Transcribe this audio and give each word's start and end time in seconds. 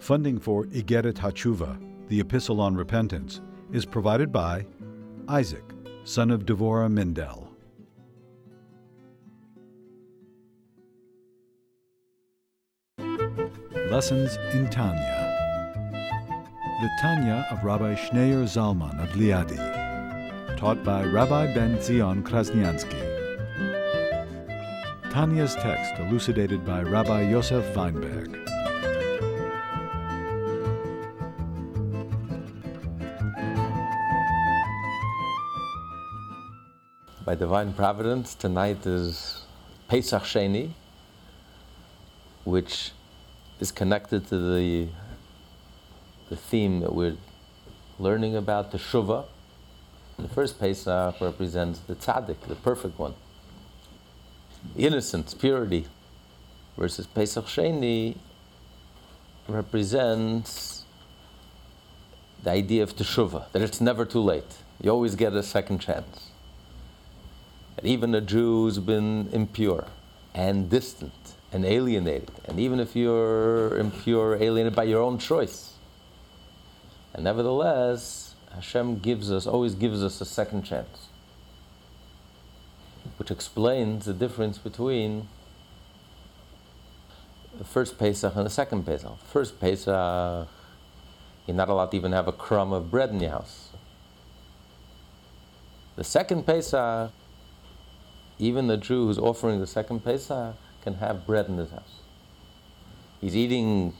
Funding 0.00 0.40
for 0.40 0.64
Igeret 0.68 1.12
HaTshuva, 1.12 1.78
the 2.08 2.20
Epistle 2.20 2.58
on 2.58 2.74
Repentance, 2.74 3.42
is 3.70 3.84
provided 3.84 4.32
by 4.32 4.64
Isaac, 5.28 5.62
son 6.04 6.30
of 6.30 6.46
Devorah 6.46 6.90
Mindel. 6.90 7.48
Lessons 13.90 14.36
in 14.54 14.70
Tanya. 14.70 15.18
The 16.80 16.90
Tanya 17.02 17.46
of 17.50 17.62
Rabbi 17.62 17.94
Schneur 17.94 18.44
Zalman 18.44 19.02
of 19.02 19.10
Liadi, 19.10 20.56
taught 20.56 20.82
by 20.82 21.04
Rabbi 21.04 21.52
Ben 21.52 21.78
Zion 21.82 22.24
Krasniansky. 22.24 23.06
Tanya's 25.12 25.54
text 25.56 26.00
elucidated 26.00 26.64
by 26.64 26.82
Rabbi 26.82 27.28
Yosef 27.28 27.76
Weinberg. 27.76 28.49
By 37.30 37.36
divine 37.36 37.74
providence, 37.74 38.34
tonight 38.34 38.84
is 38.84 39.44
Pesach 39.86 40.24
Sheni, 40.24 40.72
which 42.42 42.90
is 43.60 43.70
connected 43.70 44.26
to 44.30 44.36
the, 44.36 44.88
the 46.28 46.34
theme 46.34 46.80
that 46.80 46.92
we're 46.92 47.16
learning 48.00 48.34
about, 48.34 48.72
the 48.72 48.78
Shuvah. 48.78 49.26
The 50.18 50.26
first 50.26 50.58
Pesach 50.58 51.20
represents 51.20 51.78
the 51.78 51.94
tzaddik, 51.94 52.40
the 52.48 52.56
perfect 52.56 52.98
one, 52.98 53.14
innocence, 54.76 55.32
purity, 55.32 55.86
versus 56.76 57.06
Pesach 57.06 57.44
Sheni 57.44 58.16
represents 59.46 60.82
the 62.42 62.50
idea 62.50 62.82
of 62.82 62.96
teshuvah, 62.96 63.52
that 63.52 63.62
it's 63.62 63.80
never 63.80 64.04
too 64.04 64.20
late. 64.20 64.56
You 64.82 64.90
always 64.90 65.14
get 65.14 65.32
a 65.34 65.44
second 65.44 65.78
chance. 65.78 66.29
And 67.78 67.86
even 67.86 68.14
a 68.14 68.20
Jew 68.20 68.64
who's 68.64 68.78
been 68.78 69.28
impure 69.32 69.86
and 70.34 70.68
distant 70.68 71.12
and 71.52 71.64
alienated, 71.64 72.30
and 72.44 72.60
even 72.60 72.78
if 72.78 72.94
you're 72.94 73.76
impure, 73.78 74.36
alienated 74.36 74.76
by 74.76 74.84
your 74.84 75.02
own 75.02 75.18
choice, 75.18 75.72
and 77.12 77.24
nevertheless, 77.24 78.34
Hashem 78.54 78.98
gives 79.00 79.32
us, 79.32 79.46
always 79.46 79.74
gives 79.74 80.02
us 80.02 80.20
a 80.20 80.24
second 80.24 80.62
chance, 80.62 81.08
which 83.16 83.30
explains 83.30 84.04
the 84.04 84.14
difference 84.14 84.58
between 84.58 85.28
the 87.58 87.64
first 87.64 87.98
Pesach 87.98 88.36
and 88.36 88.46
the 88.46 88.50
second 88.50 88.84
Pesach. 88.86 89.18
First 89.24 89.60
Pesach, 89.60 90.48
you're 91.46 91.56
not 91.56 91.68
allowed 91.68 91.90
to 91.90 91.96
even 91.96 92.12
have 92.12 92.28
a 92.28 92.32
crumb 92.32 92.72
of 92.72 92.90
bread 92.90 93.10
in 93.10 93.20
your 93.20 93.30
house. 93.30 93.70
The 95.96 96.04
second 96.04 96.46
Pesach, 96.46 97.10
even 98.40 98.66
the 98.66 98.76
Jew 98.76 99.06
who's 99.06 99.18
offering 99.18 99.60
the 99.60 99.66
second 99.66 100.04
Pesach 100.04 100.56
can 100.82 100.94
have 100.94 101.26
bread 101.26 101.48
in 101.48 101.58
his 101.58 101.70
house. 101.70 102.00
He's 103.20 103.36
eating 103.36 103.94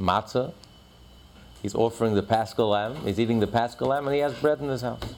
matzah, 0.00 0.52
he's 1.62 1.74
offering 1.74 2.14
the 2.14 2.22
paschal 2.22 2.70
lamb, 2.70 2.96
he's 3.04 3.20
eating 3.20 3.40
the 3.40 3.46
paschal 3.46 3.88
lamb, 3.88 4.06
and 4.06 4.14
he 4.14 4.20
has 4.20 4.32
bread 4.34 4.60
in 4.60 4.68
his 4.68 4.80
house. 4.80 5.14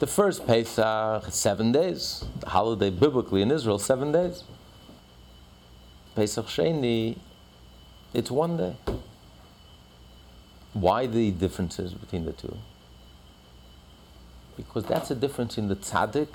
The 0.00 0.06
first 0.06 0.46
Pesach, 0.46 1.24
seven 1.30 1.72
days. 1.72 2.24
The 2.40 2.50
holiday 2.50 2.90
biblically 2.90 3.42
in 3.42 3.50
Israel, 3.50 3.78
seven 3.78 4.12
days. 4.12 4.44
Pesach 6.14 6.46
Sheni, 6.46 7.18
it's 8.12 8.30
one 8.30 8.56
day. 8.56 8.76
Why 10.72 11.06
the 11.06 11.32
differences 11.32 11.94
between 11.94 12.24
the 12.24 12.32
two? 12.32 12.56
Because 14.56 14.84
that's 14.84 15.10
a 15.10 15.14
difference 15.14 15.58
in 15.58 15.68
the 15.68 15.76
tzaddik 15.76 16.28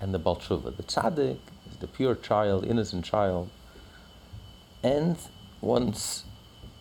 and 0.00 0.12
the 0.12 0.18
baal 0.18 0.36
teshuva. 0.36 0.76
The 0.76 0.82
tzaddik 0.82 1.38
is 1.70 1.76
the 1.78 1.86
pure 1.86 2.14
child, 2.14 2.64
innocent 2.64 3.04
child, 3.04 3.50
and 4.82 5.16
once 5.60 6.24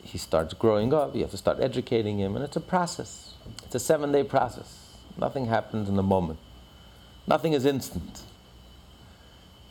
he 0.03 0.18
starts 0.18 0.53
growing 0.53 0.94
up, 0.94 1.16
you 1.16 1.22
have 1.22 1.31
to 1.31 1.38
start 1.38 1.59
educating 1.59 2.20
him, 2.20 2.36
and 2.36 2.46
it's 2.46 2.56
a 2.56 2.62
process. 2.62 3.34
It's 3.64 3.76
a 3.76 3.80
seven-day 3.80 4.26
process. 4.26 4.98
Nothing 5.18 5.48
happens 5.48 5.90
in 5.90 5.98
a 5.98 6.03
moment. 6.03 6.40
Nothing 7.26 7.53
is 7.53 7.66
instant. 7.66 8.22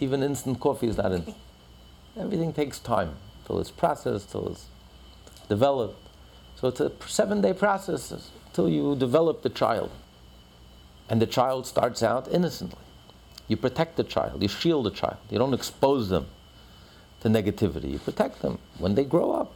Even 0.01 0.23
instant 0.23 0.59
coffee 0.59 0.89
is 0.89 0.97
not 0.97 1.13
instant. 1.13 1.37
Everything 2.19 2.53
takes 2.53 2.79
time 2.81 3.15
till 3.47 3.61
it's 3.61 3.71
processed, 3.71 4.33
till 4.33 4.49
it's 4.49 4.67
developed. 5.49 6.09
So 6.57 6.69
it's 6.69 6.81
a 6.81 6.91
seven-day 7.07 7.53
process 7.53 8.31
till 8.53 8.69
you 8.69 8.97
develop 8.97 9.43
the 9.43 9.51
child. 9.51 9.91
And 11.09 11.23
the 11.23 11.27
child 11.27 11.67
starts 11.67 12.03
out 12.03 12.27
innocently. 12.29 12.84
You 13.49 13.57
protect 13.57 13.97
the 13.97 14.05
child, 14.05 14.43
you 14.43 14.49
shield 14.49 14.87
the 14.87 14.91
child, 14.91 15.19
you 15.31 15.39
don't 15.39 15.55
expose 15.55 16.09
them 16.09 16.27
to 17.21 17.29
negativity. 17.29 17.91
You 17.93 17.99
protect 17.99 18.43
them. 18.43 18.59
When 18.79 18.95
they 18.95 19.05
grow 19.05 19.33
up, 19.33 19.53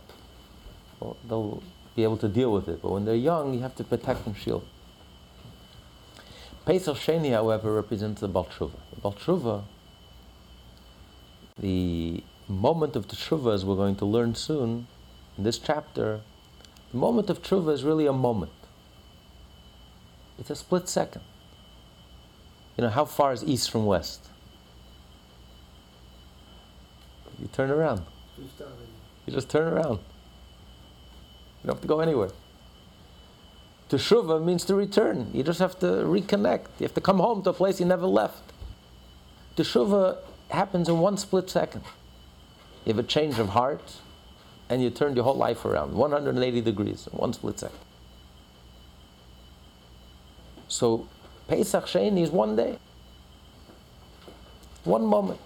well, 1.01 1.17
they'll 1.29 1.63
be 1.95 2.03
able 2.03 2.17
to 2.19 2.29
deal 2.29 2.53
with 2.53 2.69
it. 2.69 2.81
But 2.83 2.91
when 2.91 3.05
they're 3.05 3.15
young, 3.15 3.55
you 3.55 3.61
have 3.61 3.77
to 3.77 3.85
protect 3.85 4.27
and 4.27 4.37
shield. 4.37 4.65
Pesach 6.65 6.97
Sheni, 6.97 7.33
however, 7.33 7.73
represents 7.73 8.21
the 8.21 8.29
Baal 8.29 8.45
Teshuva. 8.45 8.79
The 8.95 9.01
Baal 9.01 9.13
Teshuva, 9.13 9.65
the 11.59 12.23
moment 12.49 12.97
of 12.97 13.09
the 13.09 13.17
Tshuva, 13.17 13.55
as 13.55 13.65
we're 13.65 13.77
going 13.77 13.97
to 13.97 14.05
learn 14.05 14.35
soon 14.35 14.87
in 15.37 15.45
this 15.45 15.59
chapter, 15.59 16.21
the 16.93 16.99
moment 16.99 17.29
of 17.29 17.43
Tshuva 17.43 17.73
is 17.73 17.85
really 17.85 18.07
a 18.07 18.13
moment. 18.13 18.53
It's 20.39 20.51
a 20.51 20.57
split 20.57 20.89
second. 20.89 21.23
You 22.79 22.85
know, 22.85 22.91
how 22.91 23.05
far 23.05 23.33
is 23.33 23.43
east 23.43 23.73
from 23.73 23.87
west? 23.87 24.29
You 27.41 27.49
turn 27.49 27.73
around. 27.73 28.03
You 29.27 29.33
just 29.33 29.51
turn 29.51 29.73
around. 29.73 29.99
You 29.99 31.67
don't 31.67 31.75
have 31.75 31.83
to 31.83 31.89
go 31.89 31.99
anywhere. 31.99 32.31
Teshuvah 33.91 34.45
means 34.45 34.65
to 34.67 34.77
return. 34.77 35.29
You 35.35 35.43
just 35.43 35.59
have 35.59 35.77
to 35.81 35.87
reconnect. 35.87 36.67
You 36.79 36.85
have 36.85 36.95
to 36.95 37.01
come 37.01 37.19
home 37.19 37.43
to 37.43 37.51
a 37.51 37.53
place 37.53 37.81
you 37.81 37.87
never 37.87 38.07
left. 38.07 38.53
Teshuvah 39.57 40.19
happens 40.51 40.89
in 40.89 41.01
one 41.01 41.17
split 41.17 41.51
second. 41.51 41.83
You 42.85 42.93
have 42.95 43.05
a 43.05 43.09
change 43.09 43.41
of 43.41 43.49
heart, 43.49 43.97
and 44.69 44.81
you 44.81 44.91
turn 44.91 45.17
your 45.17 45.25
whole 45.25 45.35
life 45.35 45.65
around 45.65 45.95
180 45.95 46.61
degrees 46.61 47.09
in 47.13 47.19
one 47.19 47.33
split 47.33 47.59
second. 47.59 47.79
So 50.69 51.09
Pesach 51.49 51.87
Sheni 51.87 52.23
is 52.23 52.31
one 52.31 52.57
day, 52.57 52.79
one 54.85 55.07
moment. 55.07 55.41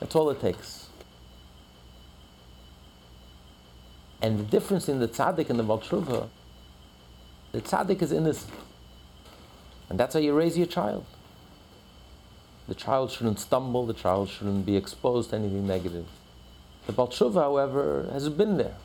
That's 0.00 0.16
all 0.16 0.28
it 0.30 0.40
takes. 0.40 0.88
And 4.20 4.38
the 4.38 4.42
difference 4.42 4.88
in 4.88 4.98
the 4.98 5.08
tzaddik 5.08 5.48
and 5.48 5.58
the 5.58 5.62
baal 5.62 5.78
teshuva, 5.78 6.28
the 7.52 7.60
tzaddik 7.60 8.02
is 8.02 8.12
innocent, 8.12 8.52
and 9.88 9.98
that's 9.98 10.14
how 10.14 10.20
you 10.20 10.34
raise 10.34 10.58
your 10.58 10.66
child. 10.66 11.06
The 12.68 12.74
child 12.74 13.10
shouldn't 13.10 13.40
stumble. 13.40 13.86
The 13.86 13.94
child 13.94 14.28
shouldn't 14.28 14.64
be 14.66 14.76
exposed 14.76 15.30
to 15.30 15.36
anything 15.36 15.66
negative. 15.66 16.06
The 16.86 16.92
baal 16.92 17.08
teshuva, 17.08 17.34
however, 17.34 18.08
has 18.12 18.28
been 18.28 18.56
there. 18.58 18.76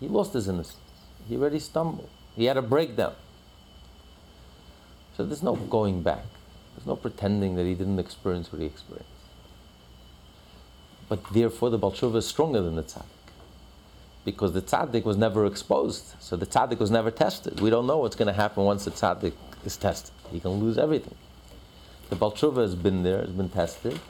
He 0.00 0.08
lost 0.08 0.32
his 0.32 0.48
innocence. 0.48 0.76
He 1.28 1.36
already 1.36 1.58
stumbled. 1.58 2.08
He 2.36 2.46
had 2.46 2.56
a 2.56 2.62
breakdown. 2.62 3.14
So 5.16 5.24
there's 5.24 5.42
no 5.42 5.54
going 5.54 6.02
back. 6.02 6.24
There's 6.74 6.86
no 6.86 6.96
pretending 6.96 7.54
that 7.56 7.64
he 7.64 7.74
didn't 7.74 7.98
experience 7.98 8.52
what 8.52 8.60
he 8.60 8.66
experienced. 8.66 9.10
But 11.08 11.32
therefore, 11.32 11.70
the 11.70 11.78
Baal 11.78 11.92
Teshuva 11.92 12.16
is 12.16 12.26
stronger 12.26 12.60
than 12.60 12.74
the 12.76 12.82
tzaddik. 12.82 13.04
Because 14.24 14.54
the 14.54 14.62
tzaddik 14.62 15.04
was 15.04 15.16
never 15.16 15.46
exposed. 15.46 16.14
So 16.18 16.36
the 16.36 16.46
tzaddik 16.46 16.78
was 16.78 16.90
never 16.90 17.10
tested. 17.10 17.60
We 17.60 17.70
don't 17.70 17.86
know 17.86 17.98
what's 17.98 18.16
going 18.16 18.26
to 18.26 18.34
happen 18.34 18.64
once 18.64 18.86
the 18.86 18.90
tzaddik 18.90 19.34
is 19.64 19.76
tested. 19.76 20.12
He 20.32 20.40
can 20.40 20.52
lose 20.52 20.78
everything. 20.78 21.14
The 22.10 22.16
Baal 22.16 22.32
Teshuva 22.32 22.62
has 22.62 22.74
been 22.74 23.02
there, 23.02 23.20
has 23.20 23.30
been 23.30 23.50
tested. 23.50 24.00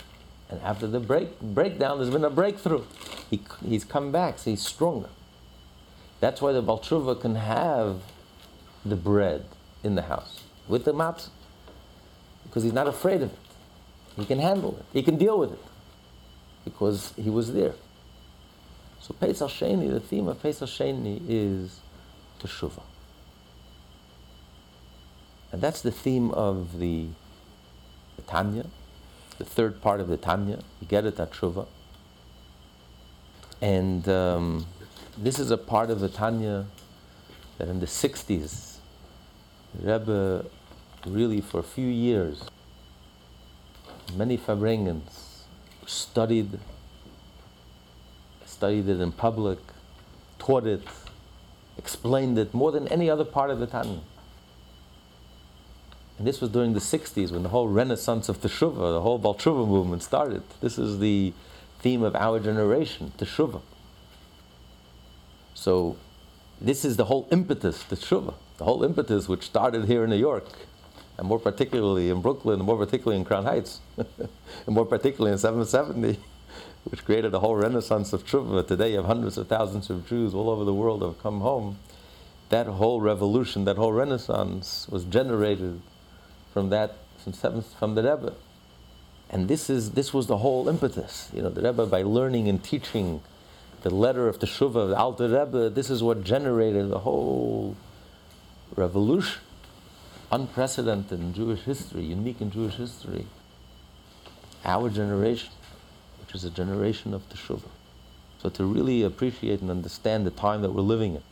And 0.49 0.61
after 0.63 0.87
the 0.87 1.01
break, 1.01 1.41
breakdown, 1.41 1.99
there's 1.99 2.11
been 2.11 2.25
a 2.25 2.31
breakthrough. 2.31 2.85
He, 3.29 3.43
he's 3.67 3.85
come 3.85 4.13
back, 4.13 4.39
so 4.39 4.51
he's 4.51 4.63
stronger. 4.63 5.09
That's 6.21 6.41
why 6.41 6.53
the 6.53 6.63
Baal 6.63 6.79
Teshuva 6.79 7.21
can 7.21 7.35
have 7.35 8.03
the 8.85 8.97
bread 8.97 9.47
in 9.83 9.97
the 9.97 10.03
house 10.03 10.44
with 10.69 10.85
the 10.85 10.93
maps 10.93 11.31
because 12.45 12.63
he's 12.63 12.73
not 12.73 12.87
afraid 12.87 13.23
of 13.23 13.33
it. 13.33 13.39
He 14.17 14.25
can 14.25 14.39
handle 14.39 14.77
it. 14.79 14.85
He 14.93 15.03
can 15.03 15.17
deal 15.17 15.39
with 15.39 15.53
it 15.53 15.63
because 16.65 17.13
he 17.17 17.31
was 17.31 17.53
there. 17.53 17.75
So 19.01 19.15
Pesach 19.15 19.51
Sheni, 19.51 19.91
the 19.91 20.01
theme 20.01 20.29
of 20.29 20.41
Pesach 20.43 20.69
Sheni 20.69 21.21
is 21.29 21.81
Teshuvah. 22.41 22.83
And 25.53 25.61
that's 25.61 25.83
the 25.83 25.91
theme 25.91 26.31
of 26.31 26.79
the, 26.79 27.09
the 28.17 28.23
Tanya, 28.23 28.67
the 29.39 29.45
third 29.45 29.81
part 29.83 30.01
of 30.01 30.09
the 30.09 30.17
Tanya. 30.17 30.61
You 30.81 30.87
get 30.87 31.05
it, 31.05 31.17
that 31.17 31.33
Teshuvah. 31.33 31.67
And 33.61 34.09
um, 34.09 34.67
this 35.19 35.39
is 35.39 35.51
a 35.51 35.59
part 35.59 35.91
of 35.91 36.01
the 36.01 36.09
Tanya 36.09 36.67
that 37.59 37.69
in 37.69 37.81
the 37.81 37.87
60s, 37.87 38.77
Rebbe 39.81 40.47
really 41.07 41.41
for 41.41 41.61
a 41.61 41.63
few 41.63 41.87
years, 41.87 42.45
many 44.17 44.39
Farbrengens 44.39 45.43
studied, 45.87 46.59
studied 48.45 48.89
it 48.89 49.01
in 49.01 49.13
public, 49.13 49.59
taught 50.39 50.67
it, 50.67 50.83
explained 51.77 52.39
it 52.39 52.55
more 52.55 52.73
than 52.73 52.89
any 52.89 53.11
other 53.11 53.25
part 53.25 53.51
of 53.51 53.59
the 53.59 53.67
Tanya. 53.67 54.01
And 56.19 56.27
this 56.27 56.41
was 56.41 56.51
during 56.51 56.75
the 56.75 56.81
60s 56.81 57.33
when 57.33 57.43
the 57.43 57.49
whole 57.49 57.69
renaissance 57.69 58.29
of 58.29 58.41
Teshuvah, 58.41 58.93
the 58.93 59.01
whole 59.01 59.19
Baal 59.19 59.35
Teshuva 59.35 59.67
movement 59.67 60.03
started. 60.03 60.43
This 60.61 60.79
is 60.79 61.01
the 61.01 61.33
theme 61.81 62.03
of 62.03 62.15
our 62.15 62.39
generation, 62.39 63.13
Teshuvah. 63.19 63.63
So 65.55 65.97
this 66.61 66.85
is 66.85 66.97
the 66.97 67.07
whole 67.07 67.27
impetus, 67.33 67.83
Teshuvah, 67.83 68.35
the 68.59 68.65
whole 68.65 68.85
impetus 68.85 69.29
which 69.29 69.43
started 69.43 69.87
here 69.87 70.05
in 70.05 70.11
New 70.11 70.17
York, 70.17 70.47
and 71.19 71.27
more 71.27 71.39
particularly 71.39 72.11
in 72.11 72.21
Brooklyn, 72.21 72.61
and 72.61 72.67
more 72.67 72.77
particularly 72.77 73.19
in 73.19 73.25
Crown 73.25 73.45
Heights, 73.45 73.81
and 73.97 74.29
more 74.69 74.85
particularly 74.85 75.33
in 75.33 75.39
770, 75.39 76.21
which 76.85 77.05
created 77.05 77.35
a 77.35 77.41
whole 77.41 77.57
renaissance 77.57 78.13
of 78.13 78.25
Teshuvah. 78.25 78.67
Today 78.67 78.91
you 78.91 78.97
have 78.97 79.07
hundreds 79.07 79.39
of 79.39 79.49
thousands 79.49 79.91
of 79.91 80.07
Jews 80.09 80.35
all 80.35 80.51
over 80.51 80.65
the 80.65 80.75
world 80.75 81.03
have 81.03 81.23
come 81.23 81.41
home. 81.41 81.79
That 82.51 82.67
whole 82.67 83.01
revolution, 83.01 83.65
that 83.65 83.77
whole 83.77 83.93
renaissance 83.93 84.87
was 84.91 85.05
generated 85.05 85.81
from 86.53 86.71
that 86.71 86.97
from, 87.25 87.33
seventh, 87.33 87.75
from 87.79 87.95
the 87.95 88.03
Rebbe. 88.03 88.35
And 89.31 89.49
this 89.49 89.71
is 89.71 89.93
this 89.93 90.13
was 90.13 90.27
the 90.27 90.37
whole 90.39 90.69
impetus. 90.69 91.31
You 91.35 91.43
know, 91.43 91.49
the 91.49 91.63
Rebbe 91.63 91.87
by 91.87 92.03
learning 92.03 92.49
and 92.49 92.63
teaching 92.63 93.23
the 93.83 93.91
letter 93.91 94.29
of 94.29 94.39
the 94.39 94.47
Shuva 94.47 94.89
the 94.91 94.97
Alter 94.97 95.29
Rebbe, 95.29 95.71
this 95.71 95.91
is 95.91 96.03
what 96.03 96.23
generated 96.23 96.91
the 96.91 97.01
whole 97.01 97.77
revolution, 98.77 99.41
unprecedented 100.35 101.21
in 101.21 101.33
Jewish 101.33 101.61
history, 101.61 102.03
unique 102.03 102.41
in 102.41 102.51
Jewish 102.51 102.75
history. 102.75 103.27
Our 104.65 104.91
generation, 104.91 105.53
which 106.21 106.35
is 106.35 106.45
a 106.45 106.51
generation 106.51 107.15
of 107.15 107.29
the 107.29 107.37
Shuva. 107.37 107.69
So 108.43 108.49
to 108.51 108.65
really 108.65 109.03
appreciate 109.03 109.61
and 109.61 109.71
understand 109.71 110.27
the 110.27 110.31
time 110.31 110.63
that 110.63 110.73
we're 110.73 110.83
living 110.83 111.15
in, 111.15 111.23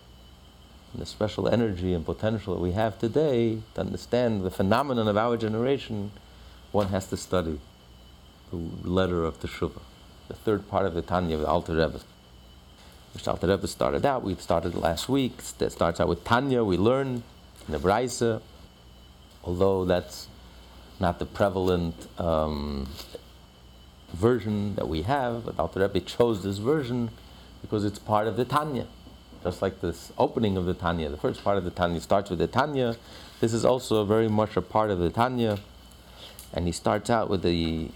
and 0.92 1.02
the 1.02 1.06
special 1.06 1.48
energy 1.48 1.92
and 1.92 2.06
potential 2.06 2.54
that 2.54 2.60
we 2.60 2.72
have 2.72 2.98
today, 2.98 3.58
to 3.74 3.80
understand 3.80 4.44
the 4.44 4.50
phenomenon 4.50 5.08
of 5.08 5.16
our 5.16 5.36
generation, 5.36 6.12
one 6.70 6.88
has 6.88 7.08
to 7.08 7.16
study 7.16 7.58
the 8.50 8.56
letter 8.88 9.24
of 9.24 9.40
the 9.40 9.48
Shuvah, 9.48 9.82
the 10.28 10.34
third 10.34 10.68
part 10.68 10.86
of 10.86 10.94
the 10.94 11.02
Tanya 11.02 11.36
of 11.36 11.40
the 11.40 11.48
Alter 11.48 11.74
Rebbe. 11.74 12.00
Which 13.14 13.26
Alter 13.26 13.48
Rebbe 13.48 13.66
started 13.66 14.06
out, 14.06 14.22
we 14.22 14.34
started 14.36 14.74
last 14.74 15.08
week. 15.08 15.40
It 15.58 15.72
starts 15.72 15.98
out 15.98 16.08
with 16.08 16.22
Tanya, 16.24 16.62
we 16.62 16.76
learn 16.76 17.24
in 17.66 17.72
the 17.72 17.78
although 19.44 19.84
that's 19.84 20.28
not 21.00 21.18
the 21.18 21.26
prevalent 21.26 22.06
um, 22.18 22.88
version 24.12 24.74
that 24.76 24.88
we 24.88 25.02
have, 25.02 25.46
but 25.46 25.58
Alter 25.58 25.80
Rebbe 25.80 26.00
chose 26.00 26.42
this 26.42 26.58
version 26.58 27.10
because 27.60 27.84
it's 27.84 27.98
part 27.98 28.26
of 28.26 28.36
the 28.36 28.44
Tanya 28.44 28.86
just 29.42 29.62
like 29.62 29.80
this 29.80 30.12
opening 30.18 30.56
of 30.56 30.66
the 30.66 30.74
Tanya. 30.74 31.08
The 31.08 31.16
first 31.16 31.42
part 31.42 31.58
of 31.58 31.64
the 31.64 31.70
Tanya 31.70 32.00
starts 32.00 32.30
with 32.30 32.38
the 32.38 32.46
Tanya. 32.46 32.96
This 33.40 33.52
is 33.52 33.64
also 33.64 34.04
very 34.04 34.28
much 34.28 34.56
a 34.56 34.62
part 34.62 34.90
of 34.90 34.98
the 34.98 35.10
Tanya. 35.10 35.58
And 36.52 36.66
he 36.66 36.72
starts 36.72 37.10
out 37.10 37.28
with 37.28 37.42
the, 37.42 37.90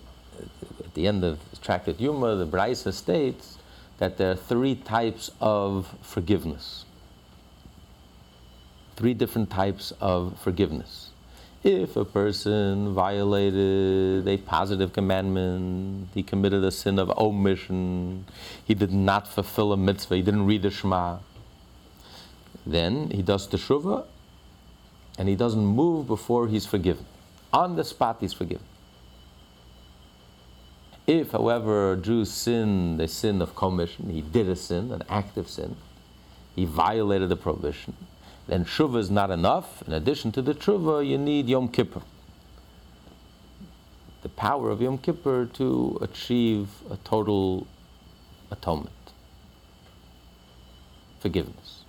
at 0.84 0.94
the 0.94 1.06
end 1.06 1.24
of 1.24 1.38
Tractate 1.62 1.98
Yoma, 1.98 2.38
the 2.38 2.46
Braisa 2.46 2.92
states 2.92 3.58
that 3.98 4.18
there 4.18 4.30
are 4.30 4.36
three 4.36 4.74
types 4.74 5.30
of 5.40 5.94
forgiveness. 6.02 6.84
Three 8.96 9.14
different 9.14 9.50
types 9.50 9.92
of 10.00 10.38
forgiveness. 10.40 11.05
If 11.66 11.96
a 11.96 12.04
person 12.04 12.94
violated 12.94 14.28
a 14.28 14.36
positive 14.36 14.92
commandment, 14.92 16.10
he 16.14 16.22
committed 16.22 16.62
a 16.62 16.70
sin 16.70 16.96
of 16.96 17.10
omission, 17.18 18.24
he 18.64 18.72
did 18.72 18.92
not 18.92 19.26
fulfill 19.26 19.72
a 19.72 19.76
mitzvah, 19.76 20.14
he 20.14 20.22
didn't 20.22 20.46
read 20.46 20.62
the 20.62 20.70
Shema, 20.70 21.18
then 22.64 23.10
he 23.10 23.20
does 23.20 23.48
teshuvah 23.48 24.04
and 25.18 25.28
he 25.28 25.34
doesn't 25.34 25.66
move 25.66 26.06
before 26.06 26.46
he's 26.46 26.66
forgiven. 26.66 27.04
On 27.52 27.74
the 27.74 27.82
spot, 27.82 28.18
he's 28.20 28.32
forgiven. 28.32 28.64
If, 31.04 31.32
however, 31.32 31.94
a 31.94 31.96
Jew 31.96 32.24
sinned 32.26 33.00
a 33.00 33.08
sin 33.08 33.42
of 33.42 33.56
commission, 33.56 34.10
he 34.10 34.20
did 34.20 34.48
a 34.48 34.54
sin, 34.54 34.92
an 34.92 35.02
active 35.08 35.48
sin, 35.48 35.74
he 36.54 36.64
violated 36.64 37.28
the 37.28 37.36
prohibition, 37.36 37.96
then 38.46 38.64
tshuva 38.64 38.98
is 38.98 39.10
not 39.10 39.30
enough. 39.30 39.82
In 39.86 39.92
addition 39.92 40.32
to 40.32 40.42
the 40.42 40.54
tshuva, 40.54 41.06
you 41.06 41.18
need 41.18 41.48
Yom 41.48 41.68
Kippur. 41.68 42.02
The 44.22 44.28
power 44.28 44.70
of 44.70 44.80
Yom 44.80 44.98
Kippur 44.98 45.46
to 45.54 45.98
achieve 46.00 46.68
a 46.90 46.96
total 46.98 47.66
atonement, 48.50 49.12
forgiveness. 51.20 51.84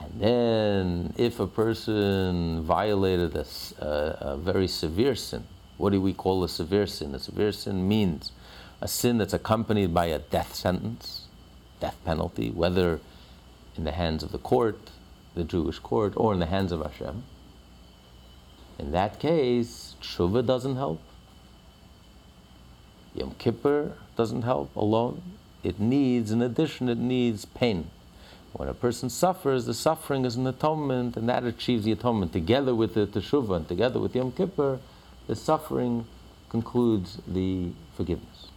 And 0.00 0.20
then, 0.20 1.14
if 1.16 1.40
a 1.40 1.46
person 1.46 2.62
violated 2.62 3.36
a, 3.36 3.46
a, 3.80 3.86
a, 4.32 4.36
very 4.38 4.66
severe 4.66 5.14
sin, 5.14 5.44
what 5.76 5.90
do 5.90 6.00
we 6.00 6.14
call 6.14 6.42
a 6.42 6.48
severe 6.48 6.86
sin? 6.86 7.14
A 7.14 7.18
severe 7.18 7.52
sin 7.52 7.86
means 7.86 8.32
a 8.80 8.88
sin 8.88 9.18
that's 9.18 9.34
accompanied 9.34 9.92
by 9.92 10.06
a 10.06 10.18
death 10.18 10.54
sentence, 10.54 11.26
death 11.80 11.96
penalty, 12.04 12.50
whether 12.50 13.00
in 13.76 13.84
the 13.84 13.92
hands 13.92 14.22
of 14.22 14.32
the 14.32 14.38
court, 14.38 14.90
the 15.34 15.44
Jewish 15.44 15.78
court, 15.78 16.14
or 16.16 16.32
in 16.32 16.38
the 16.38 16.46
hands 16.46 16.72
of 16.72 16.82
Hashem. 16.82 17.24
In 18.78 18.92
that 18.92 19.18
case, 19.18 19.96
tshuva 20.00 20.44
doesn't 20.44 20.76
help. 20.76 21.00
Yom 23.14 23.34
Kippur 23.38 23.92
doesn't 24.16 24.42
help 24.42 24.74
alone. 24.76 25.22
It 25.62 25.78
needs, 25.78 26.30
in 26.30 26.40
addition, 26.40 26.88
it 26.88 26.98
needs 26.98 27.44
pain 27.44 27.90
when 28.52 28.68
a 28.68 28.74
person 28.74 29.08
suffers, 29.10 29.66
the 29.66 29.74
suffering 29.74 30.24
is 30.24 30.36
an 30.36 30.46
atonement, 30.46 31.16
and 31.16 31.28
that 31.28 31.44
achieves 31.44 31.84
the 31.84 31.92
atonement. 31.92 32.32
Together 32.32 32.74
with 32.74 32.94
the 32.94 33.06
teshuvah 33.06 33.56
and 33.56 33.68
together 33.68 34.00
with 34.00 34.14
Yom 34.14 34.32
Kippur, 34.32 34.80
the 35.26 35.36
suffering 35.36 36.06
concludes 36.48 37.18
the 37.28 37.70
forgiveness. 37.96 38.48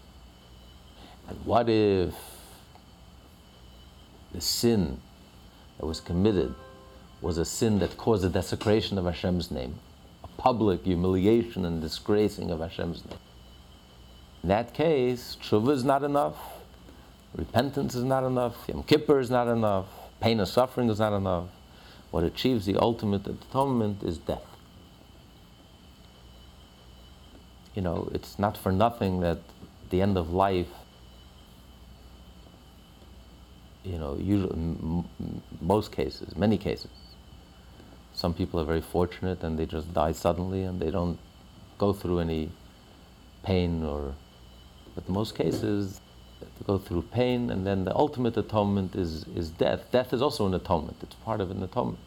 And 1.30 1.38
what 1.45 1.69
if 1.69 2.15
the 4.34 4.42
sin 4.42 5.00
that 5.80 5.86
was 5.86 6.00
committed 6.00 6.54
was 7.22 7.38
a 7.38 7.46
sin 7.46 7.80
that 7.80 7.98
caused 7.98 8.24
the 8.24 8.30
desecration 8.30 8.98
of 8.98 9.06
Hashem's 9.06 9.50
name, 9.50 9.80
a 10.24 10.28
public 10.42 10.84
humiliation 10.84 11.66
and 11.66 11.82
disgracing 11.82 12.52
of 12.52 12.60
Hashem's 12.60 13.06
name? 13.06 13.20
In 14.42 14.50
that 14.50 14.74
case, 14.74 15.38
tshuva 15.42 15.72
is 15.72 15.84
not 15.84 16.04
enough 16.04 16.38
Repentance 17.36 17.96
is 17.96 18.04
not 18.04 18.24
enough. 18.24 18.56
Yom 18.68 18.84
Kippur 18.84 19.20
is 19.20 19.32
not 19.32 19.48
enough. 19.48 19.88
Pain 20.20 20.40
and 20.40 20.48
suffering 20.48 20.90
is 20.90 21.00
not 21.00 21.13
enough. 21.13 21.50
What 22.12 22.24
achieves 22.24 22.66
the 22.66 22.78
ultimate 22.78 23.25
atonement 23.28 24.04
is 24.04 24.20
death. 24.20 24.46
You 27.74 27.82
know, 27.82 28.08
it's 28.13 28.38
not 28.38 28.56
for 28.56 28.72
nothing 28.72 29.22
that 29.22 29.40
the 29.90 30.02
end 30.02 30.16
of 30.16 30.32
life, 30.32 30.68
you 33.84 33.98
know, 33.98 34.16
usually, 34.16 34.54
m- 34.54 35.06
most 35.62 35.92
cases, 35.92 36.36
many 36.36 36.58
cases, 36.58 36.92
some 38.13 38.34
people 38.34 38.60
are 38.60 38.66
very 38.66 38.82
fortunate 38.82 39.44
and 39.44 39.58
they 39.58 39.66
just 39.66 39.94
die 39.94 40.12
suddenly 40.12 40.63
and 40.63 40.80
they 40.80 40.92
don't 40.92 41.18
go 41.78 41.94
through 41.94 42.20
any 42.20 42.50
pain 43.44 43.84
or, 43.84 44.13
but 44.96 45.08
most 45.10 45.36
cases, 45.36 46.00
to 46.58 46.63
go 46.66 46.78
through 46.78 47.02
pain, 47.04 47.50
and 47.50 47.66
then 47.66 47.86
the 47.86 47.96
ultimate 47.96 48.38
atonement 48.38 48.96
is, 48.96 49.25
is 49.36 49.50
death. 49.50 49.92
Death 49.92 50.13
is 50.13 50.22
also 50.22 50.46
an 50.46 50.54
atonement, 50.54 50.98
it's 51.02 51.16
part 51.16 51.42
of 51.42 51.52
an 51.52 51.63
atonement. 51.63 52.00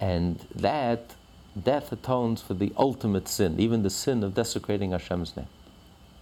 And 0.00 0.38
that, 0.54 1.14
death 1.60 1.90
atones 1.92 2.42
for 2.42 2.54
the 2.54 2.72
ultimate 2.76 3.28
sin, 3.28 3.58
even 3.58 3.82
the 3.82 3.90
sin 3.90 4.22
of 4.22 4.34
desecrating 4.34 4.92
Hashem's 4.92 5.36
name. 5.36 5.48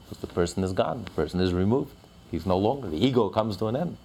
Because 0.04 0.18
the 0.18 0.28
person 0.28 0.62
is 0.62 0.72
gone, 0.72 1.04
the 1.04 1.10
person 1.10 1.40
is 1.40 1.52
removed. 1.52 1.94
He's 2.34 2.46
no 2.46 2.58
longer, 2.58 2.90
the 2.90 2.96
ego 2.96 3.28
comes 3.28 3.56
to 3.58 3.68
an 3.68 3.76
end. 3.76 3.96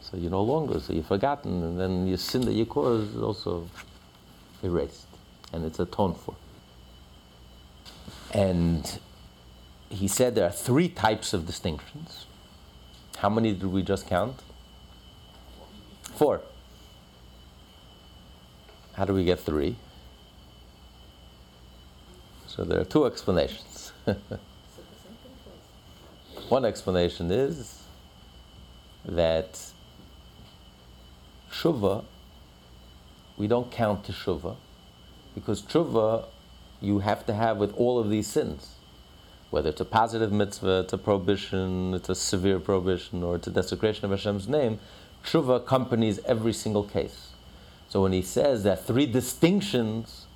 So 0.00 0.16
you're 0.16 0.30
no 0.30 0.42
longer, 0.42 0.78
so 0.78 0.92
you're 0.92 1.02
forgotten, 1.02 1.64
and 1.64 1.80
then 1.80 2.06
your 2.06 2.16
sin 2.16 2.42
that 2.42 2.52
you 2.52 2.64
caused 2.64 3.16
is 3.16 3.22
also 3.22 3.68
erased, 4.62 5.08
and 5.52 5.64
it's 5.64 5.80
atoned 5.80 6.16
for. 6.16 6.36
And 8.32 9.00
he 9.88 10.06
said 10.06 10.36
there 10.36 10.46
are 10.46 10.52
three 10.52 10.88
types 10.88 11.32
of 11.32 11.44
distinctions. 11.44 12.26
How 13.16 13.30
many 13.30 13.52
did 13.52 13.66
we 13.66 13.82
just 13.82 14.06
count? 14.06 14.40
Four. 16.14 16.40
How 18.92 19.04
do 19.04 19.12
we 19.12 19.24
get 19.24 19.40
three? 19.40 19.74
So 22.46 22.62
there 22.62 22.80
are 22.80 22.84
two 22.84 23.06
explanations. 23.06 23.92
One 26.48 26.66
explanation 26.66 27.30
is 27.30 27.82
that 29.06 29.58
Shuva, 31.50 32.04
we 33.38 33.46
don't 33.46 33.70
count 33.70 34.04
Teshuvah, 34.04 34.56
because 35.34 35.62
Tshuva 35.62 36.26
you 36.82 36.98
have 36.98 37.24
to 37.26 37.34
have 37.34 37.56
with 37.56 37.74
all 37.76 37.98
of 37.98 38.10
these 38.10 38.26
sins. 38.26 38.74
Whether 39.50 39.70
it's 39.70 39.80
a 39.80 39.86
positive 39.86 40.32
mitzvah, 40.32 40.80
it's 40.80 40.92
a 40.92 40.98
prohibition, 40.98 41.94
it's 41.94 42.10
a 42.10 42.14
severe 42.14 42.60
prohibition, 42.60 43.22
or 43.22 43.36
it's 43.36 43.46
a 43.46 43.50
desecration 43.50 44.04
of 44.04 44.10
Hashem's 44.10 44.46
name, 44.46 44.80
Tshuva 45.24 45.56
accompanies 45.56 46.18
every 46.26 46.52
single 46.52 46.84
case. 46.84 47.30
So 47.88 48.02
when 48.02 48.12
he 48.12 48.20
says 48.20 48.64
that 48.64 48.84
three 48.84 49.06
distinctions, 49.06 50.26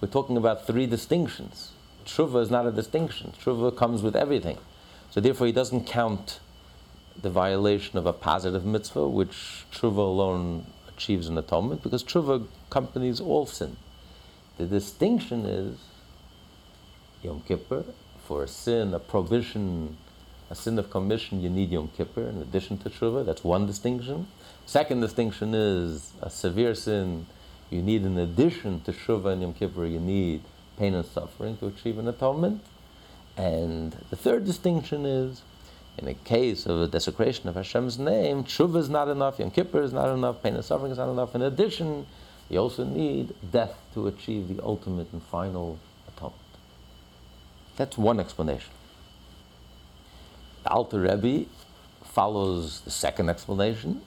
we're 0.00 0.08
talking 0.08 0.36
about 0.36 0.64
three 0.66 0.86
distinctions. 0.86 1.72
Tshuva 2.04 2.40
is 2.40 2.50
not 2.50 2.66
a 2.66 2.70
distinction. 2.70 3.32
Tshuva 3.42 3.76
comes 3.76 4.02
with 4.02 4.14
everything. 4.14 4.58
So 5.16 5.22
therefore, 5.22 5.46
he 5.46 5.52
doesn't 5.54 5.86
count 5.86 6.40
the 7.22 7.30
violation 7.30 7.98
of 7.98 8.04
a 8.04 8.12
positive 8.12 8.66
mitzvah, 8.66 9.08
which 9.08 9.64
tshuva 9.72 9.96
alone 9.96 10.66
achieves 10.88 11.26
an 11.26 11.38
atonement, 11.38 11.82
because 11.82 12.04
tshuva 12.04 12.46
accompanies 12.68 13.18
all 13.18 13.46
sin. 13.46 13.78
The 14.58 14.66
distinction 14.66 15.46
is 15.46 15.78
Yom 17.22 17.42
Kippur. 17.48 17.86
For 18.28 18.42
a 18.42 18.46
sin, 18.46 18.92
a 18.92 18.98
prohibition, 18.98 19.96
a 20.50 20.54
sin 20.54 20.78
of 20.78 20.90
commission, 20.90 21.40
you 21.40 21.48
need 21.48 21.70
Yom 21.70 21.88
Kippur 21.96 22.28
in 22.28 22.42
addition 22.42 22.76
to 22.76 22.90
tshuva. 22.90 23.24
That's 23.24 23.42
one 23.42 23.66
distinction. 23.66 24.26
Second 24.66 25.00
distinction 25.00 25.54
is 25.54 26.12
a 26.20 26.28
severe 26.28 26.74
sin. 26.74 27.24
You 27.70 27.80
need, 27.80 28.04
in 28.04 28.18
addition 28.18 28.82
to 28.82 28.92
tshuva 28.92 29.32
and 29.32 29.40
Yom 29.40 29.54
Kippur, 29.54 29.86
you 29.86 29.98
need 29.98 30.42
pain 30.76 30.92
and 30.92 31.06
suffering 31.06 31.56
to 31.56 31.68
achieve 31.68 31.96
an 31.96 32.06
atonement. 32.06 32.62
And 33.36 33.92
the 34.10 34.16
third 34.16 34.44
distinction 34.44 35.04
is 35.04 35.42
in 35.98 36.08
a 36.08 36.14
case 36.14 36.66
of 36.66 36.78
a 36.80 36.86
desecration 36.86 37.48
of 37.48 37.54
Hashem's 37.54 37.98
name, 37.98 38.44
tshuva 38.44 38.76
is 38.76 38.90
not 38.90 39.08
enough, 39.08 39.38
Yom 39.38 39.50
Kippur 39.50 39.82
is 39.82 39.92
not 39.92 40.12
enough, 40.12 40.42
pain 40.42 40.54
and 40.54 40.64
suffering 40.64 40.92
is 40.92 40.98
not 40.98 41.10
enough. 41.10 41.34
In 41.34 41.42
addition, 41.42 42.06
you 42.48 42.58
also 42.58 42.84
need 42.84 43.34
death 43.50 43.78
to 43.94 44.06
achieve 44.06 44.54
the 44.54 44.62
ultimate 44.62 45.08
and 45.12 45.22
final 45.22 45.78
atonement. 46.08 46.40
That's 47.76 47.96
one 47.98 48.20
explanation. 48.20 48.72
The 50.64 50.70
Alter 50.70 51.00
Rebbe 51.00 51.48
follows 52.04 52.80
the 52.80 52.90
second 52.90 53.28
explanation 53.28 54.02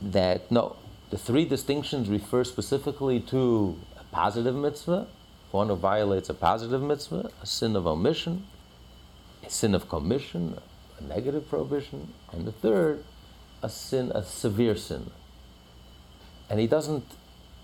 that 0.00 0.50
no, 0.50 0.76
the 1.10 1.18
three 1.18 1.44
distinctions 1.44 2.08
refer 2.08 2.44
specifically 2.44 3.20
to 3.20 3.78
a 3.98 4.04
positive 4.14 4.54
mitzvah, 4.54 5.06
one 5.50 5.68
who 5.68 5.76
violates 5.76 6.28
a 6.28 6.34
positive 6.34 6.82
mitzvah, 6.82 7.30
a 7.42 7.46
sin 7.46 7.74
of 7.76 7.86
omission, 7.86 8.46
a 9.44 9.50
sin 9.50 9.74
of 9.74 9.88
commission, 9.88 10.58
a 10.98 11.04
negative 11.04 11.48
prohibition, 11.48 12.12
and 12.32 12.46
the 12.46 12.52
third, 12.52 13.04
a 13.62 13.68
sin, 13.68 14.12
a 14.14 14.22
severe 14.22 14.76
sin. 14.76 15.10
And 16.50 16.60
he 16.60 16.66
doesn't 16.66 17.04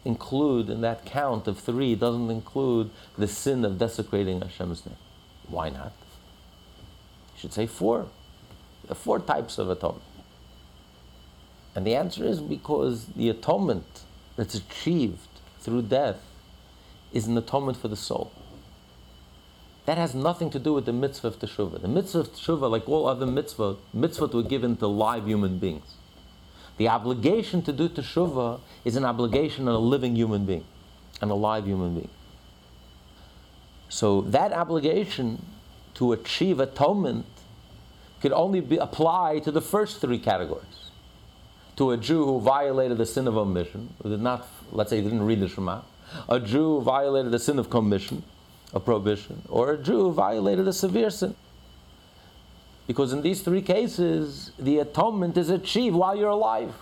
include 0.05 0.69
in 0.69 0.81
that 0.83 1.05
count 1.05 1.47
of 1.47 1.59
three, 1.59 1.95
doesn't 1.95 2.31
include 2.31 2.91
the 3.17 3.29
sin 3.29 3.65
of 3.65 3.79
desecrating 3.79 4.41
Hashem's 4.41 4.85
name. 4.85 4.97
Why 5.49 5.71
not? 5.71 5.93
You 7.35 7.41
should 7.41 7.53
say 7.53 7.67
four. 7.67 8.07
Four 8.93 9.19
types 9.19 9.57
of 9.59 9.71
atonement. 9.71 10.05
And 11.75 11.87
the 11.87 11.97
answer 11.97 12.25
is 12.25 12.41
because 12.41 13.07
the 13.17 13.31
atonement 13.31 14.03
that's 14.37 14.55
achieved 14.55 15.29
through 15.61 15.83
death 15.83 16.21
is 17.15 17.27
an 17.27 17.39
atonement 17.39 17.79
for 17.79 17.89
the 17.89 17.97
soul. 17.97 18.33
That 19.87 19.97
has 19.99 20.15
nothing 20.15 20.51
to 20.51 20.59
do 20.59 20.73
with 20.73 20.87
the 20.87 20.93
mitzvah 20.93 21.29
of 21.29 21.39
teshuvah. 21.39 21.81
The 21.81 21.89
mitzvah 21.89 22.21
of 22.21 22.33
teshuvah, 22.33 22.71
like 22.71 22.89
all 22.89 23.07
other 23.07 23.27
mitzvah, 23.27 23.77
mitzvah 23.93 24.27
were 24.27 24.43
given 24.43 24.77
to 24.79 24.87
live 24.87 25.27
human 25.27 25.59
beings. 25.59 25.95
The 26.77 26.89
obligation 26.89 27.63
to 27.63 27.73
do 27.73 27.89
teshuvah 27.89 28.61
is 28.85 28.97
an 28.97 29.05
obligation 29.05 29.69
on 29.69 29.75
a 29.75 29.79
living 29.79 30.17
human 30.17 30.45
being, 30.45 30.65
an 31.21 31.31
alive 31.31 31.67
human 31.67 31.95
being. 31.95 32.11
So 33.89 34.23
that 34.23 34.53
obligation 34.53 35.45
to 35.95 36.13
achieve 36.13 36.59
atonement 36.59 37.27
could 38.21 38.33
only 38.33 38.61
be 38.61 38.77
applied 38.79 39.45
to 39.45 39.53
the 39.53 39.61
first 39.61 40.01
three 40.01 40.19
categories. 40.19 40.91
To 41.77 41.91
a 41.91 41.97
Jew 41.97 42.25
who 42.25 42.41
violated 42.41 42.99
the 42.99 43.07
sin 43.07 43.29
of 43.29 43.37
omission, 43.37 43.95
who 44.03 44.09
did 44.09 44.23
not, 44.23 44.49
let's 44.73 44.91
say, 44.91 44.97
he 44.97 45.03
didn't 45.03 45.27
read 45.27 45.41
the 45.41 45.49
Shema, 45.49 45.83
a 46.29 46.41
Jew 46.41 46.81
violated 46.81 47.33
the 47.33 47.39
sin 47.39 47.59
of 47.59 47.71
commission, 47.71 48.23
a 48.73 48.81
prohibition, 48.81 49.43
or 49.49 49.73
a 49.73 49.79
Jew 49.79 50.13
violated 50.13 50.67
a 50.69 50.73
severe 50.73 51.11
sin. 51.11 51.35
Because 52.87 53.13
in 53.13 53.23
these 53.23 53.41
three 53.41 53.63
cases, 53.63 54.53
the 54.59 54.79
atonement 54.79 55.37
is 55.37 55.49
achieved 55.49 55.97
while 55.97 56.17
you're 56.17 56.29
alive. 56.29 56.75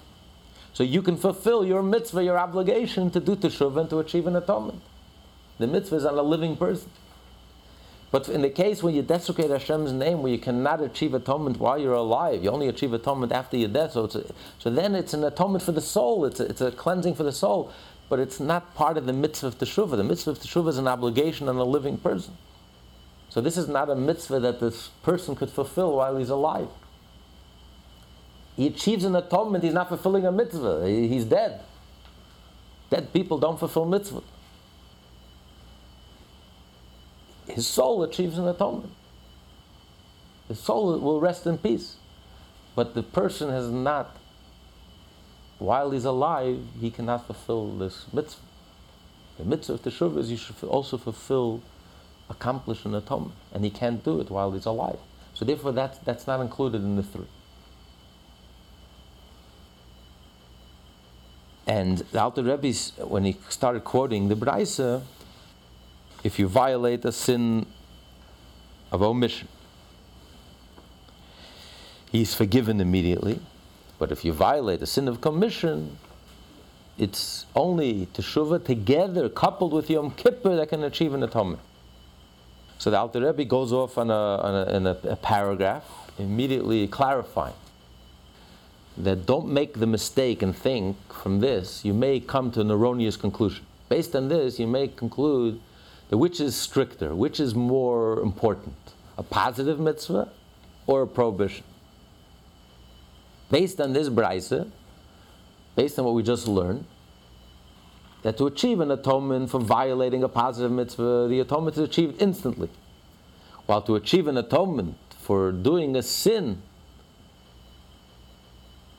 So 0.72 0.82
you 0.82 1.02
can 1.02 1.16
fulfill 1.16 1.64
your 1.64 1.82
mitzvah, 1.82 2.24
your 2.24 2.38
obligation 2.38 3.10
to 3.10 3.20
do 3.20 3.36
teshuvah 3.36 3.82
and 3.82 3.90
to 3.90 3.98
achieve 3.98 4.26
an 4.26 4.36
atonement. 4.36 4.80
The 5.58 5.66
mitzvah 5.66 5.96
is 5.96 6.04
on 6.04 6.18
a 6.18 6.22
living 6.22 6.56
person. 6.56 6.90
But 8.10 8.28
in 8.28 8.42
the 8.42 8.50
case 8.50 8.82
when 8.82 8.94
you 8.94 9.00
desecrate 9.00 9.50
Hashem's 9.50 9.92
name, 9.92 10.22
where 10.22 10.30
you 10.30 10.38
cannot 10.38 10.82
achieve 10.82 11.14
atonement 11.14 11.58
while 11.58 11.78
you're 11.78 11.94
alive, 11.94 12.44
you 12.44 12.50
only 12.50 12.68
achieve 12.68 12.92
atonement 12.92 13.32
after 13.32 13.56
your 13.56 13.70
death. 13.70 13.92
So, 13.92 14.04
a, 14.04 14.24
so 14.58 14.70
then 14.70 14.94
it's 14.94 15.14
an 15.14 15.24
atonement 15.24 15.64
for 15.64 15.72
the 15.72 15.80
soul. 15.80 16.26
It's 16.26 16.38
a, 16.38 16.44
it's 16.44 16.60
a 16.60 16.70
cleansing 16.70 17.14
for 17.14 17.22
the 17.22 17.32
soul. 17.32 17.72
But 18.12 18.20
it's 18.20 18.38
not 18.38 18.74
part 18.74 18.98
of 18.98 19.06
the 19.06 19.14
mitzvah 19.14 19.46
of 19.46 19.58
teshuvah. 19.58 19.96
The 19.96 20.04
mitzvah 20.04 20.32
of 20.32 20.38
teshuvah 20.38 20.68
is 20.68 20.76
an 20.76 20.86
obligation 20.86 21.48
on 21.48 21.56
a 21.56 21.64
living 21.64 21.96
person. 21.96 22.36
So 23.30 23.40
this 23.40 23.56
is 23.56 23.68
not 23.68 23.88
a 23.88 23.94
mitzvah 23.94 24.38
that 24.40 24.60
this 24.60 24.88
person 25.02 25.34
could 25.34 25.48
fulfill 25.48 25.96
while 25.96 26.18
he's 26.18 26.28
alive. 26.28 26.68
He 28.54 28.66
achieves 28.66 29.04
an 29.04 29.16
atonement, 29.16 29.64
he's 29.64 29.72
not 29.72 29.88
fulfilling 29.88 30.26
a 30.26 30.30
mitzvah, 30.30 30.86
he's 30.86 31.24
dead. 31.24 31.62
Dead 32.90 33.14
people 33.14 33.38
don't 33.38 33.58
fulfill 33.58 33.86
mitzvah. 33.86 34.22
His 37.46 37.66
soul 37.66 38.02
achieves 38.02 38.36
an 38.36 38.46
atonement. 38.46 38.92
His 40.48 40.60
soul 40.60 40.98
will 40.98 41.18
rest 41.18 41.46
in 41.46 41.56
peace. 41.56 41.96
But 42.76 42.92
the 42.92 43.02
person 43.02 43.48
has 43.48 43.70
not, 43.70 44.18
while 45.62 45.90
he's 45.90 46.04
alive, 46.04 46.60
he 46.80 46.90
cannot 46.90 47.26
fulfill 47.26 47.72
this 47.76 48.06
mitzvah. 48.12 48.40
The 49.38 49.44
mitzvah 49.44 49.74
of 49.74 49.82
teshuvah 49.82 50.18
is 50.18 50.30
you 50.30 50.36
should 50.36 50.56
also 50.64 50.98
fulfill 50.98 51.62
accomplish 52.28 52.84
an 52.84 52.94
atonement, 52.94 53.34
and 53.52 53.64
he 53.64 53.70
can't 53.70 54.04
do 54.04 54.20
it 54.20 54.30
while 54.30 54.52
he's 54.52 54.66
alive. 54.66 54.98
So 55.34 55.44
therefore, 55.44 55.72
that's, 55.72 55.98
that's 55.98 56.26
not 56.26 56.40
included 56.40 56.82
in 56.82 56.96
the 56.96 57.02
three. 57.02 57.26
And 61.66 61.98
the 61.98 62.20
Alter 62.20 62.42
Rebbe, 62.42 62.72
when 63.06 63.24
he 63.24 63.36
started 63.48 63.84
quoting 63.84 64.28
the 64.28 64.34
Braisa, 64.34 65.02
if 66.24 66.38
you 66.38 66.48
violate 66.48 67.04
a 67.04 67.12
sin 67.12 67.66
of 68.90 69.00
omission, 69.02 69.48
he's 72.10 72.34
forgiven 72.34 72.80
immediately. 72.80 73.40
But 74.02 74.10
if 74.10 74.24
you 74.24 74.32
violate 74.32 74.82
a 74.82 74.86
sin 74.86 75.06
of 75.06 75.20
commission, 75.20 75.96
it's 76.98 77.46
only 77.54 78.06
teshuvah 78.06 78.64
together, 78.64 79.28
coupled 79.28 79.72
with 79.72 79.88
Yom 79.88 80.10
Kippur, 80.10 80.56
that 80.56 80.70
can 80.70 80.82
achieve 80.82 81.14
an 81.14 81.22
atonement. 81.22 81.60
So 82.78 82.90
the 82.90 82.98
Alter 82.98 83.20
Rebbe 83.20 83.44
goes 83.44 83.72
off 83.72 83.98
on 83.98 84.10
a, 84.10 84.12
on 84.12 84.54
a, 84.56 84.76
in 84.76 84.86
a, 84.88 84.98
a 85.04 85.14
paragraph, 85.14 85.84
immediately 86.18 86.88
clarifying 86.88 87.54
that 88.96 89.24
don't 89.24 89.46
make 89.46 89.74
the 89.74 89.86
mistake 89.86 90.42
and 90.42 90.52
think 90.56 90.96
from 91.12 91.38
this 91.38 91.84
you 91.84 91.94
may 91.94 92.18
come 92.18 92.50
to 92.50 92.60
an 92.60 92.72
erroneous 92.72 93.16
conclusion. 93.16 93.64
Based 93.88 94.16
on 94.16 94.26
this, 94.26 94.58
you 94.58 94.66
may 94.66 94.88
conclude 94.88 95.60
that 96.08 96.18
which 96.18 96.40
is 96.40 96.56
stricter, 96.56 97.14
which 97.14 97.38
is 97.38 97.54
more 97.54 98.18
important, 98.18 98.74
a 99.16 99.22
positive 99.22 99.78
mitzvah 99.78 100.28
or 100.88 101.02
a 101.02 101.06
prohibition. 101.06 101.62
Based 103.52 103.82
on 103.82 103.92
this 103.92 104.08
Braisa, 104.08 104.70
based 105.76 105.98
on 105.98 106.06
what 106.06 106.14
we 106.14 106.22
just 106.22 106.48
learned, 106.48 106.86
that 108.22 108.38
to 108.38 108.46
achieve 108.46 108.80
an 108.80 108.90
atonement 108.90 109.50
for 109.50 109.60
violating 109.60 110.22
a 110.22 110.28
positive 110.28 110.72
mitzvah, 110.72 111.26
the 111.28 111.38
atonement 111.40 111.76
is 111.76 111.82
achieved 111.82 112.22
instantly. 112.22 112.70
While 113.66 113.82
to 113.82 113.96
achieve 113.96 114.26
an 114.26 114.38
atonement 114.38 114.96
for 115.18 115.52
doing 115.52 115.94
a 115.96 116.02
sin, 116.02 116.62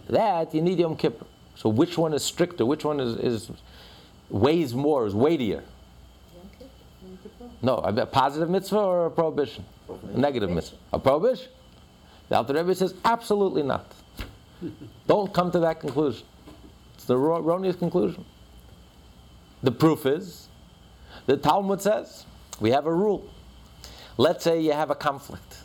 that 0.08 0.54
you 0.54 0.62
need 0.62 0.78
Yom 0.78 0.98
Kippur. 0.98 1.26
So 1.56 1.70
which 1.70 1.98
one 1.98 2.14
is 2.14 2.24
stricter? 2.24 2.64
Which 2.64 2.86
one 2.86 3.00
is, 3.00 3.16
is 3.16 3.52
weighs 4.30 4.76
more, 4.76 5.08
is 5.08 5.16
weightier? 5.16 5.64
No, 7.64 7.78
a 7.78 8.06
positive 8.06 8.52
mitzvah 8.52 8.78
or 8.78 9.06
a 9.08 9.12
prohibition? 9.12 9.66
A 10.14 10.20
negative 10.20 10.52
mitzvah. 10.52 10.78
A 10.92 11.00
prohibition? 11.00 11.50
The 12.30 12.36
Alter 12.36 12.54
Rebbe 12.54 12.76
says 12.76 12.94
absolutely 13.04 13.64
not. 13.64 13.92
Don't 15.08 15.34
come 15.34 15.52
to 15.52 15.60
that 15.60 15.80
conclusion. 15.80 16.26
It's 16.96 17.06
the 17.06 17.18
erroneous 17.18 17.76
conclusion. 17.76 18.26
The 19.62 19.72
proof 19.72 20.06
is, 20.06 20.48
the 21.26 21.38
Talmud 21.38 21.82
says, 21.82 22.26
we 22.60 22.72
have 22.72 22.86
a 22.86 22.94
rule. 22.94 23.30
Let's 24.18 24.44
say 24.44 24.60
you 24.60 24.74
have 24.74 24.90
a 24.90 24.96
conflict. 24.96 25.64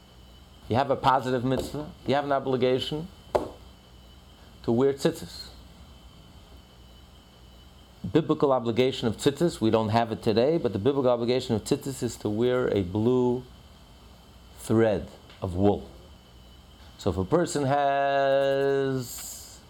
you 0.69 0.77
have 0.77 0.91
a 0.91 0.97
positive 0.97 1.45
mitzvah, 1.45 1.87
you 2.07 2.15
have 2.15 2.25
an 2.25 2.33
obligation 2.33 3.09
to 4.63 4.73
wear 4.73 4.93
tzitzis. 4.93 5.47
Biblical 8.13 8.53
obligation 8.53 9.09
of 9.09 9.17
tzitzis, 9.17 9.61
we 9.61 9.71
don't 9.71 9.89
have 9.89 10.13
it 10.13 10.23
today, 10.23 10.59
but 10.59 10.73
the 10.73 10.79
biblical 10.79 11.11
obligation 11.11 11.57
of 11.57 11.65
tzitzis 11.65 12.03
is 12.03 12.17
to 12.17 12.29
wear 12.29 12.69
a 12.69 12.83
blue 12.83 13.43
thread 14.59 15.09
of 15.41 15.55
wool. 15.55 15.89
So 16.99 17.11
if 17.11 17.17
a 17.17 17.25
person 17.25 17.65
has, 17.65 19.61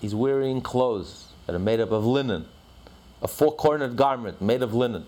he's 0.00 0.14
wearing 0.14 0.60
clothes 0.60 1.26
that 1.46 1.56
are 1.56 1.58
made 1.58 1.80
up 1.80 1.90
of 1.90 2.06
linen, 2.06 2.46
a 3.20 3.28
four 3.28 3.52
cornered 3.56 3.96
garment 3.96 4.40
made 4.40 4.62
of 4.62 4.72
linen, 4.72 5.04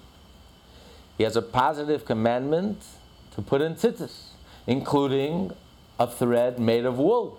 he 1.17 1.23
has 1.23 1.37
a 1.37 1.43
positive 1.43 2.05
commandment 2.05 2.85
to 3.37 3.43
put 3.43 3.61
in 3.61 3.77
tzitzis, 3.77 4.31
including 4.67 5.53
a 6.01 6.09
thread 6.09 6.59
made 6.59 6.85
of 6.85 6.99
wool. 6.99 7.39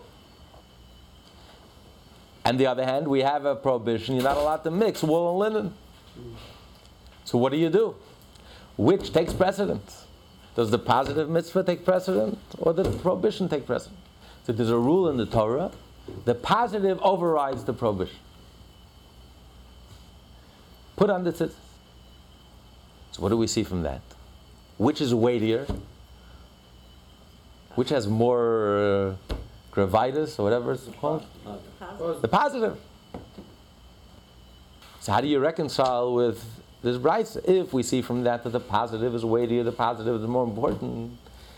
On 2.45 2.55
the 2.55 2.65
other 2.65 2.85
hand, 2.85 3.09
we 3.09 3.19
have 3.21 3.43
a 3.43 3.57
prohibition 3.57 4.15
you're 4.15 4.23
not 4.23 4.37
allowed 4.37 4.63
to 4.63 4.71
mix 4.71 5.03
wool 5.03 5.31
and 5.31 5.53
linen. 5.55 5.73
So 7.25 7.37
what 7.37 7.51
do 7.51 7.57
you 7.57 7.69
do? 7.69 7.95
Which 8.77 9.11
takes 9.11 9.33
precedence? 9.33 10.05
Does 10.55 10.71
the 10.71 10.79
positive 10.79 11.29
mitzvah 11.29 11.63
take 11.63 11.83
precedence 11.83 12.37
or 12.57 12.71
the 12.71 12.89
prohibition 12.99 13.49
take 13.49 13.65
precedence? 13.65 13.99
So 14.45 14.53
there's 14.53 14.69
a 14.69 14.77
rule 14.77 15.09
in 15.09 15.17
the 15.17 15.25
Torah 15.25 15.71
the 16.25 16.35
positive 16.35 16.99
overrides 17.01 17.63
the 17.63 17.73
prohibition. 17.73 18.19
Put 20.95 21.09
on 21.09 21.23
the 21.23 21.31
tzitzis. 21.31 21.53
So 23.11 23.21
what 23.21 23.29
do 23.29 23.37
we 23.37 23.47
see 23.47 23.63
from 23.63 23.83
that? 23.83 24.01
Which 24.77 25.01
is 25.01 25.13
weightier? 25.13 25.67
Which 27.75 27.89
has 27.89 28.07
more 28.07 28.77
uh, 28.77 29.35
gravitas 29.71 30.39
or 30.39 30.43
whatever 30.43 30.73
it's 30.73 30.87
called? 30.99 31.25
The 32.21 32.27
positive. 32.27 32.77
So 34.99 35.11
how 35.11 35.21
do 35.21 35.27
you 35.27 35.39
reconcile 35.39 36.13
with 36.13 36.43
this 36.81 36.97
bright? 36.97 37.35
If 37.45 37.73
we 37.73 37.83
see 37.83 38.01
from 38.01 38.23
that 38.23 38.43
that 38.43 38.51
the 38.51 38.59
positive 38.59 39.13
is 39.15 39.25
weightier, 39.25 39.63
the 39.63 39.71
positive 39.71 40.21
is 40.21 40.27
more 40.27 40.43
important, 40.43 41.17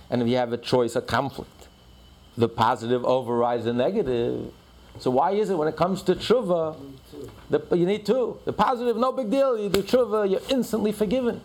and 0.09 0.21
if 0.21 0.27
you 0.27 0.37
have 0.37 0.51
a 0.53 0.57
choice, 0.57 0.95
a 0.95 1.01
conflict, 1.01 1.54
the 2.37 2.49
positive 2.49 3.05
overrides 3.05 3.65
the 3.65 3.73
negative. 3.73 4.51
So 4.99 5.11
why 5.11 5.31
is 5.31 5.49
it 5.49 5.57
when 5.57 5.67
it 5.67 5.75
comes 5.75 6.01
to 6.03 6.15
tshuva, 6.15 6.77
the, 7.49 7.61
you 7.75 7.85
need 7.85 8.05
two. 8.05 8.39
The 8.45 8.53
positive, 8.53 8.97
no 8.97 9.11
big 9.11 9.29
deal. 9.29 9.57
You 9.57 9.69
do 9.69 9.83
tshuva, 9.83 10.29
you're 10.29 10.41
instantly 10.49 10.91
forgiven. 10.91 11.41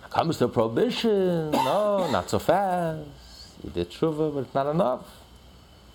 When 0.00 0.06
it 0.06 0.10
comes 0.10 0.38
to 0.38 0.48
prohibition, 0.48 1.50
no, 1.50 2.10
not 2.10 2.30
so 2.30 2.38
fast. 2.38 3.06
You 3.62 3.70
did 3.70 3.90
tshuva, 3.90 4.34
but 4.34 4.40
it's 4.40 4.54
not 4.54 4.66
enough. 4.66 5.06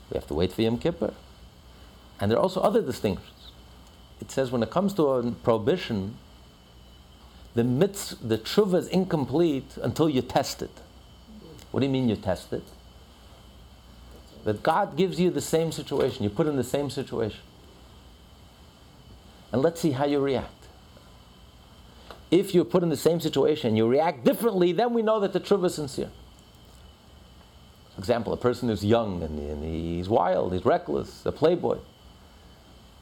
We 0.09 0.15
have 0.15 0.27
to 0.27 0.33
wait 0.33 0.53
for 0.53 0.61
Yom 0.61 0.77
Kippur. 0.77 1.13
And 2.19 2.31
there 2.31 2.37
are 2.37 2.41
also 2.41 2.61
other 2.61 2.81
distinctions. 2.81 3.51
It 4.21 4.31
says 4.31 4.51
when 4.51 4.63
it 4.63 4.71
comes 4.71 4.93
to 4.93 5.07
a 5.07 5.31
prohibition, 5.31 6.15
the 7.55 7.63
mitz, 7.63 8.15
the 8.25 8.37
tshuva 8.37 8.79
is 8.79 8.87
incomplete 8.87 9.77
until 9.81 10.09
you 10.09 10.21
test 10.21 10.61
it. 10.61 10.71
What 11.71 11.81
do 11.81 11.85
you 11.85 11.91
mean 11.91 12.07
you 12.07 12.15
test 12.15 12.53
it? 12.53 12.63
That 14.45 14.61
God 14.61 14.95
gives 14.95 15.19
you 15.19 15.31
the 15.31 15.41
same 15.41 15.71
situation, 15.71 16.23
you 16.23 16.29
put 16.29 16.47
in 16.47 16.55
the 16.55 16.63
same 16.63 16.89
situation. 16.89 17.41
And 19.51 19.61
let's 19.61 19.81
see 19.81 19.91
how 19.91 20.05
you 20.05 20.19
react. 20.19 20.51
If 22.29 22.53
you're 22.53 22.65
put 22.65 22.83
in 22.83 22.89
the 22.89 22.97
same 22.97 23.19
situation, 23.19 23.69
and 23.69 23.77
you 23.77 23.87
react 23.87 24.23
differently, 24.23 24.71
then 24.71 24.93
we 24.93 25.01
know 25.01 25.19
that 25.19 25.33
the 25.33 25.39
tshuva 25.39 25.65
is 25.65 25.75
sincere. 25.75 26.11
For 27.95 27.99
example, 27.99 28.33
a 28.33 28.37
person 28.37 28.69
who's 28.69 28.85
young 28.85 29.23
and, 29.23 29.39
and 29.39 29.63
he's 29.63 30.09
wild, 30.09 30.53
he's 30.53 30.65
reckless, 30.65 31.25
a 31.25 31.31
playboy. 31.31 31.79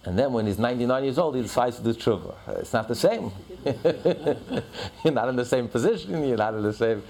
And 0.06 0.18
then 0.20 0.32
when 0.32 0.46
he's 0.46 0.60
99 0.60 1.04
years 1.04 1.18
old, 1.18 1.36
he 1.36 1.41
decides 1.41 1.78
to 1.78 1.84
do 1.84 1.94
tshuva. 1.94 2.36
It's 2.60 2.72
not 2.72 2.88
the 2.88 2.96
same. 2.96 3.32
you're 5.04 5.13
not 5.13 5.28
in 5.28 5.36
the 5.36 5.46
same 5.46 5.68
position, 5.68 6.26
you're 6.26 6.38
not 6.38 6.54
in 6.54 6.63
the 6.63 6.74
same. 6.74 7.04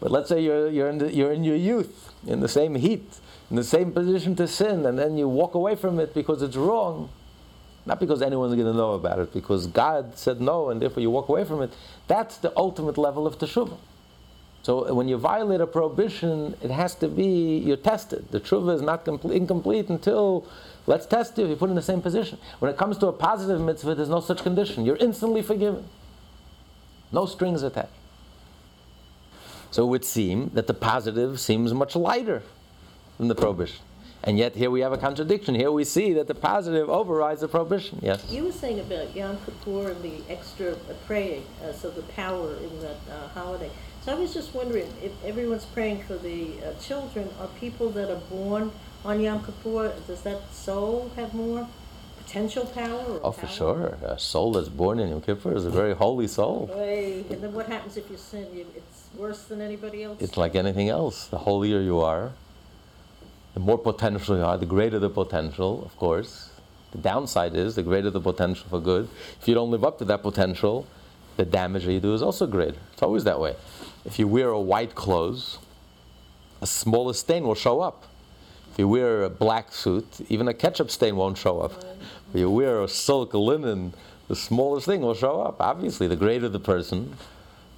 But 0.00 0.10
let's 0.10 0.28
say 0.28 0.42
you're, 0.42 0.68
you're, 0.68 0.88
in, 0.88 0.98
the, 0.98 1.14
you're 1.14 1.32
in 1.32 1.44
your 1.44 1.56
youth, 1.56 2.12
in 2.26 2.40
the 2.40 2.48
same 2.48 2.74
heat 2.74 3.20
in 3.50 3.56
the 3.56 3.64
same 3.64 3.92
position 3.92 4.36
to 4.36 4.46
sin, 4.46 4.86
and 4.86 4.98
then 4.98 5.18
you 5.18 5.28
walk 5.28 5.54
away 5.54 5.74
from 5.74 5.98
it 5.98 6.14
because 6.14 6.40
it's 6.40 6.56
wrong. 6.56 7.10
Not 7.84 7.98
because 7.98 8.22
anyone's 8.22 8.54
going 8.54 8.66
to 8.66 8.76
know 8.76 8.92
about 8.92 9.18
it, 9.18 9.32
because 9.32 9.66
God 9.66 10.16
said 10.16 10.40
no, 10.40 10.70
and 10.70 10.80
therefore 10.80 11.02
you 11.02 11.10
walk 11.10 11.28
away 11.28 11.44
from 11.44 11.62
it. 11.62 11.72
That's 12.06 12.36
the 12.36 12.52
ultimate 12.56 12.96
level 12.96 13.26
of 13.26 13.38
teshuvah. 13.38 13.78
So 14.62 14.92
when 14.92 15.08
you 15.08 15.16
violate 15.16 15.60
a 15.60 15.66
prohibition, 15.66 16.54
it 16.62 16.70
has 16.70 16.94
to 16.96 17.08
be 17.08 17.58
you're 17.58 17.78
tested. 17.78 18.30
The 18.30 18.40
tshuva 18.40 18.74
is 18.74 18.82
not 18.82 19.04
complete, 19.04 19.34
incomplete 19.34 19.88
until 19.88 20.46
let's 20.86 21.06
test 21.06 21.38
you. 21.38 21.44
If 21.44 21.50
you 21.50 21.56
put 21.56 21.70
in 21.70 21.76
the 21.76 21.82
same 21.82 22.02
position. 22.02 22.38
When 22.58 22.70
it 22.70 22.76
comes 22.76 22.98
to 22.98 23.06
a 23.06 23.12
positive 23.12 23.60
mitzvah, 23.60 23.94
there's 23.94 24.10
no 24.10 24.20
such 24.20 24.42
condition. 24.42 24.84
You're 24.84 24.96
instantly 24.96 25.40
forgiven. 25.40 25.88
No 27.10 27.24
strings 27.24 27.62
attached. 27.62 27.88
So 29.70 29.84
it 29.84 29.88
would 29.88 30.04
seem 30.04 30.50
that 30.52 30.66
the 30.66 30.74
positive 30.74 31.40
seems 31.40 31.72
much 31.72 31.96
lighter 31.96 32.42
than 33.20 33.28
the 33.28 33.34
prohibition. 33.34 33.78
And 34.24 34.38
yet 34.38 34.54
here 34.54 34.70
we 34.70 34.80
have 34.80 34.92
a 34.92 34.98
contradiction. 34.98 35.54
Here 35.54 35.72
we 35.72 35.84
see 35.84 36.12
that 36.14 36.26
the 36.26 36.34
positive 36.34 36.90
overrides 36.90 37.40
the 37.40 37.48
prohibition. 37.48 38.00
Yes. 38.02 38.30
You 38.30 38.44
were 38.44 38.52
saying 38.52 38.80
about 38.80 39.16
Yom 39.16 39.38
Kippur 39.46 39.92
and 39.92 40.02
the 40.02 40.20
extra 40.28 40.74
praying, 41.06 41.44
uh, 41.62 41.72
so 41.72 41.90
the 41.90 42.02
power 42.02 42.54
in 42.56 42.80
that 42.80 42.96
uh, 43.10 43.28
holiday. 43.28 43.70
So 44.02 44.12
I 44.12 44.14
was 44.16 44.34
just 44.34 44.54
wondering 44.54 44.92
if 45.02 45.12
everyone's 45.24 45.64
praying 45.64 46.02
for 46.02 46.16
the 46.16 46.52
uh, 46.64 46.74
children, 46.80 47.30
are 47.40 47.48
people 47.60 47.90
that 47.90 48.10
are 48.10 48.20
born 48.28 48.72
on 49.04 49.20
Yom 49.20 49.44
Kippur, 49.44 49.94
does 50.06 50.22
that 50.22 50.52
soul 50.52 51.10
have 51.16 51.32
more 51.32 51.66
potential 52.18 52.66
power? 52.66 53.20
oh, 53.24 53.32
for 53.32 53.46
sure. 53.46 53.98
A 54.02 54.18
soul 54.18 54.52
that's 54.52 54.68
born 54.68 54.98
in 54.98 55.08
Yom 55.08 55.22
Kippur 55.22 55.54
is 55.54 55.64
a 55.64 55.70
very 55.70 55.94
holy 55.94 56.28
soul. 56.28 56.70
Right. 56.72 57.24
And 57.30 57.42
then 57.42 57.54
what 57.54 57.66
happens 57.66 57.96
if 57.96 58.10
you 58.10 58.18
sin? 58.18 58.46
It's 58.76 59.08
worse 59.16 59.44
than 59.44 59.62
anybody 59.62 60.04
else? 60.04 60.20
It's 60.20 60.36
like 60.36 60.54
anything 60.54 60.90
else. 60.90 61.26
The 61.26 61.38
holier 61.38 61.80
you 61.80 62.00
are, 62.00 62.32
the 63.54 63.60
more 63.60 63.78
potential 63.78 64.36
you 64.36 64.44
are, 64.44 64.56
the 64.56 64.66
greater 64.66 64.98
the 64.98 65.10
potential, 65.10 65.82
of 65.84 65.96
course. 65.96 66.50
The 66.92 66.98
downside 66.98 67.54
is 67.54 67.76
the 67.76 67.82
greater 67.82 68.10
the 68.10 68.20
potential 68.20 68.66
for 68.68 68.80
good. 68.80 69.08
If 69.40 69.48
you 69.48 69.54
don't 69.54 69.70
live 69.70 69.84
up 69.84 69.98
to 69.98 70.04
that 70.06 70.22
potential, 70.22 70.86
the 71.36 71.44
damage 71.44 71.84
that 71.84 71.92
you 71.92 72.00
do 72.00 72.14
is 72.14 72.22
also 72.22 72.46
greater. 72.46 72.78
It's 72.92 73.02
always 73.02 73.24
that 73.24 73.40
way. 73.40 73.56
If 74.04 74.18
you 74.18 74.26
wear 74.26 74.48
a 74.48 74.60
white 74.60 74.94
clothes, 74.94 75.58
a 76.60 76.66
smaller 76.66 77.12
stain 77.12 77.44
will 77.44 77.54
show 77.54 77.80
up. 77.80 78.06
If 78.72 78.78
you 78.78 78.88
wear 78.88 79.24
a 79.24 79.30
black 79.30 79.72
suit, 79.72 80.06
even 80.28 80.48
a 80.48 80.54
ketchup 80.54 80.90
stain 80.90 81.16
won't 81.16 81.38
show 81.38 81.60
up. 81.60 81.72
If 82.32 82.40
you 82.40 82.50
wear 82.50 82.82
a 82.82 82.88
silk 82.88 83.34
linen, 83.34 83.94
the 84.28 84.36
smallest 84.36 84.86
thing 84.86 85.00
will 85.00 85.14
show 85.14 85.40
up. 85.40 85.60
Obviously, 85.60 86.06
the 86.06 86.16
greater 86.16 86.48
the 86.48 86.60
person, 86.60 87.16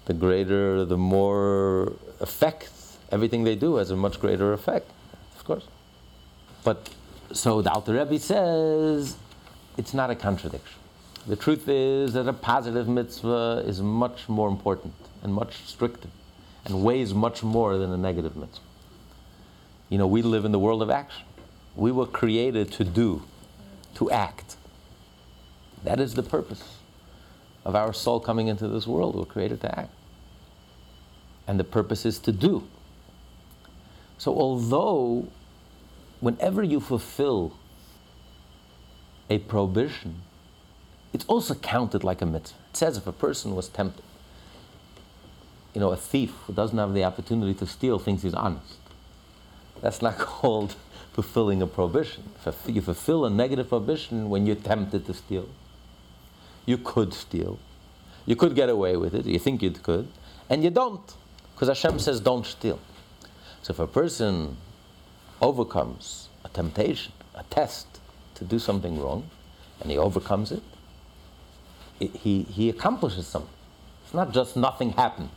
the 0.05 0.13
greater, 0.13 0.85
the 0.85 0.99
more 0.99 1.95
effect 2.21 2.71
everything 3.11 3.45
they 3.45 3.55
do 3.57 3.77
has 3.77 3.91
a 3.91 3.97
much 3.97 4.21
greater 4.21 4.53
effect 4.53 4.91
of 5.43 5.47
course. 5.47 5.67
But 6.63 6.89
so 7.33 7.63
the 7.63 7.73
Alter 7.73 7.95
Rebbe 7.95 8.19
says 8.19 9.17
it's 9.77 9.93
not 9.93 10.11
a 10.11 10.15
contradiction. 10.15 10.79
The 11.27 11.37
truth 11.37 11.69
is 11.69 12.13
that 12.15 12.29
a 12.29 12.33
positive 12.33 12.89
mitzvah 12.89 13.65
is 13.67 13.83
much 13.83 14.29
more 14.29 14.49
important 14.49 14.95
and 15.23 15.35
much 15.35 15.55
stricter 15.67 16.09
and 16.65 16.85
weighs 16.85 17.13
much 17.13 17.43
more 17.43 17.77
than 17.77 17.91
a 17.91 17.97
negative 17.97 18.37
mitzvah. 18.37 18.65
You 19.89 19.99
know, 19.99 20.07
we 20.07 20.23
live 20.23 20.45
in 20.45 20.53
the 20.53 20.59
world 20.59 20.81
of 20.81 20.91
action. 20.91 21.25
We 21.75 21.91
were 21.91 22.07
created 22.07 22.71
to 22.73 22.85
do, 22.85 23.23
to 23.97 24.11
act. 24.11 24.57
That 25.83 25.99
is 25.99 26.15
the 26.15 26.23
purpose 26.23 26.63
of 27.65 27.75
our 27.75 27.93
soul 27.93 28.21
coming 28.21 28.47
into 28.47 28.69
this 28.69 28.87
world. 28.87 29.17
We're 29.17 29.25
created 29.25 29.61
to 29.63 29.79
act. 29.79 29.91
And 31.49 31.59
the 31.59 31.65
purpose 31.65 32.07
is 32.07 32.21
to 32.21 32.33
do. 32.33 32.69
So, 34.23 34.39
although 34.39 35.27
whenever 36.21 36.63
you 36.63 36.79
fulfill 36.79 37.55
a 39.29 39.39
prohibition, 39.39 40.23
it's 41.13 41.25
also 41.25 41.57
counted 41.57 42.05
like 42.05 42.23
a 42.23 42.27
mitzvah. 42.27 42.57
It 42.71 42.77
says 42.77 42.97
if 42.97 43.09
a 43.09 43.13
person 43.13 43.57
was 43.57 43.69
tempted, 43.69 44.05
you 45.75 45.81
know, 45.81 45.91
a 45.91 45.97
thief 45.97 46.31
who 46.47 46.53
doesn't 46.53 46.79
have 46.79 46.95
the 46.95 47.03
opportunity 47.03 47.53
to 47.55 47.67
steal 47.67 47.99
thinks 47.99 48.23
he's 48.23 48.33
honest. 48.33 48.79
That's 49.81 50.01
not 50.01 50.19
called 50.31 50.77
fulfilling 51.13 51.61
a 51.61 51.67
prohibition. 51.67 52.23
You 52.69 52.81
fulfill 52.81 53.25
a 53.25 53.31
negative 53.31 53.71
prohibition 53.71 54.31
when 54.31 54.47
you're 54.47 54.55
tempted 54.55 55.05
to 55.07 55.15
steal, 55.15 55.49
you 56.65 56.79
could 56.79 57.13
steal. 57.13 57.59
You 58.27 58.37
could 58.37 58.55
get 58.55 58.69
away 58.69 58.97
with 58.97 59.17
it. 59.17 59.27
You 59.27 59.41
think 59.41 59.63
you 59.63 59.73
could. 59.73 60.07
And 60.49 60.63
you 60.63 60.71
don't. 60.71 61.13
Because 61.55 61.67
Hashem 61.67 61.99
says, 61.99 62.21
don't 62.21 62.47
steal. 62.47 62.79
So 63.63 63.73
if 63.73 63.79
a 63.79 63.87
person 63.87 64.57
overcomes 65.41 66.29
a 66.45 66.49
temptation, 66.49 67.13
a 67.35 67.45
test 67.45 67.87
to 68.35 68.45
do 68.45 68.59
something 68.59 69.01
wrong, 69.01 69.31
and 69.81 69.91
he 69.91 69.99
overcomes 69.99 70.53
it, 70.53 70.63
it 72.01 72.11
he, 72.17 72.43
he 72.43 72.69
accomplishes 72.69 73.27
something. 73.27 73.51
It's 74.05 74.15
not 74.15 74.33
just 74.33 74.57
nothing 74.57 74.93
happened. 74.93 75.31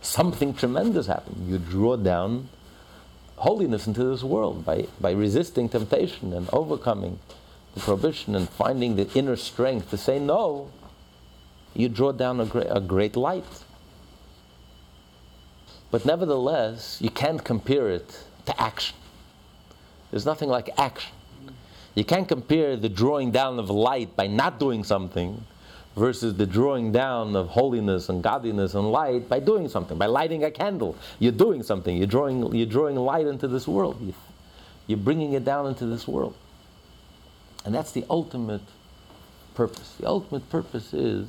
Something 0.00 0.54
tremendous 0.54 1.06
happened. 1.06 1.48
You 1.48 1.58
draw 1.58 1.96
down 1.96 2.48
holiness 3.36 3.86
into 3.86 4.04
this 4.04 4.22
world, 4.22 4.64
by, 4.64 4.86
by 5.00 5.12
resisting 5.12 5.68
temptation 5.68 6.32
and 6.32 6.48
overcoming 6.52 7.18
the 7.74 7.80
prohibition 7.80 8.34
and 8.34 8.48
finding 8.48 8.96
the 8.96 9.10
inner 9.14 9.36
strength 9.36 9.90
to 9.90 9.96
say 9.96 10.18
no, 10.18 10.70
you 11.74 11.88
draw 11.88 12.12
down 12.12 12.40
a 12.40 12.46
great, 12.46 12.68
a 12.70 12.80
great 12.80 13.16
light. 13.16 13.44
But 15.90 16.04
nevertheless, 16.04 16.98
you 17.00 17.10
can't 17.10 17.42
compare 17.42 17.88
it 17.90 18.24
to 18.46 18.60
action. 18.60 18.96
There's 20.10 20.26
nothing 20.26 20.48
like 20.48 20.70
action. 20.78 21.12
You 21.94 22.04
can't 22.04 22.28
compare 22.28 22.76
the 22.76 22.88
drawing 22.88 23.30
down 23.30 23.58
of 23.58 23.70
light 23.70 24.16
by 24.16 24.26
not 24.26 24.58
doing 24.60 24.84
something 24.84 25.44
versus 25.96 26.36
the 26.36 26.46
drawing 26.46 26.92
down 26.92 27.34
of 27.34 27.48
holiness 27.48 28.10
and 28.10 28.22
godliness 28.22 28.74
and 28.74 28.92
light 28.92 29.28
by 29.28 29.40
doing 29.40 29.68
something, 29.68 29.96
by 29.96 30.06
lighting 30.06 30.44
a 30.44 30.50
candle. 30.50 30.94
You're 31.18 31.32
doing 31.32 31.62
something. 31.62 31.96
You're 31.96 32.06
drawing, 32.06 32.54
you're 32.54 32.66
drawing 32.66 32.96
light 32.96 33.26
into 33.26 33.48
this 33.48 33.66
world. 33.66 34.14
You're 34.86 34.98
bringing 34.98 35.32
it 35.32 35.44
down 35.44 35.66
into 35.66 35.86
this 35.86 36.06
world. 36.06 36.34
And 37.64 37.74
that's 37.74 37.92
the 37.92 38.04
ultimate 38.10 38.60
purpose. 39.54 39.94
The 39.98 40.06
ultimate 40.06 40.48
purpose 40.50 40.92
is 40.92 41.26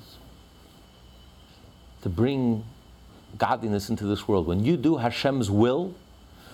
to 2.01 2.09
bring 2.09 2.63
godliness 3.37 3.89
into 3.89 4.05
this 4.05 4.27
world. 4.27 4.47
When 4.47 4.63
you 4.63 4.77
do 4.77 4.97
Hashem's 4.97 5.49
will, 5.49 5.93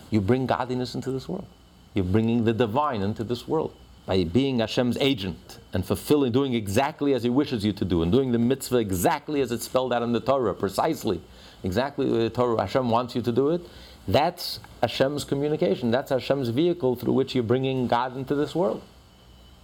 you 0.09 0.21
bring 0.21 0.45
godliness 0.45 0.95
into 0.95 1.11
this 1.11 1.27
world. 1.27 1.45
You're 1.93 2.05
bringing 2.05 2.43
the 2.43 2.53
divine 2.53 3.01
into 3.01 3.23
this 3.23 3.47
world 3.47 3.75
by 4.05 4.23
being 4.23 4.59
Hashem's 4.59 4.97
agent 4.99 5.59
and 5.73 5.85
fulfilling, 5.85 6.31
doing 6.31 6.53
exactly 6.53 7.13
as 7.13 7.23
He 7.23 7.29
wishes 7.29 7.63
you 7.63 7.71
to 7.73 7.85
do, 7.85 8.01
and 8.01 8.11
doing 8.11 8.31
the 8.31 8.39
mitzvah 8.39 8.77
exactly 8.77 9.41
as 9.41 9.51
it's 9.51 9.65
spelled 9.65 9.93
out 9.93 10.03
in 10.03 10.11
the 10.11 10.19
Torah, 10.19 10.53
precisely, 10.53 11.21
exactly 11.63 12.09
the 12.09 12.29
Torah 12.29 12.61
Hashem 12.61 12.89
wants 12.89 13.15
you 13.15 13.21
to 13.21 13.31
do 13.31 13.49
it. 13.51 13.61
That's 14.07 14.59
Hashem's 14.81 15.23
communication. 15.23 15.91
That's 15.91 16.09
Hashem's 16.09 16.49
vehicle 16.49 16.95
through 16.95 17.13
which 17.13 17.33
you're 17.33 17.43
bringing 17.43 17.87
God 17.87 18.17
into 18.17 18.35
this 18.35 18.53
world. 18.53 18.81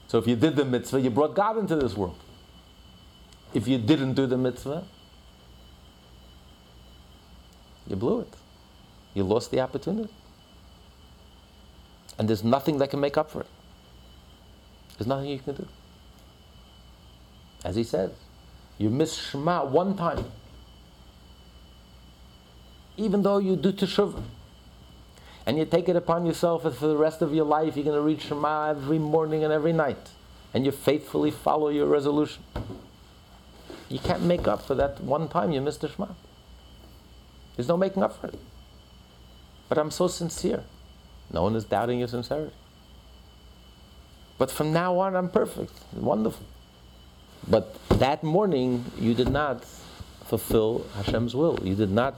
So 0.07 0.17
if 0.17 0.25
you 0.25 0.35
did 0.35 0.55
the 0.55 0.65
mitzvah, 0.65 1.01
you 1.01 1.09
brought 1.09 1.35
God 1.35 1.57
into 1.57 1.75
this 1.75 1.95
world. 1.95 2.17
If 3.53 3.67
you 3.67 3.77
didn't 3.77 4.13
do 4.13 4.25
the 4.25 4.37
mitzvah, 4.37 4.85
you 7.89 7.95
blew 7.95 8.21
it. 8.21 8.33
You 9.13 9.23
lost 9.23 9.51
the 9.51 9.59
opportunity. 9.59 10.13
And 12.17 12.29
there's 12.29 12.43
nothing 12.43 12.77
that 12.77 12.91
can 12.91 12.99
make 12.99 13.17
up 13.17 13.31
for 13.31 13.41
it. 13.41 13.47
There's 14.97 15.07
nothing 15.07 15.29
you 15.29 15.39
can 15.39 15.55
do. 15.55 15.67
As 17.65 17.75
he 17.75 17.83
says, 17.83 18.11
you 18.77 18.89
miss 18.89 19.15
Shema 19.15 19.65
one 19.65 19.97
time. 19.97 20.25
Even 22.97 23.23
though 23.23 23.39
you 23.39 23.55
do 23.55 23.71
Teshuvah. 23.71 24.21
And 25.45 25.57
you 25.57 25.65
take 25.65 25.89
it 25.89 25.95
upon 25.95 26.25
yourself 26.25 26.63
that 26.63 26.75
for 26.75 26.87
the 26.87 26.97
rest 26.97 27.21
of 27.21 27.33
your 27.33 27.45
life 27.45 27.75
you're 27.75 27.85
going 27.85 27.95
to 27.95 28.01
read 28.01 28.21
Shema 28.21 28.69
every 28.69 28.99
morning 28.99 29.43
and 29.43 29.51
every 29.51 29.73
night. 29.73 30.11
And 30.53 30.65
you 30.65 30.71
faithfully 30.71 31.31
follow 31.31 31.69
your 31.69 31.87
resolution. 31.87 32.43
You 33.87 33.99
can't 33.99 34.21
make 34.23 34.47
up 34.47 34.61
for 34.61 34.75
that 34.75 35.01
one 35.01 35.27
time 35.27 35.51
you 35.51 35.61
missed 35.61 35.81
the 35.81 35.89
Shema. 35.89 36.09
There's 37.59 37.67
no 37.67 37.75
making 37.75 38.03
up 38.03 38.17
for 38.21 38.27
it. 38.27 38.39
But 39.67 39.77
I'm 39.77 39.91
so 39.91 40.07
sincere. 40.07 40.63
No 41.29 41.43
one 41.43 41.57
is 41.57 41.65
doubting 41.65 41.99
your 41.99 42.07
sincerity. 42.07 42.55
But 44.37 44.49
from 44.49 44.71
now 44.71 44.97
on, 44.99 45.13
I'm 45.13 45.29
perfect. 45.29 45.73
Wonderful. 45.91 46.45
But 47.45 47.75
that 47.89 48.23
morning, 48.23 48.85
you 48.97 49.13
did 49.13 49.27
not 49.27 49.65
fulfill 50.23 50.85
Hashem's 50.95 51.35
will. 51.35 51.59
You 51.61 51.75
did 51.75 51.91
not 51.91 52.15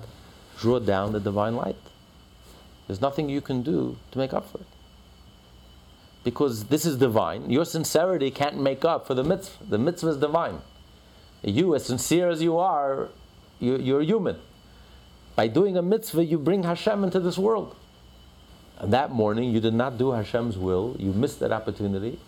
draw 0.60 0.78
down 0.78 1.12
the 1.12 1.20
divine 1.20 1.56
light. 1.56 1.90
There's 2.86 3.02
nothing 3.02 3.28
you 3.28 3.42
can 3.42 3.64
do 3.64 3.98
to 4.12 4.20
make 4.20 4.34
up 4.34 4.48
for 4.48 4.60
it. 4.60 4.68
Because 6.24 6.66
this 6.66 6.86
is 6.86 6.98
divine. 6.98 7.50
Your 7.50 7.66
sincerity 7.66 8.30
can't 8.30 8.62
make 8.62 8.86
up 8.86 9.08
for 9.08 9.16
the 9.16 9.24
mitzvah. 9.24 9.64
The 9.68 9.80
mitzvah 9.80 10.10
is 10.10 10.18
divine. 10.18 10.62
You, 11.42 11.74
as 11.74 11.88
sincere 11.88 12.30
as 12.30 12.44
you 12.44 12.60
are, 12.60 13.10
you're 13.60 14.04
human. 14.04 14.38
By 15.42 15.48
doing 15.48 15.76
a 15.76 15.82
mitzvah, 15.82 16.24
you 16.24 16.38
bring 16.38 16.62
Hashem 16.62 17.04
into 17.04 17.20
this 17.20 17.36
world. 17.36 17.76
And 18.78 18.94
that 18.94 19.10
morning, 19.10 19.50
you 19.50 19.60
did 19.60 19.74
not 19.74 19.98
do 19.98 20.12
Hashem's 20.12 20.56
will, 20.56 20.96
you 21.00 21.14
missed 21.14 21.40
that 21.40 21.52
opportunity. 21.52 22.20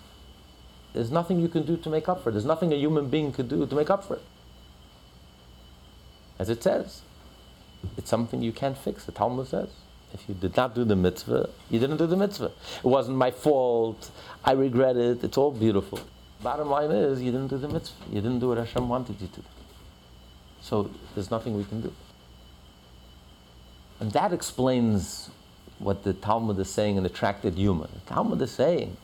There's 0.93 1.11
nothing 1.11 1.39
you 1.39 1.47
can 1.47 1.63
do 1.63 1.77
to 1.77 1.89
make 1.91 2.09
up 2.09 2.23
for 2.23 2.29
it. 2.29 2.31
There's 2.31 2.43
nothing 2.53 2.73
a 2.73 2.75
human 2.75 3.09
being 3.09 3.31
could 3.31 3.49
do 3.49 3.67
to 3.67 3.75
make 3.75 3.91
up 3.91 4.03
for 4.03 4.15
it. 4.15 4.23
As 6.39 6.49
it 6.49 6.63
says, 6.63 7.03
it's 7.97 8.09
something 8.09 8.41
you 8.41 8.51
can't 8.51 8.75
fix, 8.75 9.05
the 9.05 9.11
Talmud 9.11 9.47
says. 9.47 9.69
If 10.11 10.27
you 10.27 10.33
did 10.33 10.57
not 10.57 10.73
do 10.73 10.83
the 10.83 10.95
mitzvah, 10.95 11.51
you 11.69 11.77
didn't 11.77 11.97
do 11.97 12.07
the 12.07 12.17
mitzvah. 12.17 12.51
It 12.77 12.83
wasn't 12.97 13.17
my 13.17 13.29
fault, 13.29 14.09
I 14.43 14.53
regret 14.53 14.97
it, 14.97 15.23
it's 15.23 15.37
all 15.37 15.51
beautiful. 15.51 15.99
Bottom 16.41 16.67
line 16.67 16.89
is, 16.89 17.21
you 17.21 17.31
didn't 17.31 17.49
do 17.49 17.59
the 17.59 17.69
mitzvah. 17.69 18.05
You 18.09 18.21
didn't 18.21 18.39
do 18.39 18.47
what 18.47 18.57
Hashem 18.57 18.89
wanted 18.89 19.21
you 19.21 19.27
to 19.27 19.41
do. 19.41 19.47
So 20.61 20.89
there's 21.13 21.29
nothing 21.29 21.55
we 21.55 21.65
can 21.65 21.81
do. 21.81 21.93
And 24.03 24.11
that 24.11 24.33
explains 24.33 25.29
what 25.79 26.03
the 26.03 26.11
Talmud 26.11 26.59
is 26.59 26.69
saying 26.69 26.97
in 26.97 27.03
the 27.03 27.09
Tractate 27.09 27.55
Yoma. 27.55 27.89
The 27.89 28.13
Talmud 28.13 28.41
is 28.41 28.51
saying 28.51 28.97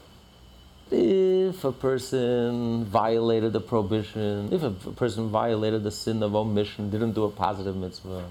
if 0.91 1.63
a 1.63 1.71
person 1.71 2.83
violated 2.83 3.53
the 3.53 3.61
prohibition, 3.61 4.51
if 4.51 4.61
a 4.61 4.71
person 4.71 5.29
violated 5.29 5.83
the 5.83 5.91
sin 5.91 6.21
of 6.21 6.35
omission, 6.35 6.89
didn't 6.89 7.13
do 7.13 7.23
a 7.23 7.29
positive 7.29 7.77
mitzvah, 7.77 8.25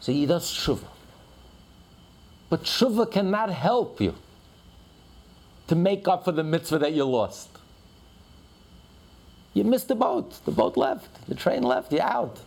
so 0.00 0.12
he 0.12 0.24
does 0.24 0.50
tshuva. 0.50 0.88
But 2.48 2.62
tshuva 2.62 3.12
cannot 3.12 3.50
help 3.50 4.00
you 4.00 4.14
to 5.66 5.74
make 5.74 6.08
up 6.08 6.24
for 6.24 6.32
the 6.32 6.42
mitzvah 6.42 6.78
that 6.78 6.94
you 6.94 7.04
lost. 7.04 7.50
You 9.52 9.64
missed 9.64 9.88
the 9.88 9.94
boat. 9.94 10.40
The 10.46 10.52
boat 10.52 10.78
left. 10.78 11.28
The 11.28 11.34
train 11.34 11.64
left. 11.64 11.92
You're 11.92 12.00
out. 12.00 12.40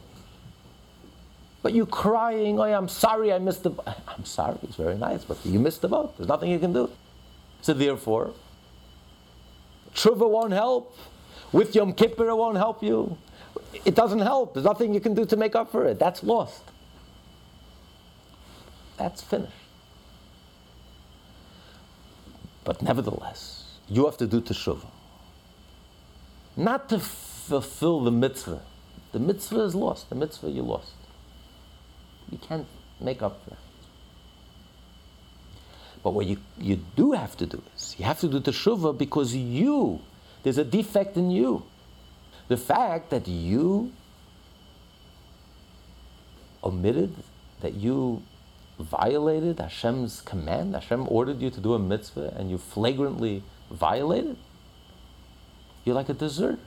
But 1.61 1.73
you 1.73 1.85
crying, 1.85 2.59
oh, 2.59 2.63
I'm 2.63 2.87
sorry 2.87 3.33
I 3.33 3.39
missed 3.39 3.63
the 3.63 3.71
boat. 3.71 3.87
I'm 4.07 4.25
sorry, 4.25 4.57
it's 4.63 4.75
very 4.75 4.95
nice, 4.95 5.25
but 5.25 5.37
you 5.45 5.59
missed 5.59 5.81
the 5.81 5.89
boat. 5.89 6.17
There's 6.17 6.27
nothing 6.27 6.51
you 6.51 6.59
can 6.59 6.71
do. 6.71 6.89
So 7.61 7.73
therefore, 7.73 8.33
Tshuva 9.93 10.29
won't 10.29 10.53
help. 10.53 10.95
With 11.51 11.75
Yom 11.75 11.93
Kippur, 11.93 12.29
it 12.29 12.35
won't 12.35 12.57
help 12.57 12.83
you. 12.83 13.17
It 13.83 13.95
doesn't 13.95 14.19
help. 14.19 14.53
There's 14.53 14.65
nothing 14.65 14.93
you 14.93 14.99
can 14.99 15.15
do 15.15 15.25
to 15.25 15.35
make 15.35 15.55
up 15.55 15.71
for 15.71 15.85
it. 15.85 15.99
That's 15.99 16.23
lost. 16.23 16.61
That's 18.97 19.21
finished. 19.21 19.51
But 22.63 22.81
nevertheless, 22.81 23.77
you 23.87 24.05
have 24.05 24.17
to 24.17 24.27
do 24.27 24.41
Teshuvah. 24.41 24.85
Not 26.55 26.89
to 26.89 26.99
fulfill 26.99 28.01
the 28.01 28.11
mitzvah. 28.11 28.61
The 29.11 29.19
mitzvah 29.19 29.61
is 29.61 29.73
lost. 29.73 30.09
The 30.09 30.15
mitzvah 30.15 30.49
you 30.51 30.61
lost. 30.61 30.91
You 32.31 32.37
can't 32.37 32.67
make 32.99 33.21
up 33.21 33.43
for 33.43 33.51
that. 33.51 33.59
But 36.03 36.11
what 36.11 36.25
you, 36.25 36.37
you 36.57 36.79
do 36.95 37.11
have 37.11 37.35
to 37.37 37.45
do 37.45 37.61
is 37.75 37.95
you 37.97 38.05
have 38.05 38.19
to 38.21 38.27
do 38.27 38.39
teshuvah 38.39 38.97
because 38.97 39.35
you, 39.35 39.99
there's 40.43 40.57
a 40.57 40.63
defect 40.63 41.17
in 41.17 41.29
you. 41.29 41.63
The 42.47 42.57
fact 42.57 43.09
that 43.09 43.27
you 43.27 43.91
omitted, 46.63 47.15
that 47.61 47.73
you 47.73 48.23
violated 48.79 49.59
Hashem's 49.59 50.21
command, 50.21 50.73
Hashem 50.73 51.05
ordered 51.09 51.41
you 51.41 51.49
to 51.49 51.59
do 51.59 51.73
a 51.73 51.79
mitzvah 51.79 52.33
and 52.37 52.49
you 52.49 52.57
flagrantly 52.57 53.43
violated, 53.69 54.37
you're 55.83 55.95
like 55.95 56.09
a 56.09 56.13
deserter. 56.13 56.59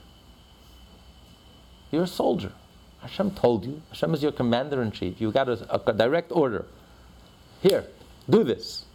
You're 1.91 2.03
a 2.03 2.07
soldier. 2.07 2.51
Hashem 3.03 3.31
told 3.31 3.65
you. 3.65 3.81
Hashem 3.89 4.13
is 4.13 4.23
your 4.23 4.31
commander 4.31 4.81
in 4.81 4.91
chief. 4.91 5.19
You 5.19 5.31
got 5.31 5.49
a, 5.49 5.89
a, 5.89 5.93
direct 5.93 6.31
order. 6.31 6.65
Here, 7.61 7.85
do 8.29 8.45
this. 8.45 8.85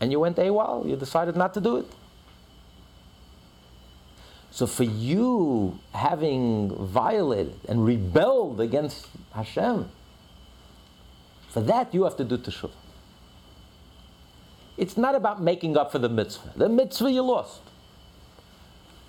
And 0.00 0.12
you 0.12 0.20
went 0.20 0.36
AWOL. 0.36 0.88
You 0.88 0.94
decided 0.94 1.36
not 1.36 1.52
to 1.54 1.60
do 1.60 1.78
it. 1.78 1.86
So 4.52 4.68
for 4.68 4.84
you 4.84 5.80
having 5.92 6.74
violated 6.86 7.58
and 7.68 7.84
rebelled 7.84 8.60
against 8.60 9.08
Hashem, 9.34 9.90
for 11.48 11.60
that 11.62 11.92
you 11.92 12.04
have 12.04 12.16
to 12.18 12.24
do 12.24 12.38
teshuvah. 12.38 12.70
It's 14.76 14.96
not 14.96 15.14
about 15.14 15.42
making 15.42 15.76
up 15.76 15.90
for 15.90 15.98
the 15.98 16.08
mitzvah. 16.08 16.52
The 16.54 16.68
mitzvah 16.68 17.10
you 17.10 17.22
lost. 17.22 17.62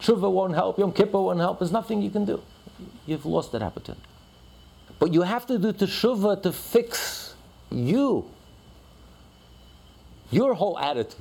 Tshuva 0.02 0.32
won't 0.32 0.56
help. 0.56 0.80
Yom 0.80 0.94
Kippur 0.94 1.22
won't 1.22 1.40
help. 1.40 1.60
There's 1.60 1.72
nothing 1.72 2.02
you 2.02 2.10
can 2.10 2.26
do 2.26 2.42
you've 3.06 3.26
lost 3.26 3.52
that 3.52 3.62
opportunity. 3.62 4.04
But 5.00 5.14
you 5.14 5.22
have 5.22 5.46
to 5.48 5.58
do 5.58 5.74
teshuvah 5.74 6.42
to 6.44 6.52
fix 6.52 7.36
you, 7.70 8.26
your 10.32 10.54
whole 10.54 10.78
attitude. 10.80 11.16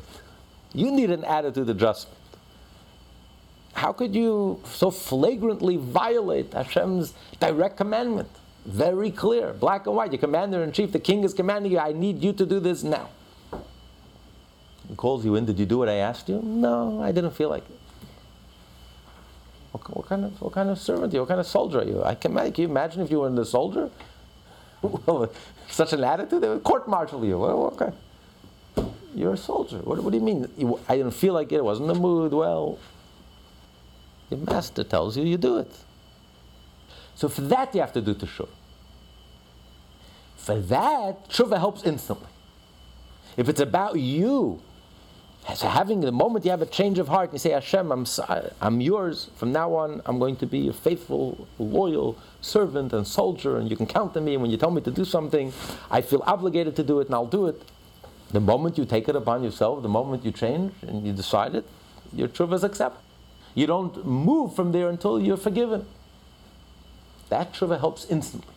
You 0.73 0.91
need 0.91 1.11
an 1.11 1.25
attitude 1.25 1.69
adjustment. 1.69 2.19
How 3.73 3.93
could 3.93 4.15
you 4.15 4.61
so 4.65 4.91
flagrantly 4.91 5.77
violate 5.77 6.55
Hashem's 6.55 7.13
direct 7.39 7.77
commandment? 7.77 8.29
Very 8.65 9.11
clear, 9.11 9.53
black 9.53 9.87
and 9.87 9.95
white. 9.95 10.13
Your 10.13 10.19
commander 10.19 10.63
in 10.63 10.73
chief, 10.73 10.93
the 10.93 10.99
king 10.99 11.25
is 11.25 11.35
commanding 11.35 11.73
you, 11.73 11.79
I 11.79 11.93
need 11.93 12.23
you 12.23 12.33
to 12.33 12.47
do 12.47 12.59
this 12.59 12.83
now. 12.83 13.11
He 14.89 14.95
calls 14.95 15.25
you 15.25 15.35
in, 15.37 15.45
did 15.45 15.59
you 15.59 15.67
do 15.67 15.79
what 15.79 15.89
I 15.89 15.97
asked 15.97 16.29
you? 16.29 16.41
No, 16.43 17.03
I 17.03 17.13
didn't 17.13 17.33
feel 17.33 17.51
like 17.51 17.65
it. 17.69 17.79
What, 19.77 19.97
what 19.97 20.07
kind 20.07 20.25
of 20.25 20.41
what 20.41 20.53
kind 20.53 20.71
of 20.71 20.79
servant 20.79 21.13
are 21.13 21.17
you? 21.17 21.21
What 21.21 21.29
kind 21.29 21.41
of 21.41 21.47
soldier 21.47 21.81
are 21.81 21.85
you? 21.85 22.03
I 22.03 22.15
can, 22.15 22.35
can 22.35 22.55
you 22.57 22.69
imagine 22.69 23.03
if 23.03 23.11
you 23.11 23.21
were 23.21 23.27
in 23.27 23.35
the 23.35 23.45
soldier? 23.45 23.91
well, 24.83 25.31
such 25.69 25.93
an 25.93 26.03
attitude, 26.03 26.43
they 26.43 26.49
would 26.49 26.65
court 26.65 26.89
martial 26.89 27.25
you. 27.25 27.39
Well, 27.39 27.75
okay. 27.75 27.93
You're 29.15 29.35
a 29.35 29.37
soldier. 29.37 29.79
What, 29.79 30.03
what 30.03 30.11
do 30.13 30.19
you 30.19 30.25
mean? 30.25 30.51
You, 30.57 30.79
I 30.89 30.97
didn't 30.97 31.13
feel 31.13 31.35
like 31.35 31.53
it, 31.53 31.63
wasn't 31.63 31.91
in 31.91 31.95
the 31.95 32.01
mood. 32.01 32.33
Well, 32.33 32.79
your 34.31 34.41
master 34.41 34.85
tells 34.85 35.17
you, 35.17 35.25
you 35.25 35.37
do 35.37 35.59
it. 35.59 35.73
So 37.15 37.29
for 37.29 37.43
that, 37.43 37.75
you 37.75 37.81
have 37.81 37.93
to 37.95 38.01
do 38.01 38.15
teshuva. 38.15 38.49
For 40.37 40.61
that, 40.61 41.29
teshuva 41.29 41.59
helps 41.59 41.85
instantly. 41.85 42.29
If 43.37 43.49
it's 43.49 43.61
about 43.61 43.99
you, 43.99 44.61
so 45.55 45.69
having 45.69 46.01
the 46.01 46.11
moment 46.11 46.45
you 46.45 46.51
have 46.51 46.63
a 46.63 46.67
change 46.67 46.99
of 46.99 47.09
heart, 47.09 47.31
and 47.31 47.35
you 47.35 47.39
say, 47.39 47.51
Hashem, 47.51 47.93
I'm, 47.93 48.07
I'm 48.61 48.81
yours. 48.81 49.31
From 49.37 49.53
now 49.53 49.75
on, 49.75 50.03
I'm 50.05 50.19
going 50.19 50.37
to 50.37 50.47
be 50.47 50.69
a 50.69 50.73
faithful, 50.73 51.47
loyal 51.59 52.19
servant 52.41 52.93
and 52.93 53.07
soldier, 53.07 53.57
and 53.57 53.71
you 53.71 53.77
can 53.77 53.87
count 53.87 54.17
on 54.17 54.25
me. 54.25 54.35
And 54.35 54.43
when 54.43 54.51
you 54.51 54.57
tell 54.57 54.73
me 54.73 54.81
to 54.83 54.91
do 54.91 55.05
something, 55.05 55.53
I 55.91 56.01
feel 56.01 56.23
obligated 56.27 56.75
to 56.77 56.83
do 56.83 57.01
it, 57.01 57.07
and 57.07 57.15
I'll 57.15 57.27
do 57.27 57.47
it. 57.47 57.63
The 58.33 58.41
moment 58.41 58.77
you 58.77 58.85
take 58.85 59.09
it 59.09 59.15
upon 59.15 59.45
yourself, 59.45 59.83
the 59.83 59.89
moment 59.89 60.25
you 60.25 60.33
change 60.33 60.73
and 60.83 61.07
you 61.07 61.13
decide 61.13 61.55
it, 61.55 61.65
your 62.13 62.27
tshuva 62.27 62.55
is 62.55 62.65
accepted. 62.65 63.01
You 63.55 63.67
don't 63.69 64.05
move 64.05 64.55
from 64.57 64.73
there 64.73 64.89
until 64.89 65.21
you're 65.21 65.37
forgiven. 65.37 65.87
That 67.29 67.53
tshuva 67.53 67.79
helps 67.79 68.05
instantly. 68.07 68.56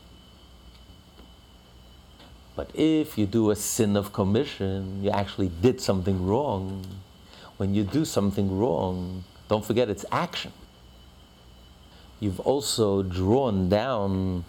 But 2.60 2.72
if 2.76 3.18
you 3.18 3.26
do 3.26 3.52
a 3.52 3.56
sin 3.56 3.96
of 3.96 4.12
commission, 4.12 5.02
you 5.02 5.12
actually 5.12 5.48
did 5.48 5.80
something 5.80 6.28
wrong. 6.28 6.86
When 7.56 7.74
you 7.74 7.86
do 7.86 8.04
something 8.04 8.60
wrong, 8.60 9.24
don't 9.48 9.64
forget 9.64 9.90
it's 9.90 10.04
action. 10.12 10.52
You've 12.20 12.42
also 12.42 13.02
drawn 13.02 13.70
down 13.70 14.44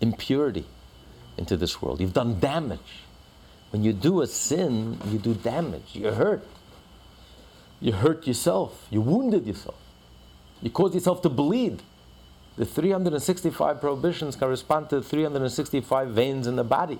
impurity 0.00 0.64
into 1.36 1.56
this 1.56 1.80
world. 1.80 2.00
You've 2.00 2.12
done 2.12 2.40
damage. 2.40 3.04
When 3.70 3.84
you 3.84 3.92
do 3.92 4.20
a 4.20 4.26
sin, 4.26 4.98
you 5.12 5.20
do 5.20 5.34
damage. 5.34 5.90
You're 5.92 6.14
hurt. 6.14 6.44
You 7.80 7.92
hurt 7.92 8.26
yourself. 8.26 8.88
You 8.90 9.00
wounded 9.00 9.46
yourself. 9.46 9.78
You 10.60 10.70
caused 10.70 10.94
yourself 10.94 11.22
to 11.22 11.28
bleed. 11.28 11.84
The 12.56 12.66
365 12.66 13.80
prohibitions 13.80 14.36
correspond 14.36 14.90
to 14.90 15.02
365 15.02 16.10
veins 16.10 16.46
in 16.46 16.56
the 16.56 16.64
body. 16.64 16.98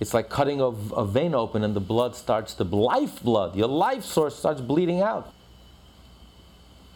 It's 0.00 0.14
like 0.14 0.28
cutting 0.28 0.60
a, 0.60 0.66
a 0.66 1.04
vein 1.04 1.34
open 1.34 1.64
and 1.64 1.74
the 1.74 1.80
blood 1.80 2.14
starts 2.14 2.54
to, 2.54 2.64
life 2.64 3.22
blood, 3.22 3.56
your 3.56 3.66
life 3.66 4.04
source 4.04 4.36
starts 4.36 4.60
bleeding 4.60 5.02
out. 5.02 5.32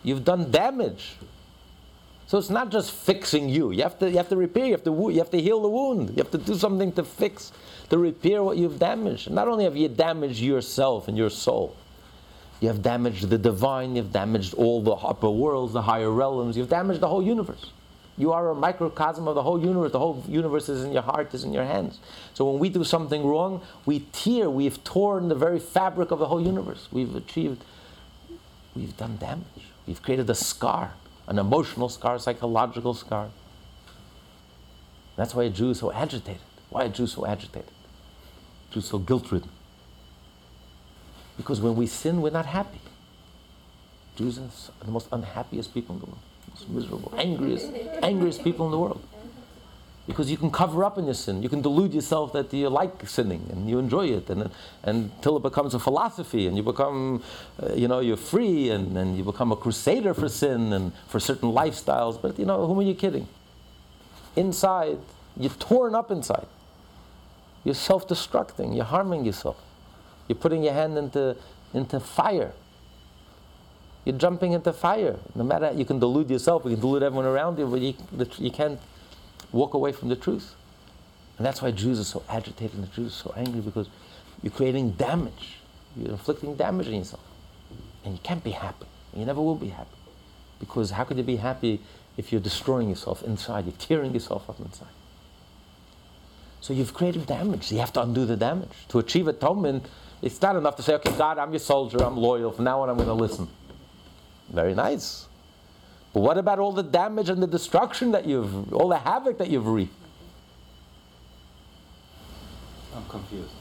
You've 0.04 0.24
done 0.24 0.50
damage. 0.50 1.16
So 2.26 2.38
it's 2.38 2.50
not 2.50 2.70
just 2.70 2.92
fixing 2.92 3.48
you. 3.48 3.72
You 3.72 3.82
have 3.82 3.98
to, 3.98 4.08
you 4.08 4.16
have 4.16 4.28
to 4.28 4.36
repair, 4.36 4.66
you 4.66 4.72
have 4.72 4.84
to, 4.84 5.10
you 5.10 5.18
have 5.18 5.30
to 5.30 5.40
heal 5.40 5.60
the 5.60 5.68
wound. 5.68 6.10
You 6.10 6.16
have 6.16 6.30
to 6.30 6.38
do 6.38 6.54
something 6.54 6.92
to 6.92 7.04
fix, 7.04 7.52
to 7.90 7.98
repair 7.98 8.42
what 8.42 8.56
you've 8.56 8.78
damaged. 8.78 9.30
Not 9.30 9.48
only 9.48 9.64
have 9.64 9.76
you 9.76 9.88
damaged 9.88 10.40
yourself 10.40 11.08
and 11.08 11.18
your 11.18 11.30
soul, 11.30 11.76
you 12.62 12.68
have 12.68 12.80
damaged 12.80 13.28
the 13.28 13.38
divine, 13.38 13.96
you've 13.96 14.12
damaged 14.12 14.54
all 14.54 14.80
the 14.82 14.92
upper 14.92 15.28
worlds, 15.28 15.72
the 15.72 15.82
higher 15.82 16.10
realms, 16.10 16.56
you've 16.56 16.68
damaged 16.68 17.00
the 17.00 17.08
whole 17.08 17.22
universe. 17.22 17.72
You 18.16 18.32
are 18.32 18.50
a 18.50 18.54
microcosm 18.54 19.26
of 19.26 19.34
the 19.34 19.42
whole 19.42 19.60
universe. 19.60 19.90
The 19.90 19.98
whole 19.98 20.22
universe 20.28 20.68
is 20.68 20.84
in 20.84 20.92
your 20.92 21.02
heart, 21.02 21.34
is 21.34 21.44
in 21.44 21.52
your 21.52 21.64
hands. 21.64 21.98
So 22.34 22.48
when 22.48 22.60
we 22.60 22.68
do 22.68 22.84
something 22.84 23.26
wrong, 23.26 23.62
we 23.84 24.00
tear, 24.12 24.48
we've 24.50 24.82
torn 24.84 25.28
the 25.28 25.34
very 25.34 25.58
fabric 25.58 26.10
of 26.10 26.18
the 26.18 26.26
whole 26.26 26.40
universe. 26.40 26.88
We've 26.92 27.16
achieved, 27.16 27.64
we've 28.76 28.96
done 28.96 29.16
damage. 29.16 29.46
We've 29.86 30.00
created 30.00 30.30
a 30.30 30.34
scar, 30.34 30.92
an 31.26 31.38
emotional 31.38 31.88
scar, 31.88 32.18
psychological 32.18 32.94
scar. 32.94 33.30
That's 35.16 35.34
why 35.34 35.44
a 35.44 35.50
Jew 35.50 35.70
is 35.70 35.78
so 35.78 35.90
agitated. 35.90 36.42
Why 36.70 36.84
a 36.84 36.88
Jew 36.90 37.04
is 37.04 37.12
so 37.12 37.26
agitated? 37.26 37.72
A 38.70 38.74
Jew 38.74 38.80
so 38.82 38.98
guilt 38.98 39.32
ridden. 39.32 39.50
Because 41.36 41.60
when 41.60 41.76
we 41.76 41.86
sin, 41.86 42.20
we're 42.20 42.30
not 42.30 42.46
happy. 42.46 42.80
Jews 44.16 44.38
are 44.38 44.84
the 44.84 44.90
most 44.90 45.08
unhappiest 45.10 45.72
people 45.72 45.94
in 45.94 46.00
the 46.00 46.06
world, 46.06 46.20
most 46.50 46.68
miserable, 46.68 47.12
angriest, 47.16 47.72
angriest 48.02 48.44
people 48.44 48.66
in 48.66 48.72
the 48.72 48.78
world. 48.78 49.02
Because 50.06 50.30
you 50.30 50.36
can 50.36 50.50
cover 50.50 50.82
up 50.84 50.98
in 50.98 51.04
your 51.04 51.14
sin. 51.14 51.42
You 51.42 51.48
can 51.48 51.62
delude 51.62 51.94
yourself 51.94 52.32
that 52.32 52.52
you 52.52 52.68
like 52.68 53.08
sinning 53.08 53.48
and 53.52 53.70
you 53.70 53.78
enjoy 53.78 54.08
it 54.08 54.28
and, 54.28 54.50
until 54.82 55.36
it 55.36 55.42
becomes 55.44 55.74
a 55.74 55.78
philosophy 55.78 56.48
and 56.48 56.56
you 56.56 56.62
become, 56.62 57.22
uh, 57.62 57.72
you 57.72 57.86
know, 57.86 58.00
you're 58.00 58.16
free 58.16 58.68
and, 58.70 58.98
and 58.98 59.16
you 59.16 59.22
become 59.22 59.52
a 59.52 59.56
crusader 59.56 60.12
for 60.12 60.28
sin 60.28 60.72
and 60.72 60.92
for 61.06 61.20
certain 61.20 61.52
lifestyles. 61.52 62.20
But, 62.20 62.36
you 62.36 62.44
know, 62.44 62.66
whom 62.66 62.80
are 62.80 62.82
you 62.82 62.94
kidding? 62.96 63.28
Inside, 64.34 64.98
you're 65.36 65.52
torn 65.52 65.94
up 65.94 66.10
inside. 66.10 66.48
You're 67.62 67.76
self 67.76 68.08
destructing. 68.08 68.74
You're 68.74 68.84
harming 68.84 69.24
yourself. 69.24 69.56
You're 70.28 70.36
putting 70.36 70.62
your 70.62 70.72
hand 70.72 70.96
into, 70.96 71.36
into 71.74 72.00
fire. 72.00 72.52
You're 74.04 74.18
jumping 74.18 74.52
into 74.52 74.72
fire. 74.72 75.18
No 75.34 75.44
matter, 75.44 75.72
you 75.72 75.84
can 75.84 75.98
delude 75.98 76.30
yourself, 76.30 76.64
you 76.64 76.72
can 76.72 76.80
delude 76.80 77.02
everyone 77.02 77.26
around 77.26 77.58
you, 77.58 77.66
but 77.66 77.80
you, 77.80 77.94
you 78.38 78.50
can't 78.50 78.80
walk 79.52 79.74
away 79.74 79.92
from 79.92 80.08
the 80.08 80.16
truth. 80.16 80.54
And 81.38 81.46
that's 81.46 81.62
why 81.62 81.70
Jews 81.70 82.00
are 82.00 82.04
so 82.04 82.22
agitated 82.28 82.74
and 82.74 82.84
the 82.84 82.94
Jews 82.94 83.12
are 83.12 83.30
so 83.30 83.34
angry 83.36 83.60
because 83.60 83.88
you're 84.42 84.52
creating 84.52 84.92
damage. 84.92 85.58
You're 85.96 86.10
inflicting 86.10 86.56
damage 86.56 86.88
on 86.88 86.94
yourself. 86.94 87.24
And 88.04 88.14
you 88.14 88.20
can't 88.22 88.42
be 88.42 88.50
happy. 88.50 88.86
You 89.14 89.24
never 89.24 89.40
will 89.40 89.54
be 89.54 89.68
happy. 89.68 89.90
Because 90.58 90.90
how 90.90 91.04
could 91.04 91.16
you 91.16 91.22
be 91.22 91.36
happy 91.36 91.80
if 92.16 92.32
you're 92.32 92.40
destroying 92.40 92.88
yourself 92.88 93.22
inside? 93.22 93.66
You're 93.66 93.74
tearing 93.78 94.12
yourself 94.14 94.48
up 94.48 94.58
inside. 94.60 94.88
So 96.60 96.72
you've 96.72 96.94
created 96.94 97.26
damage. 97.26 97.72
You 97.72 97.78
have 97.78 97.92
to 97.94 98.02
undo 98.02 98.24
the 98.24 98.36
damage. 98.36 98.70
To 98.88 98.98
achieve 99.00 99.26
atonement, 99.26 99.86
it's 100.22 100.40
not 100.40 100.56
enough 100.56 100.76
to 100.76 100.82
say, 100.82 100.94
okay, 100.94 101.10
God, 101.18 101.38
I'm 101.38 101.50
your 101.50 101.58
soldier, 101.60 102.02
I'm 102.02 102.16
loyal, 102.16 102.52
from 102.52 102.64
now 102.64 102.80
on 102.80 102.88
I'm 102.88 102.96
going 102.96 103.08
to 103.08 103.14
listen. 103.14 103.48
Very 104.48 104.74
nice. 104.74 105.26
But 106.14 106.20
what 106.20 106.38
about 106.38 106.58
all 106.58 106.72
the 106.72 106.82
damage 106.82 107.28
and 107.28 107.42
the 107.42 107.46
destruction 107.46 108.12
that 108.12 108.24
you've, 108.24 108.72
all 108.72 108.88
the 108.88 108.98
havoc 108.98 109.38
that 109.38 109.48
you've 109.50 109.66
wreaked? 109.66 109.94
I'm 112.94 113.04
confused. 113.06 113.52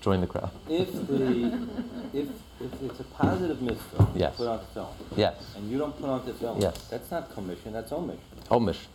Join 0.00 0.20
the 0.20 0.26
crowd. 0.26 0.50
If 0.68 0.92
the 1.08 1.68
if 2.12 2.28
if 2.60 2.82
it's 2.82 3.00
a 3.00 3.04
positive 3.04 3.60
mitzvah, 3.62 4.08
yes. 4.14 4.36
put 4.36 4.46
on 4.46 4.60
tefillin. 4.60 4.88
Yes. 5.16 5.34
And 5.56 5.70
you 5.70 5.78
don't 5.78 5.98
put 5.98 6.08
on 6.08 6.20
tefillin. 6.22 6.60
Yes. 6.62 6.88
That's 6.88 7.10
not 7.10 7.32
commission. 7.32 7.72
That's 7.72 7.92
omission. 7.92 8.20
Omish. 8.50 8.86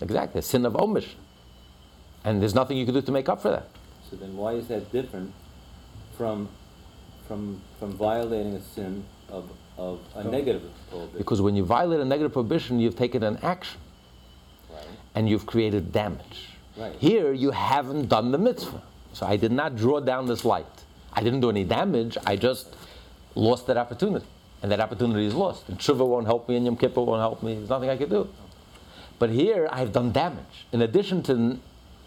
Exactly, 0.00 0.38
a 0.40 0.42
sin 0.42 0.64
of 0.66 0.74
omish. 0.74 1.08
And 2.24 2.40
there's 2.40 2.54
nothing 2.54 2.76
you 2.76 2.84
can 2.84 2.94
do 2.94 3.02
to 3.02 3.12
make 3.12 3.28
up 3.28 3.42
for 3.42 3.50
that. 3.50 3.68
So 4.10 4.16
then 4.16 4.36
why 4.36 4.52
is 4.52 4.68
that 4.68 4.92
different 4.92 5.32
from, 6.16 6.48
from, 7.26 7.60
from 7.78 7.92
violating 7.92 8.54
a 8.54 8.62
sin 8.62 9.04
of, 9.28 9.50
of 9.76 10.00
a 10.14 10.24
negative 10.24 10.62
prohibition? 10.90 11.18
Because 11.18 11.40
when 11.40 11.56
you 11.56 11.64
violate 11.64 12.00
a 12.00 12.04
negative 12.04 12.32
prohibition, 12.32 12.78
you've 12.78 12.96
taken 12.96 13.22
an 13.22 13.38
action. 13.42 13.80
Right. 14.70 14.86
And 15.14 15.28
you've 15.28 15.46
created 15.46 15.92
damage. 15.92 16.50
Right. 16.76 16.94
Here, 16.96 17.32
you 17.32 17.50
haven't 17.50 18.08
done 18.08 18.30
the 18.30 18.38
mitzvah. 18.38 18.82
So 19.12 19.26
I 19.26 19.36
did 19.36 19.52
not 19.52 19.76
draw 19.76 20.00
down 20.00 20.26
this 20.26 20.44
light. 20.44 20.66
I 21.12 21.22
didn't 21.22 21.40
do 21.40 21.48
any 21.48 21.64
damage, 21.64 22.18
I 22.26 22.36
just 22.36 22.76
lost 23.34 23.66
that 23.68 23.78
opportunity. 23.78 24.26
And 24.62 24.70
that 24.70 24.80
opportunity 24.80 25.26
is 25.26 25.34
lost. 25.34 25.68
And 25.68 25.78
Tshuva 25.78 26.06
won't 26.06 26.26
help 26.26 26.48
me, 26.48 26.56
and 26.56 26.64
Yom 26.64 26.76
Kippur 26.76 27.02
won't 27.02 27.20
help 27.20 27.42
me. 27.42 27.54
There's 27.54 27.68
nothing 27.68 27.88
I 27.88 27.96
can 27.96 28.08
do. 28.08 28.28
But 29.18 29.30
here, 29.30 29.68
I've 29.72 29.92
done 29.92 30.12
damage. 30.12 30.66
In 30.72 30.82
addition 30.82 31.22
to 31.24 31.58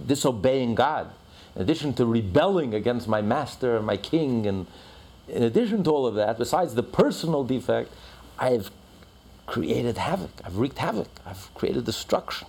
disobeying 0.05 0.75
God, 0.75 1.11
in 1.55 1.61
addition 1.61 1.93
to 1.93 2.05
rebelling 2.05 2.73
against 2.73 3.07
my 3.07 3.21
master, 3.21 3.77
and 3.77 3.85
my 3.85 3.97
king, 3.97 4.45
and 4.45 4.67
in 5.27 5.43
addition 5.43 5.83
to 5.83 5.91
all 5.91 6.07
of 6.07 6.15
that, 6.15 6.37
besides 6.37 6.75
the 6.75 6.83
personal 6.83 7.43
defect, 7.43 7.91
I've 8.37 8.71
created 9.45 9.97
havoc. 9.97 10.31
I've 10.43 10.57
wreaked 10.57 10.77
havoc. 10.77 11.09
I've 11.25 11.53
created 11.55 11.85
destruction. 11.85 12.47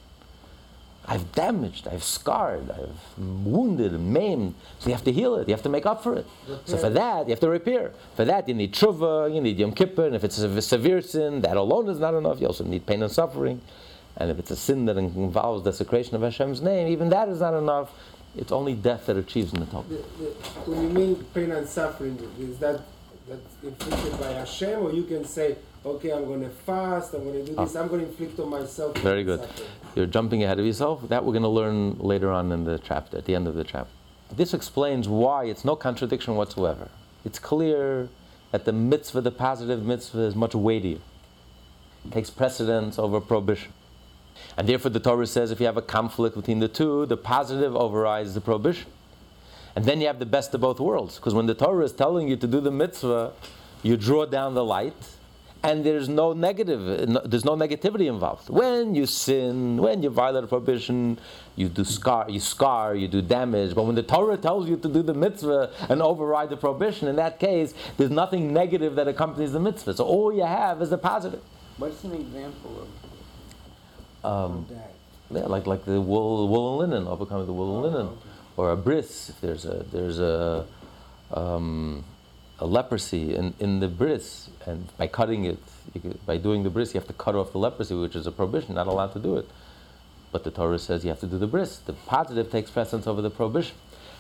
I've 1.07 1.33
damaged, 1.33 1.89
I've 1.89 2.05
scarred, 2.05 2.71
I've 2.71 3.19
wounded 3.19 3.99
maimed. 3.99 4.55
So 4.79 4.91
you 4.91 4.95
have 4.95 5.03
to 5.05 5.11
heal 5.11 5.35
it, 5.37 5.49
you 5.49 5.55
have 5.55 5.63
to 5.63 5.69
make 5.69 5.85
up 5.85 6.05
for 6.05 6.15
it. 6.15 6.27
So 6.67 6.77
for 6.77 6.91
that, 6.91 7.27
you 7.27 7.31
have 7.31 7.41
to 7.41 7.49
repair. 7.49 7.93
For 8.15 8.25
that, 8.27 8.47
you 8.47 8.55
need 8.55 8.75
tshuva, 8.75 9.35
you 9.35 9.41
need 9.41 9.59
Yom 9.59 9.73
Kippur, 9.73 10.07
and 10.07 10.15
if 10.15 10.23
it's 10.23 10.39
a 10.39 10.63
severe 10.63 11.01
sin, 11.01 11.41
that 11.41 11.57
alone 11.57 11.89
is 11.89 11.99
not 11.99 12.15
enough. 12.15 12.41
You 12.41 12.47
also 12.47 12.65
need 12.65 12.87
pain 12.87 13.03
and 13.03 13.11
suffering. 13.11 13.61
And 14.19 14.31
if 14.31 14.39
it's 14.39 14.51
a 14.53 14.57
sin 14.57 14.85
that 14.85 14.99
involves 14.99 15.65
desecration 15.65 16.15
of 16.15 16.23
Hashem's 16.23 16.61
name, 16.61 16.87
even 16.87 17.09
that 17.09 17.29
is 17.29 17.41
not 17.41 17.55
enough. 17.55 17.91
It's 18.37 18.53
only 18.53 18.75
death 18.75 19.07
that 19.07 19.17
achieves 19.17 19.53
the 19.53 19.67
top. 19.67 19.85
When 20.67 20.83
you 20.83 20.89
mean 20.89 21.25
pain 21.35 21.51
and 21.51 21.69
suffering, 21.69 22.19
is 22.39 22.59
that 22.59 22.81
that's 23.29 23.41
inflicted 23.63 24.21
by 24.21 24.33
Hashem, 24.33 24.81
or 24.81 24.93
you 24.93 25.05
can 25.05 25.25
say 25.25 25.57
okay, 25.85 26.13
I'm 26.13 26.25
going 26.27 26.43
to 26.43 26.51
fast, 26.51 27.15
I'm 27.15 27.25
going 27.25 27.45
to 27.45 27.51
do 27.53 27.57
this, 27.57 27.77
ah. 27.77 27.81
I'm 27.81 27.89
going 27.89 28.03
to 28.03 28.07
inflict 28.07 28.39
on 28.39 28.51
myself. 28.51 28.97
Very 28.99 29.25
good. 29.25 29.41
suffering. 29.41 29.69
You're 29.95 30.07
jumping 30.07 30.45
ahead 30.45 30.59
of 30.59 30.67
yourself. 30.67 31.09
That 31.09 31.25
we're 31.25 31.33
going 31.33 31.43
to 31.43 31.49
learn 31.49 31.99
later 31.99 32.31
on 32.31 32.53
in 32.53 32.65
the 32.65 32.79
chapter, 32.79 33.17
at 33.17 33.25
the 33.25 33.35
end 33.35 33.47
of 33.47 33.55
the 33.55 33.65
chapter. 33.65 33.93
This 34.35 34.55
explains 34.55 35.09
why 35.09 35.45
it's 35.45 35.65
no 35.65 35.75
contradiction 35.77 36.37
whatsoever. 36.37 36.89
It's 37.25 37.39
clear 37.39 38.09
that 38.53 38.65
the 38.65 38.73
mitzvah, 38.73 39.21
the 39.23 39.31
positive 39.31 39.85
mitzvah, 39.85 40.21
is 40.21 40.35
much 40.35 40.55
weightier. 40.55 40.99
It 42.05 42.13
takes 42.13 42.31
precedence 42.31 42.99
over 42.99 43.21
prohibition. 43.21 43.73
And 44.57 44.69
therefore, 44.69 44.91
the 44.91 45.01
Torah 45.01 45.27
says 45.27 45.51
if 45.51 45.61
you 45.61 45.67
have 45.67 45.77
a 45.77 45.83
conflict 45.83 46.37
between 46.37 46.59
the 46.59 46.69
two, 46.69 47.07
the 47.07 47.17
positive 47.17 47.75
overrides 47.77 48.35
the 48.35 48.41
prohibition. 48.41 48.91
And 49.77 49.85
then 49.85 50.01
you 50.01 50.07
have 50.09 50.19
the 50.19 50.27
best 50.27 50.53
of 50.55 50.61
both 50.61 50.81
worlds. 50.81 51.17
Because 51.17 51.35
when 51.35 51.47
the 51.47 51.55
Torah 51.55 51.85
is 51.85 51.93
telling 51.93 52.29
you 52.29 52.37
to 52.37 52.47
do 52.47 52.61
the 52.61 52.73
mitzvah, 52.73 53.33
you 53.83 53.97
draw 53.97 54.27
down 54.27 54.55
the 54.55 54.65
light, 54.65 55.17
and 55.63 55.85
there's 55.85 56.09
no 56.09 56.33
negative, 56.33 57.09
no- 57.09 57.21
there's 57.25 57.45
no 57.45 57.55
negativity 57.55 58.07
involved. 58.07 58.49
When 58.49 58.95
you 58.95 59.07
sin, 59.07 59.77
when 59.77 60.03
you 60.03 60.11
violate 60.11 60.45
a 60.45 60.47
prohibition, 60.47 61.19
you 61.55 61.69
do 61.69 61.85
scar, 61.85 62.27
you 62.29 62.41
scar, 62.41 62.95
you 62.95 63.09
do 63.09 63.21
damage. 63.21 63.75
But 63.75 63.85
when 63.85 63.95
the 63.95 64.03
Torah 64.03 64.39
tells 64.39 64.69
you 64.69 64.77
to 64.77 64.89
do 64.89 65.03
the 65.03 65.15
mitzvah 65.15 65.71
and 65.89 66.01
override 66.01 66.51
the 66.51 66.57
prohibition, 66.57 67.09
in 67.09 67.17
that 67.17 67.39
case, 67.39 67.75
there's 67.99 68.11
nothing 68.11 68.53
negative 68.53 68.95
that 68.97 69.07
accompanies 69.07 69.53
the 69.53 69.61
mitzvah. 69.61 69.95
So 69.95 70.05
all 70.05 70.33
you 70.33 70.45
have 70.45 70.81
is 70.81 70.91
the 70.91 70.99
positive. 70.99 71.43
What's 71.77 72.05
an 72.05 72.15
example 72.15 72.83
of, 72.83 72.89
Um. 74.25 74.67
Yeah, 75.33 75.47
like 75.47 75.67
like 75.67 75.85
the 75.85 76.01
wool, 76.01 76.49
wool 76.49 76.83
and 76.83 76.91
linen, 76.91 77.07
overcoming 77.07 77.47
the 77.47 77.53
wool 77.53 77.85
and 77.85 77.95
linen, 77.95 78.19
or 78.57 78.73
a 78.73 78.77
bris. 78.77 79.29
If 79.29 79.41
there's 79.41 79.65
a 79.65 79.85
there's 79.93 80.19
a 80.19 80.67
um, 81.33 82.05
a 82.59 82.67
leprosy 82.67 83.35
in, 83.35 83.55
in 83.61 83.81
the 83.81 83.89
bris, 83.89 84.51
and 84.67 84.87
by 84.97 85.07
cutting 85.07 85.45
it, 85.45 85.59
you 85.95 86.01
could, 86.01 86.27
by 86.27 86.37
doing 86.37 86.63
the 86.63 86.71
bris, 86.71 86.93
you 86.93 87.01
have 87.01 87.07
to 87.07 87.15
cut 87.15 87.35
off 87.35 87.53
the 87.53 87.59
leprosy, 87.59 87.95
which 87.95 88.17
is 88.17 88.27
a 88.27 88.33
prohibition, 88.33 88.75
not 88.75 88.87
allowed 88.89 89.13
to 89.13 89.21
do 89.21 89.37
it. 89.37 89.49
But 90.33 90.45
the 90.45 90.51
Torah 90.51 90.79
says 90.79 91.05
you 91.05 91.11
have 91.11 91.21
to 91.21 91.27
do 91.27 91.39
the 91.39 91.47
bris. 91.47 91.79
The 91.79 91.93
positive 91.93 92.51
takes 92.51 92.71
precedence 92.71 93.07
over 93.07 93.23
the 93.23 93.31
prohibition. 93.31 93.77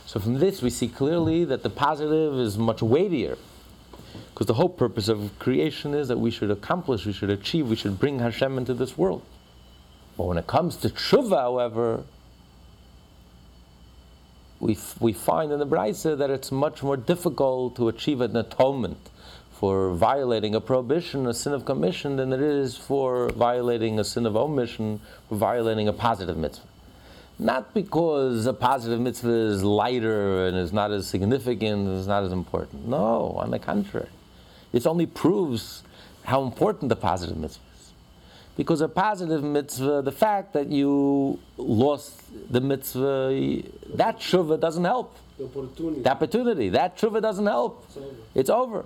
So 0.06 0.18
from 0.18 0.34
this, 0.38 0.62
we 0.62 0.70
see 0.70 0.88
clearly 0.88 1.44
that 1.44 1.62
the 1.62 1.70
positive 1.70 2.34
is 2.34 2.56
much 2.56 2.82
weightier. 2.82 3.36
Because 4.32 4.46
the 4.46 4.54
whole 4.54 4.68
purpose 4.68 5.08
of 5.08 5.38
creation 5.38 5.94
is 5.94 6.08
that 6.08 6.18
we 6.18 6.30
should 6.30 6.50
accomplish, 6.50 7.04
we 7.04 7.12
should 7.12 7.30
achieve, 7.30 7.68
we 7.68 7.76
should 7.76 7.98
bring 7.98 8.18
Hashem 8.18 8.58
into 8.58 8.74
this 8.74 8.96
world. 8.96 9.22
But 10.20 10.26
when 10.26 10.36
it 10.36 10.46
comes 10.46 10.76
to 10.76 10.90
tshuva, 10.90 11.34
however, 11.34 12.04
we, 14.58 14.74
f- 14.74 15.00
we 15.00 15.14
find 15.14 15.50
in 15.50 15.58
the 15.58 15.66
Braisa 15.66 16.18
that 16.18 16.28
it's 16.28 16.52
much 16.52 16.82
more 16.82 16.98
difficult 16.98 17.74
to 17.76 17.88
achieve 17.88 18.20
an 18.20 18.36
atonement 18.36 19.08
for 19.50 19.94
violating 19.94 20.54
a 20.54 20.60
prohibition, 20.60 21.26
a 21.26 21.32
sin 21.32 21.54
of 21.54 21.64
commission, 21.64 22.16
than 22.16 22.34
it 22.34 22.42
is 22.42 22.76
for 22.76 23.30
violating 23.30 23.98
a 23.98 24.04
sin 24.04 24.26
of 24.26 24.36
omission, 24.36 25.00
for 25.30 25.36
violating 25.36 25.88
a 25.88 25.92
positive 25.94 26.36
mitzvah. 26.36 26.66
Not 27.38 27.72
because 27.72 28.44
a 28.44 28.52
positive 28.52 29.00
mitzvah 29.00 29.30
is 29.30 29.64
lighter 29.64 30.48
and 30.48 30.54
is 30.54 30.70
not 30.70 30.90
as 30.90 31.06
significant, 31.06 31.88
and 31.88 31.96
is 31.96 32.06
not 32.06 32.24
as 32.24 32.32
important. 32.32 32.86
No, 32.86 33.36
on 33.38 33.52
the 33.52 33.58
contrary. 33.58 34.10
This 34.70 34.84
only 34.84 35.06
proves 35.06 35.82
how 36.24 36.42
important 36.42 36.90
the 36.90 36.96
positive 36.96 37.38
mitzvah 37.38 37.62
is. 37.62 37.69
Because 38.56 38.80
a 38.80 38.88
positive 38.88 39.42
mitzvah, 39.42 40.02
the 40.02 40.12
fact 40.12 40.52
that 40.52 40.68
you 40.68 41.38
lost 41.56 42.20
the 42.52 42.60
mitzvah, 42.60 43.62
that 43.94 44.18
tshuva 44.18 44.60
doesn't 44.60 44.84
help. 44.84 45.16
The 45.38 45.44
opportunity. 45.44 46.02
The 46.02 46.10
opportunity, 46.10 46.68
that 46.70 46.98
tshuva 46.98 47.22
doesn't 47.22 47.46
help. 47.46 47.84
It's 47.88 47.96
over. 47.96 48.14
It's 48.34 48.50
over. 48.50 48.84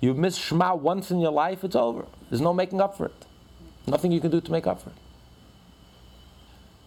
You 0.00 0.14
miss 0.14 0.36
Shema 0.36 0.74
once 0.74 1.10
in 1.10 1.20
your 1.20 1.30
life, 1.30 1.62
it's 1.64 1.76
over. 1.76 2.04
There's 2.28 2.40
no 2.40 2.52
making 2.52 2.80
up 2.80 2.96
for 2.96 3.06
it. 3.06 3.24
Nothing 3.86 4.12
you 4.12 4.20
can 4.20 4.30
do 4.30 4.40
to 4.40 4.52
make 4.52 4.66
up 4.66 4.82
for 4.82 4.90
it. 4.90 4.96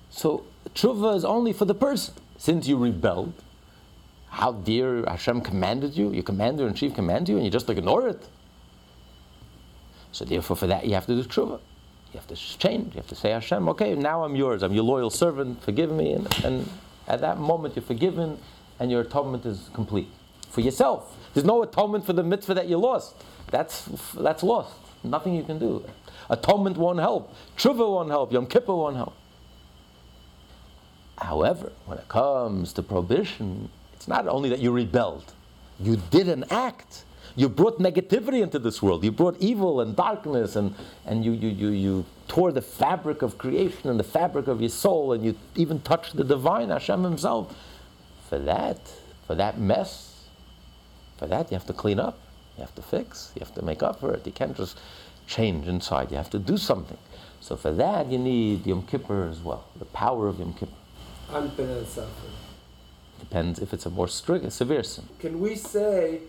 So 0.09 0.43
tshuva 0.73 1.15
is 1.15 1.25
only 1.25 1.53
for 1.53 1.65
the 1.65 1.75
person. 1.75 2.13
Since 2.37 2.67
you 2.67 2.77
rebelled, 2.77 3.33
how 4.29 4.51
dear 4.51 5.05
Hashem 5.07 5.41
commanded 5.41 5.95
you, 5.95 6.11
your 6.11 6.23
commander 6.23 6.67
in 6.67 6.73
chief 6.73 6.93
commanded 6.93 7.29
you, 7.29 7.37
and 7.37 7.45
you 7.45 7.51
just 7.51 7.69
ignore 7.69 8.07
it. 8.09 8.27
So 10.15 10.23
therefore, 10.23 10.55
for 10.55 10.67
that 10.67 10.85
you 10.85 10.93
have 10.93 11.05
to 11.07 11.21
do 11.21 11.27
tshuva. 11.27 11.59
You 12.13 12.19
have 12.19 12.27
to 12.27 12.35
change. 12.35 12.95
You 12.95 12.99
have 13.01 13.07
to 13.07 13.15
say, 13.15 13.31
Hashem, 13.31 13.67
okay, 13.67 13.95
now 13.95 14.23
I'm 14.23 14.33
yours. 14.33 14.63
I'm 14.63 14.71
your 14.71 14.85
loyal 14.85 15.09
servant. 15.09 15.61
Forgive 15.61 15.91
me. 15.91 16.13
And, 16.13 16.45
and 16.45 16.69
at 17.09 17.19
that 17.19 17.37
moment, 17.37 17.75
you're 17.75 17.83
forgiven, 17.83 18.37
and 18.79 18.89
your 18.89 19.01
atonement 19.01 19.45
is 19.45 19.69
complete 19.73 20.07
for 20.49 20.61
yourself. 20.61 21.13
There's 21.33 21.45
no 21.45 21.63
atonement 21.63 22.05
for 22.05 22.13
the 22.13 22.23
mitzvah 22.23 22.53
that 22.53 22.69
you 22.69 22.77
lost. 22.77 23.13
That's 23.51 23.89
that's 24.13 24.41
lost. 24.41 24.77
Nothing 25.03 25.35
you 25.35 25.43
can 25.43 25.59
do. 25.59 25.83
Atonement 26.29 26.77
won't 26.77 26.99
help. 26.99 27.35
Tshuva 27.57 27.85
won't 27.85 28.09
help. 28.09 28.31
Yom 28.31 28.47
Kippur 28.47 28.73
won't 28.73 28.95
help. 28.95 29.15
However, 31.17 31.73
when 31.87 31.97
it 31.97 32.07
comes 32.07 32.71
to 32.73 32.83
prohibition, 32.83 33.69
it's 33.91 34.07
not 34.07 34.29
only 34.29 34.47
that 34.47 34.59
you 34.59 34.71
rebelled, 34.71 35.33
you 35.77 35.97
did 36.09 36.29
an 36.29 36.45
act. 36.49 37.03
You 37.35 37.49
brought 37.49 37.79
negativity 37.79 38.41
into 38.41 38.59
this 38.59 38.81
world. 38.81 39.03
You 39.03 39.11
brought 39.11 39.37
evil 39.39 39.81
and 39.81 39.95
darkness, 39.95 40.55
and, 40.55 40.73
and 41.05 41.25
you, 41.25 41.33
you, 41.33 41.49
you, 41.49 41.69
you 41.69 42.05
tore 42.29 42.53
the 42.53 42.61
fabric 42.61 43.21
of 43.21 43.37
creation 43.37 43.89
and 43.89 43.99
the 43.99 44.05
fabric 44.05 44.47
of 44.47 44.61
your 44.61 44.69
soul, 44.69 45.11
and 45.11 45.23
you 45.23 45.35
even 45.55 45.81
touched 45.81 46.15
the 46.15 46.23
divine, 46.23 46.69
Hashem 46.69 47.03
Himself. 47.03 47.53
For 48.29 48.39
that, 48.39 48.79
for 49.27 49.35
that 49.35 49.59
mess, 49.59 50.27
for 51.17 51.27
that, 51.27 51.51
you 51.51 51.57
have 51.57 51.67
to 51.67 51.73
clean 51.73 51.99
up, 51.99 52.19
you 52.57 52.61
have 52.61 52.73
to 52.75 52.81
fix, 52.81 53.31
you 53.35 53.41
have 53.41 53.53
to 53.55 53.61
make 53.61 53.83
up 53.83 53.99
for 53.99 54.13
it. 54.13 54.25
You 54.25 54.31
can't 54.31 54.55
just 54.55 54.79
change 55.27 55.67
inside, 55.67 56.11
you 56.11 56.17
have 56.17 56.29
to 56.29 56.39
do 56.39 56.57
something. 56.57 56.97
So, 57.41 57.57
for 57.57 57.71
that, 57.73 58.09
you 58.09 58.17
need 58.17 58.65
Yom 58.65 58.83
Kippur 58.83 59.27
as 59.29 59.39
well, 59.39 59.65
the 59.77 59.85
power 59.85 60.27
of 60.27 60.39
Yom 60.39 60.53
Kippur. 60.53 60.71
Suffering. 61.29 62.31
Depends 63.19 63.59
if 63.59 63.73
it's 63.73 63.85
a 63.85 63.89
more 63.89 64.07
strict, 64.07 64.51
severe 64.51 64.83
sin. 64.83 65.05
Can 65.19 65.39
we 65.39 65.55
say 65.55 66.21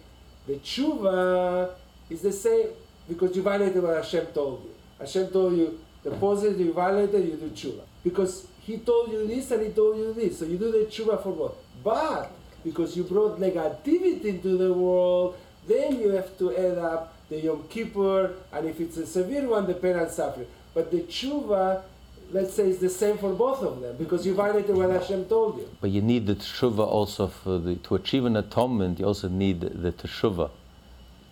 the 0.47 0.55
tshuva 0.55 1.71
is 2.09 2.23
the 2.23 2.33
same 2.33 2.69
because 3.09 3.35
you 3.37 3.43
violated 3.43 3.83
what 3.83 3.97
Hashem 3.97 4.27
told 4.27 4.65
you? 4.65 4.71
Hashem 4.99 5.29
told 5.29 5.57
you 5.57 5.79
the 6.03 6.11
positive 6.13 6.61
you 6.61 6.73
violated, 6.73 7.25
you 7.25 7.37
do 7.37 7.51
tshuva. 7.51 7.83
Because 8.03 8.47
He 8.61 8.79
told 8.79 9.13
you 9.13 9.27
this 9.27 9.51
and 9.51 9.63
He 9.67 9.73
told 9.73 9.97
you 9.97 10.13
this. 10.13 10.39
So 10.39 10.45
you 10.45 10.59
do 10.59 10.71
the 10.71 10.87
tshuva 10.87 11.23
for 11.23 11.33
both. 11.33 11.55
But 11.83 12.31
because 12.65 12.97
you 12.97 13.05
brought 13.05 13.39
negativity 13.39 14.25
into 14.25 14.57
the 14.57 14.73
world, 14.73 15.37
then 15.67 16.01
you 16.01 16.11
have 16.11 16.37
to 16.39 16.57
add 16.57 16.79
up 16.79 17.15
the 17.29 17.41
Yom 17.41 17.65
Kippur, 17.69 18.35
and 18.53 18.67
if 18.67 18.81
it's 18.81 18.97
a 18.99 19.07
severe 19.07 19.49
one, 19.49 19.67
the 19.67 19.75
pain 19.75 19.97
and 19.97 20.11
suffering. 20.11 20.47
But 20.75 20.91
the 20.91 21.01
tshuva, 21.03 21.83
let's 22.31 22.55
say, 22.55 22.69
it's 22.69 22.79
the 22.79 22.91
same 22.91 23.19
for 23.19 23.33
both 23.33 23.63
of 23.63 23.81
them 23.81 23.97
because 23.97 24.27
you 24.27 24.35
violated 24.35 24.77
what 24.77 24.91
Hashem 24.91 25.27
told 25.27 25.59
you. 25.59 25.69
But 25.81 25.91
you 25.91 26.03
need 26.03 26.27
the 26.27 26.35
teshuva 26.35 26.87
also 26.87 27.29
for 27.29 27.59
the, 27.59 27.77
to 27.77 27.95
achieve 27.95 28.25
an 28.25 28.37
atonement. 28.37 28.99
You 28.99 29.07
also 29.07 29.29
need 29.29 29.61
the, 29.61 29.71
the 29.71 29.93
teshuva. 29.93 30.51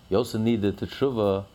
You 0.09 0.17
also 0.17 0.37
need 0.37 0.61
the 0.61 0.71
teshuva 0.71 1.45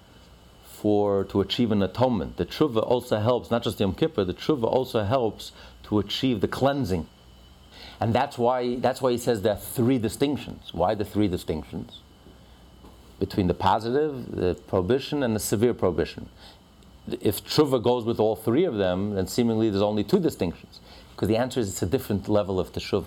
for 0.64 1.24
to 1.24 1.40
achieve 1.40 1.72
an 1.72 1.82
atonement. 1.82 2.36
The 2.36 2.46
teshuva 2.46 2.82
also 2.82 3.18
helps, 3.18 3.50
not 3.50 3.62
just 3.62 3.78
the 3.78 3.84
Yom 3.84 3.94
Kippur. 3.94 4.24
The 4.24 4.34
teshuva 4.34 4.64
also 4.64 5.04
helps 5.04 5.52
to 5.84 5.98
achieve 5.98 6.40
the 6.40 6.48
cleansing, 6.48 7.06
and 8.00 8.14
that's 8.14 8.38
why 8.38 8.76
that's 8.76 9.02
why 9.02 9.12
he 9.12 9.18
says 9.18 9.42
there 9.42 9.52
are 9.52 9.58
three 9.58 9.98
distinctions. 9.98 10.72
Why 10.72 10.94
the 10.94 11.04
three 11.04 11.28
distinctions? 11.28 12.00
Between 13.18 13.46
the 13.48 13.54
positive, 13.54 14.34
the 14.34 14.54
prohibition, 14.54 15.22
and 15.22 15.36
the 15.36 15.40
severe 15.40 15.74
prohibition. 15.74 16.30
If 17.08 17.44
tshuva 17.44 17.82
goes 17.82 18.04
with 18.04 18.20
all 18.20 18.36
three 18.36 18.64
of 18.64 18.76
them, 18.76 19.14
then 19.14 19.26
seemingly 19.26 19.70
there's 19.70 19.82
only 19.82 20.04
two 20.04 20.20
distinctions. 20.20 20.80
Because 21.14 21.28
the 21.28 21.36
answer 21.36 21.60
is 21.60 21.68
it's 21.68 21.82
a 21.82 21.86
different 21.86 22.28
level 22.28 22.60
of 22.60 22.72
teshuva. 22.72 23.06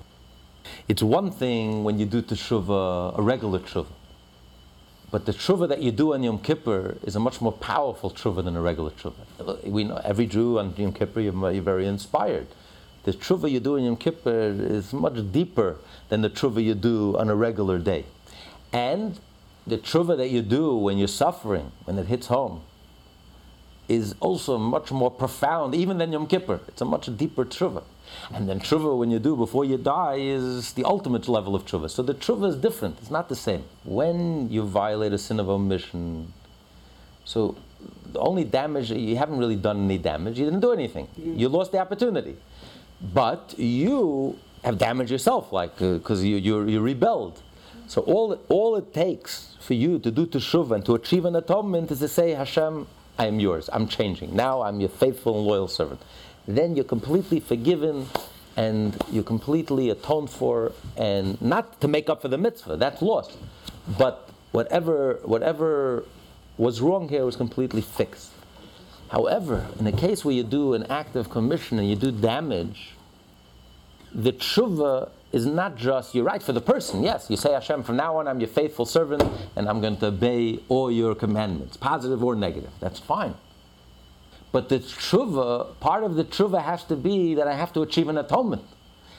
It's 0.87 1.03
one 1.03 1.31
thing 1.31 1.83
when 1.83 1.99
you 1.99 2.05
do 2.05 2.21
teshuva, 2.21 3.17
a 3.17 3.21
regular 3.21 3.59
teshuva. 3.59 3.87
But 5.11 5.27
the 5.27 5.31
tshuva 5.31 5.69
that 5.69 5.81
you 5.81 5.91
do 5.91 6.13
on 6.15 6.23
Yom 6.23 6.39
Kippur 6.39 6.97
is 7.03 7.15
a 7.15 7.19
much 7.19 7.39
more 7.39 7.51
powerful 7.51 8.09
tshuva 8.09 8.43
than 8.43 8.55
a 8.55 8.61
regular 8.61 8.89
tshuva. 8.89 9.63
We 9.63 9.83
know 9.83 10.01
every 10.03 10.25
Jew 10.25 10.57
on 10.57 10.73
Yom 10.75 10.91
Kippur, 10.91 11.21
you're, 11.21 11.61
very 11.61 11.85
inspired. 11.85 12.47
The 13.03 13.13
tshuva 13.13 13.51
you 13.51 13.59
do 13.59 13.75
in 13.75 13.83
Yom 13.83 13.97
Kippur 13.97 14.55
is 14.59 14.91
much 14.91 15.31
deeper 15.31 15.77
than 16.09 16.21
the 16.21 16.31
tshuva 16.31 16.63
you 16.63 16.73
do 16.73 17.15
on 17.17 17.29
a 17.29 17.35
regular 17.35 17.77
day. 17.77 18.05
And 18.71 19.19
the 19.67 19.77
tshuva 19.77 20.17
that 20.17 20.29
you 20.31 20.41
do 20.41 20.75
when 20.75 20.97
you're 20.97 21.07
suffering, 21.07 21.71
when 21.83 21.99
it 21.99 22.07
hits 22.07 22.27
home, 22.27 22.61
is 23.87 24.15
also 24.19 24.57
much 24.57 24.91
more 24.91 25.11
profound, 25.11 25.75
even 25.75 25.97
than 25.97 26.11
Yom 26.11 26.27
Kippur. 26.27 26.59
It's 26.67 26.81
a 26.81 26.85
much 26.85 27.15
deeper 27.17 27.45
tshuva. 27.45 27.83
And 28.33 28.47
then 28.47 28.59
tshuva, 28.59 28.97
when 28.97 29.11
you 29.11 29.19
do 29.19 29.35
before 29.35 29.65
you 29.65 29.77
die, 29.77 30.17
is 30.19 30.73
the 30.73 30.83
ultimate 30.85 31.27
level 31.27 31.55
of 31.55 31.65
tshuva. 31.65 31.89
So 31.89 32.01
the 32.03 32.13
tshuva 32.13 32.49
is 32.49 32.55
different. 32.55 32.97
It's 33.01 33.11
not 33.11 33.29
the 33.29 33.35
same. 33.35 33.63
When 33.83 34.49
you 34.49 34.63
violate 34.63 35.13
a 35.13 35.17
sin 35.17 35.39
of 35.39 35.49
omission, 35.49 36.33
so 37.25 37.55
the 38.11 38.19
only 38.19 38.43
damage 38.43 38.91
you 38.91 39.17
haven't 39.17 39.37
really 39.37 39.55
done 39.55 39.85
any 39.85 39.97
damage. 39.97 40.39
You 40.39 40.45
didn't 40.45 40.61
do 40.61 40.71
anything. 40.71 41.07
Mm. 41.19 41.39
You 41.39 41.49
lost 41.49 41.71
the 41.71 41.79
opportunity, 41.79 42.37
but 43.01 43.55
you 43.57 44.37
have 44.63 44.77
damaged 44.77 45.11
yourself, 45.11 45.51
like 45.51 45.81
uh, 45.81 45.93
because 45.93 46.23
you, 46.23 46.37
you 46.37 46.67
you 46.67 46.79
rebelled. 46.81 47.41
So 47.87 48.01
all, 48.01 48.39
all 48.49 48.75
it 48.77 48.93
takes 48.93 49.55
for 49.59 49.73
you 49.73 49.99
to 49.99 50.09
do 50.09 50.25
teshuvah 50.25 50.75
and 50.75 50.85
to 50.85 50.95
achieve 50.95 51.25
an 51.25 51.35
atonement 51.35 51.91
is 51.91 51.99
to 51.99 52.07
say, 52.07 52.31
Hashem, 52.31 52.87
I 53.17 53.27
am 53.27 53.39
yours. 53.39 53.69
I'm 53.71 53.87
changing. 53.87 54.35
Now 54.35 54.61
I'm 54.61 54.79
your 54.79 54.89
faithful 54.89 55.37
and 55.37 55.47
loyal 55.47 55.67
servant. 55.67 56.01
Then 56.47 56.75
you're 56.75 56.85
completely 56.85 57.39
forgiven 57.39 58.07
and 58.55 58.95
you're 59.11 59.23
completely 59.23 59.89
atoned 59.89 60.29
for, 60.29 60.71
and 60.95 61.41
not 61.41 61.81
to 61.81 61.87
make 61.87 62.09
up 62.09 62.21
for 62.21 62.27
the 62.27 62.37
mitzvah, 62.37 62.77
that's 62.77 63.01
lost. 63.01 63.35
But 63.97 64.29
whatever, 64.51 65.19
whatever 65.23 66.05
was 66.57 66.79
wrong 66.81 67.09
here 67.09 67.25
was 67.25 67.35
completely 67.35 67.81
fixed. 67.81 68.31
However, 69.09 69.65
in 69.79 69.87
a 69.87 69.91
case 69.91 70.23
where 70.23 70.35
you 70.35 70.43
do 70.43 70.73
an 70.73 70.83
act 70.83 71.15
of 71.15 71.29
commission 71.29 71.79
and 71.79 71.89
you 71.89 71.95
do 71.95 72.11
damage, 72.11 72.91
the 74.13 74.31
tshuva 74.31 75.09
is 75.33 75.45
not 75.45 75.75
just, 75.75 76.13
you're 76.15 76.23
right 76.23 76.41
for 76.41 76.53
the 76.53 76.61
person, 76.61 77.03
yes, 77.03 77.27
you 77.29 77.35
say, 77.35 77.51
Hashem, 77.53 77.83
from 77.83 77.97
now 77.97 78.17
on 78.17 78.27
I'm 78.27 78.39
your 78.39 78.47
faithful 78.49 78.85
servant 78.85 79.23
and 79.55 79.67
I'm 79.67 79.81
going 79.81 79.97
to 79.97 80.07
obey 80.07 80.59
all 80.69 80.91
your 80.91 81.15
commandments, 81.15 81.75
positive 81.75 82.23
or 82.23 82.35
negative. 82.35 82.69
That's 82.79 82.99
fine. 82.99 83.33
But 84.51 84.69
the 84.69 84.77
tshuva, 84.79 85.79
part 85.79 86.03
of 86.03 86.13
the 86.15 86.23
tshuva 86.23 86.63
has 86.63 86.83
to 86.85 86.95
be 86.95 87.33
that 87.33 87.47
I 87.47 87.55
have 87.55 87.73
to 87.73 87.81
achieve 87.81 88.07
an 88.07 88.17
atonement. 88.19 88.61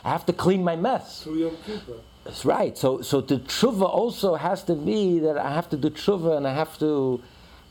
I 0.05 0.11
have 0.11 0.25
to 0.27 0.33
clean 0.33 0.63
my 0.63 0.77
mess. 0.77 1.23
Through 1.25 1.35
Yom 1.39 1.57
Kippur. 1.67 1.95
That's 2.23 2.45
right. 2.45 2.79
So, 2.79 3.03
so 3.03 3.21
the 3.21 3.39
tshuva 3.39 3.83
also 3.83 4.37
has 4.37 4.63
to 4.65 4.75
be 4.75 5.19
that 5.19 5.37
I 5.37 5.53
have 5.53 5.69
to 5.71 5.77
do 5.77 5.91
tshuva 5.91 6.37
and 6.37 6.47
I 6.47 6.55
have 6.55 6.79
to, 6.79 7.21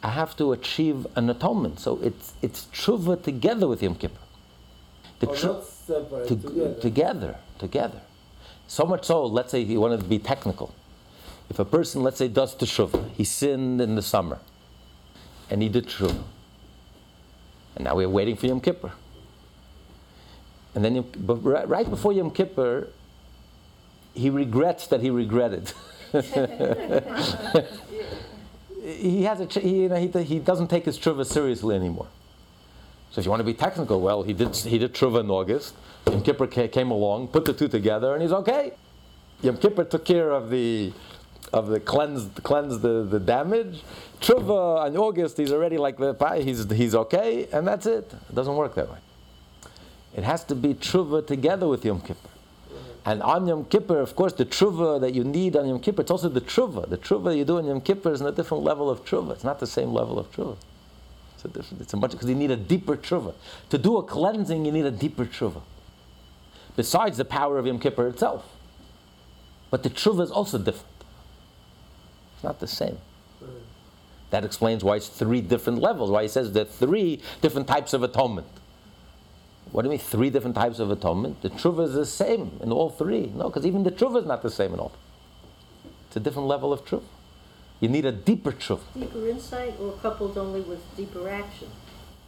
I 0.04 0.10
have 0.10 0.36
to 0.38 0.52
achieve 0.52 1.08
an 1.16 1.30
atonement. 1.30 1.80
So 1.80 2.00
it's 2.04 2.34
it's 2.42 2.66
tshuva 2.74 3.24
together 3.24 3.68
with 3.70 3.82
Yom 3.82 3.96
Kippur. 3.96 4.20
The 5.22 5.30
Oh, 5.30 5.62
separate, 5.64 6.28
to- 6.28 6.36
together. 6.36 6.74
together, 6.82 7.36
together. 7.60 8.02
So 8.74 8.86
much 8.86 9.06
so, 9.06 9.24
let's 9.28 9.52
say 9.52 9.66
he 9.66 9.78
wanted 9.78 10.00
to 10.00 10.08
be 10.08 10.18
technical. 10.18 10.74
If 11.48 11.60
a 11.60 11.66
person, 11.66 12.02
let's 12.02 12.18
say, 12.18 12.28
does 12.28 12.56
teshuvah, 12.56 13.12
he 13.12 13.24
sinned 13.24 13.80
in 13.80 13.94
the 13.94 14.02
summer, 14.02 14.40
and 15.48 15.62
he 15.62 15.70
did 15.70 15.86
teshuvah, 15.86 16.24
and 17.76 17.84
now 17.84 17.96
we're 17.96 18.10
waiting 18.10 18.36
for 18.36 18.48
Yom 18.48 18.60
Kippur. 18.60 18.92
And 20.74 20.84
then, 20.84 21.06
right, 21.20 21.88
before 21.88 22.14
Yom 22.14 22.32
Kippur, 22.32 22.88
he 24.16 24.32
regrets 24.32 24.88
that 24.88 25.02
he 25.02 25.12
regretted. 25.12 25.72
he 28.82 29.22
has 29.26 29.40
a, 29.40 29.46
he, 29.46 29.84
you 29.84 29.90
know, 29.90 29.98
he, 29.98 30.08
he 30.24 30.40
doesn't 30.40 30.70
take 30.70 30.86
his 30.86 30.98
tshuva 30.98 31.28
seriously 31.28 31.76
anymore. 31.76 32.08
So 33.12 33.20
if 33.20 33.26
you 33.26 33.30
want 33.30 33.42
to 33.42 33.46
be 33.46 33.54
technical, 33.54 34.02
well, 34.02 34.24
he 34.24 34.34
did 34.34 34.56
he 34.56 34.80
did 34.80 34.96
tshuva 34.96 35.20
in 35.20 35.30
August. 35.30 35.76
Yom 36.08 36.22
Kippur 36.22 36.48
came 36.48 36.92
along, 36.92 37.30
put 37.30 37.46
the 37.46 37.54
two 37.54 37.68
together, 37.68 38.14
and 38.14 38.22
he's 38.22 38.32
okay. 38.32 38.74
Yom 39.42 39.58
Kippur 39.58 39.84
took 39.84 40.06
care 40.06 40.32
of 40.32 40.50
the 40.50 40.94
of 41.52 41.68
the 41.68 41.80
cleanse 41.80 42.30
cleanse 42.42 42.80
the, 42.80 43.04
the 43.04 43.20
damage. 43.20 43.82
Tshuva 44.22 44.88
in 44.88 44.98
August, 44.98 45.38
he's 45.38 45.52
already 45.52 45.78
like 45.78 45.98
the 45.98 46.14
he's 46.42 46.70
he's 46.72 46.96
okay, 46.96 47.48
and 47.52 47.68
that's 47.68 47.86
it. 47.86 48.14
It 48.30 48.36
doesn't 48.36 48.56
work 48.56 48.76
that 48.76 48.90
way. 48.90 48.98
It 50.16 50.24
has 50.24 50.44
to 50.46 50.56
be 50.56 50.76
tshuva 50.76 51.26
together 51.26 51.68
with 51.68 51.84
Yom 51.84 52.02
Kippur. 52.02 52.30
And 53.06 53.22
on 53.22 53.48
Yom 53.48 53.66
Kippur, 53.66 54.00
of 54.00 54.16
course, 54.16 54.34
the 54.34 54.46
tshuva 54.46 55.02
that 55.02 55.14
you 55.14 55.24
need 55.24 55.56
on 55.56 55.68
Yom 55.68 55.80
Kippur, 55.80 56.04
it's 56.04 56.12
also 56.12 56.30
the 56.30 56.42
tshuva. 56.42 56.90
The 56.90 56.98
tshuva 56.98 57.36
you 57.36 57.44
do 57.44 57.58
on 57.58 57.66
Yom 57.66 57.82
Kippur 57.82 58.14
is 58.14 58.22
a 58.22 58.32
different 58.32 58.64
level 58.64 58.90
of 58.90 59.04
tshuva. 59.04 59.32
It's 59.32 59.44
not 59.44 59.60
the 59.60 59.68
same 59.68 59.92
level 59.92 60.18
of 60.18 60.32
tshuva. 60.32 60.56
It's 61.36 61.46
a 61.46 61.48
different, 61.50 61.82
it's 61.82 61.94
a 61.94 61.98
much, 61.98 62.12
because 62.12 62.30
you 62.30 62.36
need 62.36 62.52
a 62.52 62.56
deeper 62.56 62.96
tshuva. 62.96 63.34
To 63.72 63.78
do 63.78 63.98
a 63.98 64.04
cleansing, 64.04 64.64
you 64.66 64.72
need 64.72 64.86
a 64.86 64.92
deeper 64.92 65.26
tshuva. 65.26 65.62
Besides 66.76 67.18
the 67.18 67.26
power 67.26 67.58
of 67.58 67.68
Yom 67.68 67.80
Kippur 67.80 68.08
itself. 68.08 68.46
But 69.70 69.84
the 69.84 69.90
tshuva 69.90 70.22
is 70.22 70.32
also 70.32 70.58
different. 70.58 70.88
It's 72.36 72.44
not 72.44 72.60
the 72.60 72.68
same. 72.68 72.98
That 74.30 74.44
explains 74.44 74.84
why 74.84 74.96
it's 74.96 75.08
three 75.08 75.42
different 75.42 75.80
levels, 75.80 76.10
why 76.10 76.24
he 76.24 76.28
says 76.28 76.52
there 76.52 76.64
are 76.64 76.66
three 76.66 77.22
different 77.42 77.68
types 77.68 77.94
of 77.94 78.02
atonement. 78.02 78.48
What 79.72 79.84
do 79.84 79.88
you 79.88 79.92
mean, 79.92 80.00
three 80.00 80.30
different 80.30 80.56
types 80.56 80.80
of 80.80 80.92
atonement? 80.92 81.42
The 81.42 81.50
tshuva 81.50 81.86
is 81.86 81.94
the 81.94 82.06
same 82.06 82.60
in 82.62 82.72
all 82.72 82.90
three. 82.90 83.32
No, 83.36 83.50
because 83.50 83.66
even 83.66 83.84
the 83.84 83.92
tshuva 83.92 84.22
is 84.22 84.26
not 84.26 84.42
the 84.42 84.52
same 84.52 84.74
in 84.74 84.80
all. 84.80 84.92
It's 86.08 86.16
a 86.16 86.20
different 86.20 86.48
level 86.48 86.74
of 86.74 86.86
tshuva. 86.86 87.04
You 87.80 87.90
need 87.90 88.06
a 88.06 88.12
deeper 88.12 88.52
tshuva. 88.52 88.82
Deeper 88.94 89.28
insight 89.28 89.74
or 89.80 89.94
coupled 89.94 90.38
only 90.38 90.62
with 90.62 90.80
deeper 90.96 91.28
action? 91.28 91.70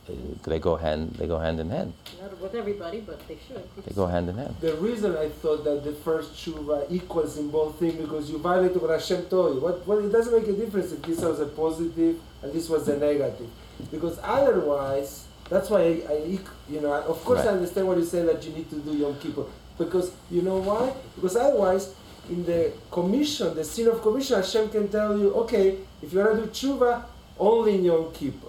Uh, 0.07 0.13
They 0.43 0.59
go 0.59 0.75
hand. 0.75 1.13
They 1.17 1.27
go 1.27 1.39
hand 1.39 1.59
in 1.59 1.69
hand. 1.69 1.93
Not 2.21 2.39
with 2.39 2.53
everybody, 2.55 2.99
but 3.01 3.19
they 3.27 3.37
should. 3.47 3.63
They 3.85 3.93
go 3.95 4.05
hand 4.05 4.29
in 4.29 4.37
hand. 4.37 4.55
The 4.61 4.75
reason 4.75 5.17
I 5.17 5.29
thought 5.29 5.63
that 5.63 5.83
the 5.83 5.93
first 5.93 6.33
tshuva 6.33 6.85
equals 6.91 7.37
in 7.37 7.49
both 7.49 7.79
things 7.79 7.95
because 7.95 8.29
you 8.29 8.37
violated 8.37 8.81
what 8.81 8.91
Hashem 8.91 9.25
told 9.25 9.55
you. 9.55 9.61
What, 9.61 9.85
what 9.87 10.03
it 10.03 10.11
doesn't 10.11 10.33
make 10.37 10.47
a 10.47 10.53
difference 10.53 10.91
if 10.91 11.01
this 11.01 11.19
was 11.21 11.39
a 11.39 11.47
positive 11.47 12.17
and 12.43 12.53
this 12.53 12.69
was 12.69 12.87
a 12.87 12.97
negative, 12.97 13.49
because 13.91 14.19
otherwise, 14.21 15.25
that's 15.49 15.69
why 15.69 15.81
I, 15.81 16.13
I 16.13 16.39
you 16.69 16.81
know, 16.81 16.93
of 16.93 17.23
course 17.25 17.39
Right. 17.39 17.47
I 17.49 17.51
understand 17.53 17.87
what 17.87 17.97
you 17.97 18.05
say 18.05 18.21
that 18.23 18.45
you 18.45 18.53
need 18.53 18.69
to 18.69 18.75
do 18.77 18.91
Yom 18.95 19.15
Kippur, 19.19 19.45
because 19.77 20.11
you 20.29 20.41
know 20.43 20.57
why? 20.57 20.93
Because 21.15 21.35
otherwise, 21.35 21.95
in 22.29 22.45
the 22.45 22.71
commission, 22.91 23.55
the 23.55 23.63
sin 23.63 23.87
of 23.87 24.01
commission, 24.01 24.35
Hashem 24.37 24.69
can 24.69 24.87
tell 24.87 25.17
you, 25.17 25.33
okay, 25.33 25.77
if 26.01 26.13
you 26.13 26.19
want 26.19 26.37
to 26.39 26.45
do 26.45 26.49
tshuva, 26.51 27.03
only 27.39 27.75
in 27.75 27.85
Yom 27.85 28.11
Kippur. 28.13 28.44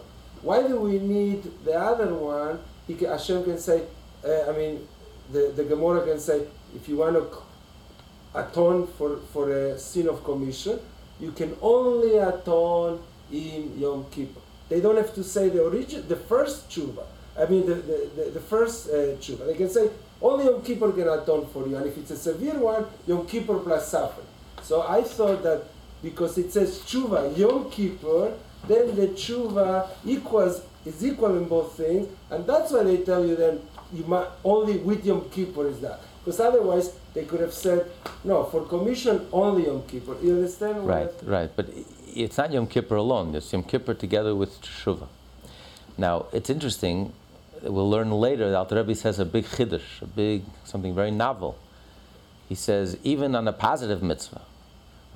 Why 0.47 0.63
do 0.63 0.79
we 0.79 1.01
need 1.01 1.43
the 1.65 1.75
other 1.75 2.15
one? 2.15 2.61
He 2.87 2.95
can, 2.95 3.09
Hashem 3.09 3.43
can 3.43 3.59
say, 3.59 3.83
uh, 4.25 4.49
I 4.49 4.53
mean, 4.57 4.87
the, 5.33 5.53
the 5.57 5.65
Gemara 5.65 6.07
can 6.07 6.21
say, 6.21 6.47
if 6.73 6.89
you 6.89 6.99
want 6.99 7.17
to 7.17 7.27
atone 8.33 8.87
for, 8.87 9.17
for 9.33 9.51
a 9.51 9.77
sin 9.77 10.09
of 10.09 10.23
commission, 10.23 10.79
you 11.19 11.33
can 11.33 11.57
only 11.61 12.19
atone 12.19 13.03
in 13.33 13.77
Yom 13.77 14.07
Kippur. 14.13 14.41
They 14.69 14.81
don't 14.81 14.97
have 14.97 15.13
to 15.17 15.25
say 15.25 15.49
the 15.49 15.65
origin, 15.65 16.07
the 16.07 16.15
first 16.15 16.71
tshuva. 16.71 17.05
I 17.37 17.47
mean, 17.47 17.67
the, 17.67 17.75
the, 17.75 18.11
the, 18.15 18.31
the 18.35 18.41
first 18.41 18.89
uh, 18.89 19.19
tshuva. 19.19 19.47
They 19.47 19.55
can 19.55 19.69
say, 19.69 19.91
only 20.23 20.45
Yom 20.45 20.63
Kippur 20.63 20.93
can 20.93 21.09
atone 21.09 21.49
for 21.53 21.67
you. 21.67 21.75
And 21.75 21.87
if 21.87 21.99
it's 21.99 22.13
a 22.13 22.17
severe 22.17 22.57
one, 22.57 22.87
Yom 23.09 23.27
Kippur 23.27 23.59
plus 23.59 23.89
suffering. 23.89 24.29
So 24.63 24.87
I 24.87 25.03
thought 25.03 25.43
that 25.43 25.65
because 26.05 26.39
it 26.39 26.53
says 26.53 26.79
tshuva, 26.87 27.37
Yom 27.37 27.69
Kippur, 27.69 28.33
then 28.69 28.95
the 28.95 29.09
tshuva 29.09 29.89
equals, 30.05 30.63
is 30.85 31.05
equal 31.05 31.37
in 31.37 31.49
both 31.49 31.77
things. 31.77 32.09
And 32.31 32.47
that's 32.47 32.73
why 32.73 32.83
they 32.85 32.99
tell 32.99 33.25
you 33.25 33.37
then, 33.37 33.61
you 33.93 34.05
might, 34.05 34.29
only 34.45 34.79
with 34.79 35.05
Yom 35.05 35.29
Kippur 35.31 35.69
is 35.69 35.81
that. 35.81 36.01
Because 36.25 36.41
otherwise, 36.41 36.93
they 37.15 37.25
could 37.25 37.41
have 37.41 37.55
said, 37.55 37.91
no, 38.25 38.45
for 38.45 38.65
commission, 38.65 39.27
only 39.33 39.67
Yom 39.67 39.83
Kippur. 39.83 40.17
You 40.23 40.35
understand? 40.35 40.85
what 40.85 40.87
Right, 40.87 41.11
right. 41.23 41.51
But 41.55 41.69
it's 42.15 42.37
not 42.37 42.53
Yom 42.53 42.67
Kippur 42.67 42.97
alone. 42.97 43.35
It's 43.35 43.53
Yom 43.53 43.63
Kippur 43.63 43.95
together 43.95 44.35
with 44.35 44.61
Teshuvah. 44.61 45.09
Now, 45.97 46.27
it's 46.33 46.51
interesting. 46.51 47.13
We'll 47.63 47.89
learn 47.89 48.11
later. 48.11 48.51
The 48.51 48.59
Alter 48.59 48.77
Rebbe 48.77 48.95
says 48.95 49.19
a 49.19 49.25
big 49.25 49.45
chiddush, 49.45 50.03
a 50.03 50.07
big 50.07 50.43
something 50.65 50.95
very 50.95 51.11
novel. 51.11 51.57
He 52.49 52.55
says 52.55 52.99
even 53.03 53.35
on 53.35 53.49
a 53.49 53.53
positive 53.53 54.03
mitzvah, 54.03 54.43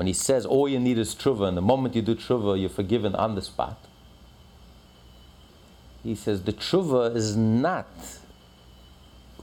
when 0.01 0.07
he 0.07 0.15
says 0.15 0.47
all 0.47 0.67
you 0.67 0.81
need 0.81 0.97
is 0.97 1.15
tshuva, 1.15 1.47
and 1.47 1.59
the 1.59 1.61
moment 1.61 1.95
you 1.95 2.01
do 2.01 2.15
tshuva, 2.15 2.59
you're 2.59 2.71
forgiven 2.71 3.15
on 3.15 3.35
the 3.35 3.43
spot. 3.43 3.77
He 6.03 6.15
says 6.15 6.43
the 6.43 6.55
tshuva 6.55 7.15
is 7.15 7.37
not. 7.37 7.87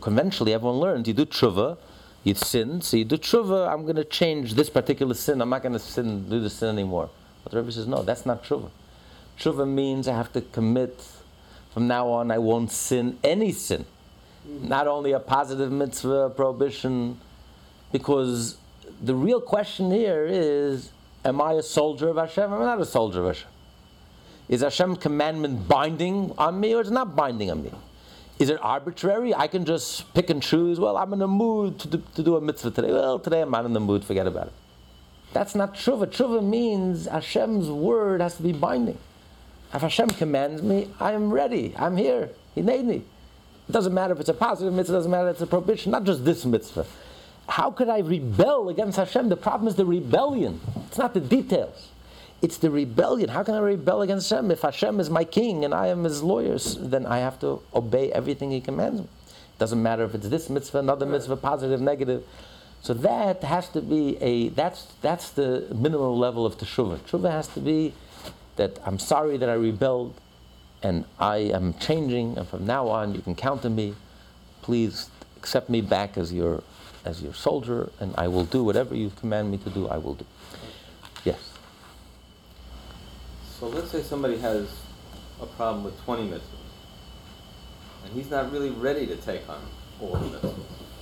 Conventionally, 0.02 0.56
everyone 0.56 0.80
learns 0.80 1.08
you 1.08 1.14
do 1.14 1.28
tshuva, 1.28 1.78
you 2.24 2.34
sin, 2.34 2.82
so 2.82 2.98
you 2.98 3.06
do 3.06 3.18
tshuva. 3.18 3.72
I'm 3.72 3.84
going 3.84 3.98
to 3.98 4.04
change 4.04 4.56
this 4.56 4.68
particular 4.68 5.14
sin. 5.14 5.42
I'm 5.42 5.50
not 5.52 5.62
going 5.62 5.74
to 5.74 5.80
sin, 5.80 6.28
do 6.28 6.40
the 6.40 6.50
sin 6.50 6.70
anymore. 6.70 7.12
But 7.44 7.52
the 7.52 7.60
Rebbe 7.60 7.72
says 7.72 7.86
no, 7.86 8.02
that's 8.02 8.26
not 8.26 8.44
tshuva. 8.44 8.72
Tshuva 9.38 9.68
means 9.68 10.08
I 10.08 10.16
have 10.16 10.34
to 10.34 10.42
commit. 10.42 11.06
From 11.72 11.88
now 11.88 12.10
on, 12.10 12.32
I 12.32 12.40
won't 12.40 12.72
sin 12.72 13.20
any 13.24 13.52
sin. 13.52 13.86
Not 14.44 14.88
only 14.88 15.12
a 15.12 15.20
positive 15.20 15.72
mitzvah 15.72 16.32
prohibition, 16.32 17.22
because 17.92 18.58
the 19.02 19.16
real 19.16 19.42
question 19.42 19.92
here 19.92 20.26
is: 20.30 20.92
Am 21.26 21.42
I 21.42 21.54
a 21.54 21.64
soldier 21.64 22.10
of 22.10 22.18
Hashem? 22.18 22.52
Or 22.52 22.58
am 22.58 22.64
not 22.64 22.82
a 22.82 22.86
soldier 22.86 23.22
of 23.22 23.28
Hashem? 23.28 23.50
Is 24.50 24.62
Hashem's 24.62 25.00
commandment 25.00 25.68
binding 25.68 26.34
on 26.38 26.60
me, 26.60 26.74
or 26.74 26.82
is 26.82 26.88
it 26.88 26.94
not 26.94 27.16
binding 27.16 27.52
on 27.52 27.64
me? 27.64 27.72
Is 28.40 28.50
it 28.50 28.60
arbitrary? 28.62 29.34
I 29.34 29.48
can 29.48 29.66
just 29.66 30.14
pick 30.14 30.30
and 30.30 30.42
choose. 30.42 30.80
Well, 30.80 30.96
I'm 30.96 31.12
in 31.12 31.22
a 31.22 31.28
mood 31.28 31.80
to 31.80 31.88
do, 31.88 32.04
to 32.16 32.24
do 32.24 32.38
a 32.38 32.42
mitzvah 32.42 32.72
today. 32.72 32.92
Well, 32.92 33.20
today 33.20 33.42
I'm 33.42 33.52
not 33.52 33.66
in 33.66 33.74
the 33.74 33.80
mood. 33.80 34.06
Forget 34.06 34.28
about 34.28 34.48
it. 34.48 34.54
That's 35.34 35.56
not 35.56 35.74
tshuva. 35.74 36.08
Tshuva 36.08 36.44
means 36.44 37.08
Hashem's 37.08 37.70
word 37.70 38.22
has 38.22 38.38
to 38.38 38.44
be 38.44 38.54
binding. 38.54 38.98
If 39.74 39.82
Hashem 39.82 40.12
commands 40.12 40.62
me, 40.62 40.90
I'm 41.00 41.32
ready. 41.32 41.74
I'm 41.78 41.98
here. 41.98 42.30
He 42.56 42.62
made 42.62 42.86
me. 42.86 43.04
It 43.68 43.72
doesn't 43.72 43.94
matter 43.94 44.14
if 44.14 44.20
it's 44.22 44.30
a 44.30 44.34
positive 44.34 44.74
mitzvah, 44.74 44.94
it 44.94 44.98
doesn't 45.00 45.12
matter 45.12 45.28
if 45.30 45.34
it's 45.34 45.42
a 45.42 45.48
prohibition, 45.48 45.92
not 45.92 46.06
just 46.06 46.24
this 46.24 46.46
mitzvah. 46.46 46.86
How 47.48 47.72
could 47.72 47.90
I 47.90 48.00
rebel 48.00 48.70
against 48.70 48.98
Hashem? 48.98 49.30
The 49.30 49.38
problem 49.38 49.68
is 49.68 49.76
the 49.76 49.86
rebellion. 49.86 50.60
It's 50.88 50.98
not 50.98 51.14
the 51.14 51.22
details. 51.22 51.90
It's 52.42 52.58
the 52.58 52.70
rebellion. 52.70 53.30
How 53.30 53.44
can 53.44 53.56
I 53.56 53.60
rebel 53.60 54.02
against 54.02 54.30
Hashem? 54.30 54.52
If 54.52 54.62
Hashem 54.62 55.00
is 55.00 55.10
my 55.10 55.24
king 55.24 55.66
and 55.66 55.74
I 55.74 55.88
am 55.88 56.04
his 56.04 56.22
lawyers, 56.22 56.76
then 56.80 57.06
I 57.06 57.20
have 57.20 57.40
to 57.40 57.62
obey 57.74 58.12
everything 58.12 58.52
he 58.52 58.62
commands 58.62 59.02
me. 59.02 59.08
It 59.08 59.60
doesn't 59.60 59.82
matter 59.82 60.04
if 60.04 60.14
it's 60.14 60.30
this 60.30 60.50
mitzvah, 60.50 60.80
another 60.80 61.06
mitzvah, 61.06 61.38
positive, 61.38 61.82
negative. 61.82 62.24
So 62.82 62.94
that 62.94 63.44
has 63.44 63.70
to 63.70 63.82
be 63.82 64.18
a 64.22 64.50
that's 64.50 64.86
that's 65.02 65.32
the 65.32 65.68
minimum 65.74 66.20
level 66.20 66.46
of 66.46 66.58
teshuvah. 66.58 67.00
Teshuvah 67.00 67.32
has 67.32 67.48
to 67.50 67.60
be 67.60 67.94
that 68.58 68.78
I'm 68.86 69.00
sorry 69.00 69.38
that 69.38 69.50
I 69.50 69.54
rebelled, 69.54 70.14
and 70.84 71.06
I 71.20 71.38
am 71.38 71.74
changing, 71.76 72.38
and 72.38 72.48
from 72.48 72.66
now 72.68 72.88
on 72.88 73.16
you 73.16 73.22
can 73.22 73.36
count 73.36 73.66
on 73.66 73.76
me. 73.76 73.96
Please 74.62 75.10
accept 75.38 75.70
me 75.70 75.82
back 75.82 76.18
as 76.18 76.32
your 76.32 76.62
as 77.06 77.22
your 77.22 77.34
soldier, 77.34 77.92
and 78.00 78.14
I 78.18 78.28
will 78.28 78.46
do 78.46 78.64
whatever 78.64 78.96
you 78.96 79.12
command 79.20 79.52
me 79.52 79.58
to 79.60 79.70
do. 79.70 79.88
I 79.88 79.98
will 79.98 80.16
do. 80.16 80.26
Yes. 81.24 81.54
So 83.60 83.68
let's 83.68 83.92
say 83.92 84.02
somebody 84.02 84.38
has 84.38 84.70
a 85.42 85.46
problem 85.46 85.84
with 85.84 86.00
20 86.04 86.30
mitzvahs, 86.30 86.42
and 88.06 88.14
he's 88.14 88.30
not 88.30 88.52
really 88.52 88.70
ready 88.70 89.08
to 89.08 89.16
take 89.16 89.48
on 89.50 89.62
all 90.00 90.12
the 90.12 90.38
mitzvahs. 90.38 90.56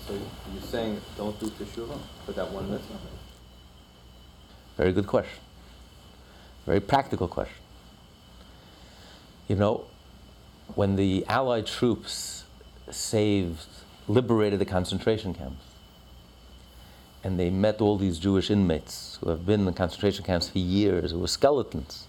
So 0.07 0.13
you're 0.53 0.61
saying 0.61 1.01
don't 1.17 1.39
do 1.39 1.47
teshuvah 1.47 1.99
for 2.25 2.31
that 2.33 2.51
one 2.51 2.69
mitzvah? 2.69 2.97
Very 4.77 4.91
good 4.91 5.07
question. 5.07 5.39
Very 6.65 6.79
practical 6.79 7.27
question. 7.27 7.63
You 9.47 9.55
know, 9.55 9.85
when 10.73 10.95
the 10.95 11.25
Allied 11.27 11.67
troops 11.67 12.43
saved, 12.89 13.67
liberated 14.07 14.59
the 14.59 14.65
concentration 14.65 15.33
camps, 15.33 15.64
and 17.25 17.39
they 17.39 17.49
met 17.49 17.81
all 17.81 17.97
these 17.97 18.19
Jewish 18.19 18.51
inmates 18.51 19.17
who 19.19 19.31
have 19.31 19.47
been 19.47 19.67
in 19.67 19.73
concentration 19.73 20.23
camps 20.23 20.47
for 20.47 20.59
years, 20.59 21.09
who 21.09 21.17
were 21.17 21.27
skeletons, 21.27 22.05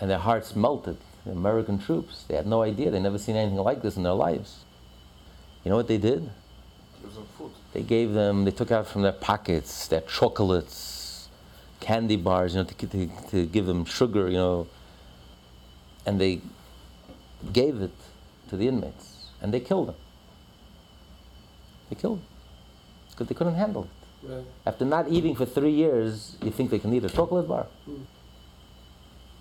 and 0.00 0.10
their 0.10 0.18
hearts 0.18 0.56
melted. 0.56 0.96
The 1.24 1.30
American 1.30 1.78
troops, 1.78 2.24
they 2.26 2.34
had 2.34 2.48
no 2.48 2.62
idea, 2.62 2.90
they'd 2.90 2.98
never 2.98 3.18
seen 3.18 3.36
anything 3.36 3.58
like 3.58 3.80
this 3.80 3.96
in 3.96 4.02
their 4.02 4.14
lives. 4.14 4.64
You 5.62 5.70
know 5.70 5.76
what 5.76 5.86
they 5.86 5.96
did? 5.96 6.28
They 7.72 7.82
gave 7.84 8.14
them, 8.14 8.44
they 8.44 8.50
took 8.50 8.72
out 8.72 8.88
from 8.88 9.02
their 9.02 9.12
pockets 9.12 9.86
their 9.86 10.00
chocolates, 10.00 11.28
candy 11.78 12.16
bars, 12.16 12.56
you 12.56 12.62
know, 12.62 12.68
to, 12.68 12.86
to, 12.88 13.06
to 13.30 13.46
give 13.46 13.66
them 13.66 13.84
sugar, 13.84 14.26
you 14.26 14.38
know, 14.38 14.66
and 16.04 16.20
they 16.20 16.40
gave 17.52 17.80
it 17.80 17.94
to 18.48 18.56
the 18.56 18.66
inmates, 18.66 19.28
and 19.40 19.54
they 19.54 19.60
killed 19.60 19.86
them. 19.86 19.96
They 21.90 21.94
killed 21.94 22.18
them 22.18 22.37
because 23.18 23.28
they 23.28 23.34
couldn't 23.34 23.56
handle 23.56 23.84
it. 23.84 24.30
Right. 24.30 24.44
After 24.64 24.84
not 24.84 25.08
eating 25.08 25.34
for 25.34 25.44
three 25.44 25.72
years, 25.72 26.36
you 26.42 26.52
think 26.52 26.70
they 26.70 26.78
can 26.78 26.92
eat 26.94 27.04
a 27.04 27.08
chocolate 27.08 27.48
bar? 27.48 27.66
Mm. 27.88 28.02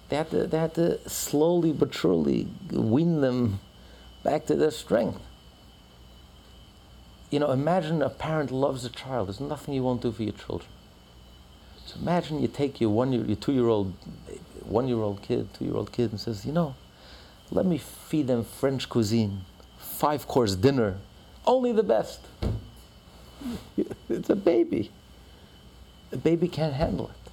They 0.09 0.15
had 0.15 0.31
to, 0.31 0.47
they 0.47 0.57
had 0.57 0.73
to 0.75 1.09
slowly 1.09 1.71
but 1.73 1.93
surely 1.93 2.47
wean 2.71 3.21
them 3.21 3.59
back 4.23 4.47
to 4.47 4.55
their 4.55 4.71
strength. 4.71 5.19
You 7.29 7.39
know, 7.39 7.51
imagine 7.51 8.01
a 8.01 8.09
parent 8.09 8.51
loves 8.51 8.85
a 8.85 8.89
child. 8.89 9.27
There's 9.27 9.39
nothing 9.39 9.73
you 9.73 9.83
won't 9.83 10.01
do 10.01 10.11
for 10.11 10.23
your 10.23 10.33
children. 10.33 10.71
So 11.85 11.99
imagine 11.99 12.41
you 12.41 12.47
take 12.47 12.81
your 12.81 12.89
one 12.89 13.11
year, 13.11 13.25
your 13.25 13.35
two 13.35 13.51
year 13.51 13.67
old, 13.67 13.93
one 14.63 14.87
year 14.87 14.97
old 14.97 15.21
kid, 15.21 15.53
two 15.53 15.65
year 15.65 15.75
old 15.75 15.91
kid, 15.91 16.11
and 16.11 16.19
says, 16.19 16.45
you 16.45 16.51
know, 16.51 16.75
let 17.51 17.65
me 17.65 17.77
feed 17.77 18.27
them 18.27 18.43
French 18.43 18.89
cuisine, 18.89 19.41
five 19.77 20.27
course 20.27 20.55
dinner, 20.55 20.97
only 21.45 21.71
the 21.71 21.83
best. 21.83 22.21
It's 24.09 24.29
a 24.29 24.35
baby. 24.35 24.91
A 26.11 26.17
baby 26.17 26.47
can't 26.47 26.73
handle 26.73 27.09
it. 27.09 27.31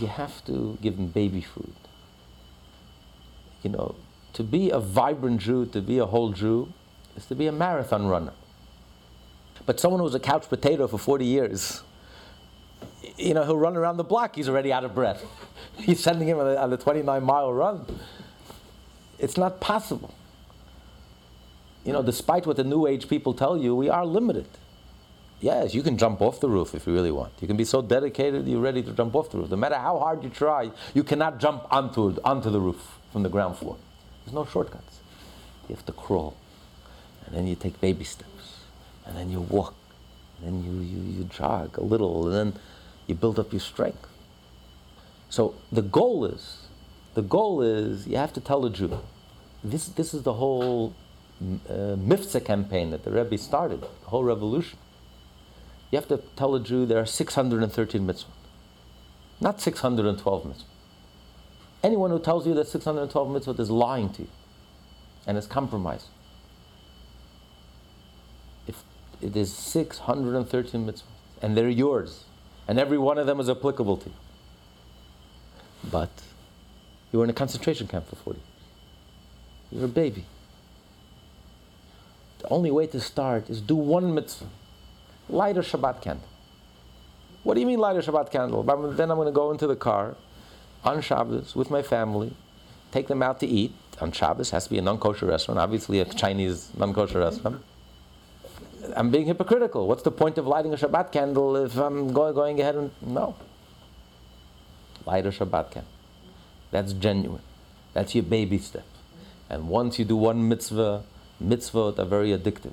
You 0.00 0.08
have 0.08 0.44
to 0.46 0.78
give 0.82 0.96
him 0.96 1.08
baby 1.08 1.40
food. 1.40 1.74
You 3.62 3.70
know, 3.70 3.94
to 4.34 4.42
be 4.42 4.70
a 4.70 4.78
vibrant 4.78 5.40
Jew, 5.40 5.66
to 5.66 5.80
be 5.80 5.98
a 5.98 6.06
whole 6.06 6.32
Jew, 6.32 6.72
is 7.16 7.26
to 7.26 7.34
be 7.34 7.46
a 7.46 7.52
marathon 7.52 8.06
runner. 8.06 8.32
But 9.66 9.80
someone 9.80 10.00
who's 10.00 10.14
a 10.14 10.20
couch 10.20 10.48
potato 10.48 10.86
for 10.86 10.98
40 10.98 11.24
years, 11.24 11.82
you 13.16 13.34
know, 13.34 13.44
he'll 13.44 13.56
run 13.56 13.76
around 13.76 13.96
the 13.96 14.04
block, 14.04 14.34
he's 14.36 14.48
already 14.48 14.72
out 14.72 14.84
of 14.84 14.94
breath. 14.94 15.24
He's 15.76 15.98
sending 15.98 16.28
him 16.28 16.38
on 16.38 16.46
a, 16.46 16.54
on 16.54 16.72
a 16.72 16.76
29 16.76 17.24
mile 17.24 17.52
run. 17.52 17.84
It's 19.18 19.36
not 19.36 19.60
possible. 19.60 20.14
You 21.84 21.92
know, 21.92 22.02
despite 22.02 22.46
what 22.46 22.56
the 22.56 22.64
New 22.64 22.86
Age 22.86 23.08
people 23.08 23.34
tell 23.34 23.56
you, 23.58 23.74
we 23.74 23.90
are 23.90 24.06
limited. 24.06 24.48
Yes, 25.40 25.74
you 25.74 25.82
can 25.82 25.98
jump 25.98 26.22
off 26.22 26.40
the 26.40 26.48
roof 26.48 26.74
if 26.74 26.86
you 26.86 26.94
really 26.94 27.10
want. 27.10 27.32
You 27.40 27.46
can 27.46 27.58
be 27.58 27.66
so 27.66 27.82
dedicated 27.82 28.46
you're 28.46 28.60
ready 28.60 28.82
to 28.82 28.92
jump 28.92 29.14
off 29.14 29.30
the 29.30 29.38
roof. 29.38 29.50
No 29.50 29.56
matter 29.56 29.74
how 29.74 29.98
hard 29.98 30.24
you 30.24 30.30
try, 30.30 30.70
you 30.94 31.02
cannot 31.02 31.38
jump 31.38 31.66
onto, 31.70 32.16
onto 32.24 32.48
the 32.48 32.60
roof 32.60 32.98
from 33.12 33.22
the 33.22 33.28
ground 33.28 33.58
floor. 33.58 33.76
There's 34.24 34.34
no 34.34 34.46
shortcuts. 34.46 35.00
You 35.68 35.74
have 35.74 35.84
to 35.84 35.92
crawl. 35.92 36.34
And 37.26 37.36
then 37.36 37.46
you 37.46 37.56
take 37.56 37.78
baby 37.80 38.04
steps. 38.04 38.60
And 39.04 39.16
then 39.16 39.30
you 39.30 39.40
walk. 39.40 39.74
And 40.38 40.46
then 40.46 40.64
you, 40.64 40.80
you, 40.80 41.18
you 41.18 41.24
jog 41.24 41.76
a 41.76 41.82
little. 41.82 42.28
And 42.28 42.54
then 42.54 42.60
you 43.06 43.14
build 43.14 43.38
up 43.38 43.52
your 43.52 43.60
strength. 43.60 44.06
So 45.28 45.56
the 45.70 45.82
goal 45.82 46.24
is, 46.24 46.68
the 47.12 47.22
goal 47.22 47.60
is 47.60 48.06
you 48.06 48.16
have 48.16 48.32
to 48.32 48.40
tell 48.40 48.64
a 48.64 48.70
Jew. 48.70 48.98
This, 49.62 49.88
this 49.88 50.14
is 50.14 50.22
the 50.22 50.34
whole 50.34 50.94
uh, 51.68 52.40
campaign 52.40 52.90
that 52.90 53.04
the 53.04 53.10
Rebbe 53.10 53.38
started, 53.38 53.82
the 53.82 53.88
whole 54.06 54.24
revolution. 54.24 54.78
You 55.90 55.98
have 55.98 56.08
to 56.08 56.18
tell 56.36 56.54
a 56.54 56.60
Jew 56.60 56.86
there 56.86 56.98
are 56.98 57.06
613 57.06 58.06
mitzvot, 58.06 58.24
not 59.40 59.60
612 59.60 60.44
mitzvot. 60.44 60.64
Anyone 61.82 62.10
who 62.10 62.18
tells 62.18 62.46
you 62.46 62.54
that 62.54 62.66
612 62.66 63.28
mitzvot 63.28 63.60
is 63.60 63.70
lying 63.70 64.10
to 64.14 64.22
you 64.22 64.28
and 65.26 65.36
is 65.36 65.46
compromised. 65.46 66.06
If 68.66 68.82
it 69.20 69.36
is 69.36 69.52
613 69.52 70.86
mitzvot 70.86 71.02
and 71.42 71.56
they're 71.56 71.68
yours, 71.68 72.24
and 72.66 72.78
every 72.78 72.98
one 72.98 73.18
of 73.18 73.26
them 73.26 73.38
is 73.38 73.50
applicable 73.50 73.98
to 73.98 74.08
you, 74.08 74.16
but 75.90 76.10
you 77.12 77.18
were 77.18 77.24
in 77.24 77.30
a 77.30 77.34
concentration 77.34 77.86
camp 77.86 78.08
for 78.08 78.16
40 78.16 78.38
years. 78.38 78.48
You're 79.70 79.84
a 79.84 79.88
baby. 79.88 80.24
The 82.44 82.50
only 82.50 82.70
way 82.70 82.86
to 82.88 83.00
start 83.00 83.48
is 83.48 83.62
do 83.62 83.74
one 83.74 84.14
mitzvah. 84.14 84.44
Light 85.30 85.56
a 85.56 85.60
Shabbat 85.60 86.02
candle. 86.02 86.28
What 87.42 87.54
do 87.54 87.60
you 87.60 87.66
mean 87.66 87.78
light 87.78 87.96
a 87.96 88.00
Shabbat 88.00 88.30
candle? 88.30 88.62
But 88.62 88.98
Then 88.98 89.10
I'm 89.10 89.16
going 89.16 89.28
to 89.28 89.32
go 89.32 89.50
into 89.50 89.66
the 89.66 89.76
car 89.76 90.14
on 90.84 91.00
Shabbos 91.00 91.56
with 91.56 91.70
my 91.70 91.80
family, 91.80 92.36
take 92.92 93.08
them 93.08 93.22
out 93.22 93.40
to 93.40 93.46
eat. 93.46 93.72
On 94.02 94.12
Shabbos 94.12 94.50
has 94.50 94.64
to 94.64 94.70
be 94.70 94.76
a 94.76 94.82
non-kosher 94.82 95.24
restaurant, 95.24 95.58
obviously 95.58 96.00
a 96.00 96.04
Chinese 96.04 96.70
non-kosher 96.76 97.20
restaurant. 97.20 97.64
I'm 98.94 99.10
being 99.10 99.24
hypocritical. 99.24 99.88
What's 99.88 100.02
the 100.02 100.10
point 100.10 100.36
of 100.36 100.46
lighting 100.46 100.74
a 100.74 100.76
Shabbat 100.76 101.12
candle 101.12 101.56
if 101.56 101.78
I'm 101.78 102.12
going, 102.12 102.34
going 102.34 102.60
ahead 102.60 102.74
and 102.74 102.90
no? 103.00 103.36
Light 105.06 105.24
a 105.24 105.30
Shabbat 105.30 105.70
candle. 105.70 105.92
That's 106.72 106.92
genuine. 106.92 107.40
That's 107.94 108.14
your 108.14 108.24
baby 108.24 108.58
step. 108.58 108.84
And 109.48 109.70
once 109.70 109.98
you 109.98 110.04
do 110.04 110.16
one 110.16 110.46
mitzvah, 110.46 111.04
mitzvot 111.42 111.98
are 111.98 112.04
very 112.04 112.30
addictive. 112.30 112.72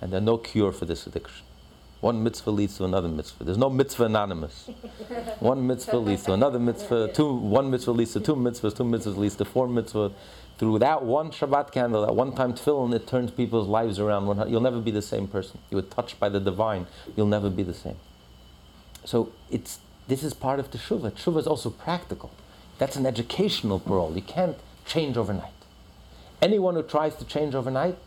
And 0.00 0.12
there's 0.12 0.22
no 0.22 0.38
cure 0.38 0.72
for 0.72 0.84
this 0.84 1.06
addiction. 1.06 1.44
One 2.00 2.22
mitzvah 2.22 2.50
leads 2.50 2.76
to 2.76 2.84
another 2.84 3.08
mitzvah. 3.08 3.44
There's 3.44 3.58
no 3.58 3.70
mitzvah 3.70 4.04
anonymous. 4.04 4.68
one 5.40 5.66
mitzvah 5.66 5.96
leads 5.96 6.24
to 6.24 6.34
another 6.34 6.58
mitzvah. 6.58 7.12
Two, 7.14 7.32
one 7.32 7.70
mitzvah 7.70 7.92
leads 7.92 8.12
to 8.12 8.20
two 8.20 8.36
mitzvahs. 8.36 8.76
Two 8.76 8.84
mitzvahs 8.84 9.16
leads 9.16 9.36
to 9.36 9.44
four 9.44 9.66
mitzvahs. 9.66 10.12
Through 10.58 10.78
that 10.80 11.02
one 11.02 11.30
Shabbat 11.30 11.72
candle, 11.72 12.04
that 12.06 12.14
one 12.14 12.34
time 12.34 12.54
tefillin, 12.54 12.94
it 12.94 13.06
turns 13.06 13.30
people's 13.30 13.66
lives 13.66 13.98
around. 13.98 14.26
You'll 14.50 14.60
never 14.60 14.80
be 14.80 14.90
the 14.90 15.02
same 15.02 15.26
person. 15.26 15.58
You 15.70 15.76
were 15.76 15.82
touched 15.82 16.20
by 16.20 16.28
the 16.28 16.40
divine. 16.40 16.86
You'll 17.16 17.26
never 17.26 17.50
be 17.50 17.62
the 17.62 17.74
same. 17.74 17.96
So 19.04 19.32
it's 19.50 19.80
this 20.08 20.22
is 20.22 20.34
part 20.34 20.60
of 20.60 20.70
teshuvah. 20.70 21.12
Teshuvah 21.12 21.38
is 21.40 21.46
also 21.46 21.70
practical. 21.70 22.30
That's 22.78 22.96
an 22.96 23.06
educational 23.06 23.80
parole. 23.80 24.12
You 24.14 24.22
can't 24.22 24.56
change 24.84 25.16
overnight. 25.16 25.55
Anyone 26.42 26.74
who 26.74 26.82
tries 26.82 27.16
to 27.16 27.24
change 27.24 27.54
overnight, 27.54 27.98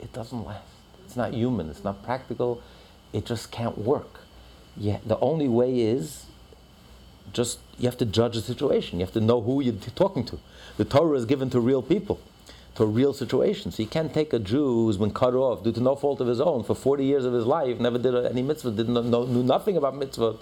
it 0.00 0.12
doesn't 0.12 0.44
last. 0.44 0.66
It's 1.04 1.16
not 1.16 1.34
human. 1.34 1.68
It's 1.68 1.84
not 1.84 2.02
practical. 2.02 2.62
It 3.12 3.26
just 3.26 3.50
can't 3.50 3.76
work. 3.78 4.20
Yeah, 4.76 4.98
the 5.04 5.18
only 5.18 5.48
way 5.48 5.80
is 5.80 6.26
just 7.32 7.58
you 7.78 7.86
have 7.86 7.98
to 7.98 8.06
judge 8.06 8.34
the 8.34 8.40
situation. 8.40 8.98
You 8.98 9.04
have 9.04 9.14
to 9.14 9.20
know 9.20 9.40
who 9.40 9.62
you're 9.62 9.74
talking 9.94 10.24
to. 10.26 10.38
The 10.76 10.84
Torah 10.84 11.16
is 11.16 11.26
given 11.26 11.50
to 11.50 11.60
real 11.60 11.82
people, 11.82 12.20
to 12.76 12.84
a 12.84 12.86
real 12.86 13.12
situation. 13.12 13.72
So 13.72 13.82
you 13.82 13.88
can't 13.88 14.14
take 14.14 14.32
a 14.32 14.38
Jew 14.38 14.86
who's 14.86 14.96
been 14.96 15.12
cut 15.12 15.34
off 15.34 15.62
due 15.62 15.72
to 15.72 15.80
no 15.80 15.94
fault 15.96 16.20
of 16.20 16.26
his 16.26 16.40
own 16.40 16.64
for 16.64 16.74
40 16.74 17.04
years 17.04 17.24
of 17.24 17.32
his 17.32 17.46
life, 17.46 17.78
never 17.78 17.98
did 17.98 18.14
any 18.14 18.42
mitzvah, 18.42 18.70
didn't 18.70 19.10
know, 19.10 19.24
knew 19.24 19.42
nothing 19.42 19.76
about 19.76 19.96
mitzvah. 19.96 20.36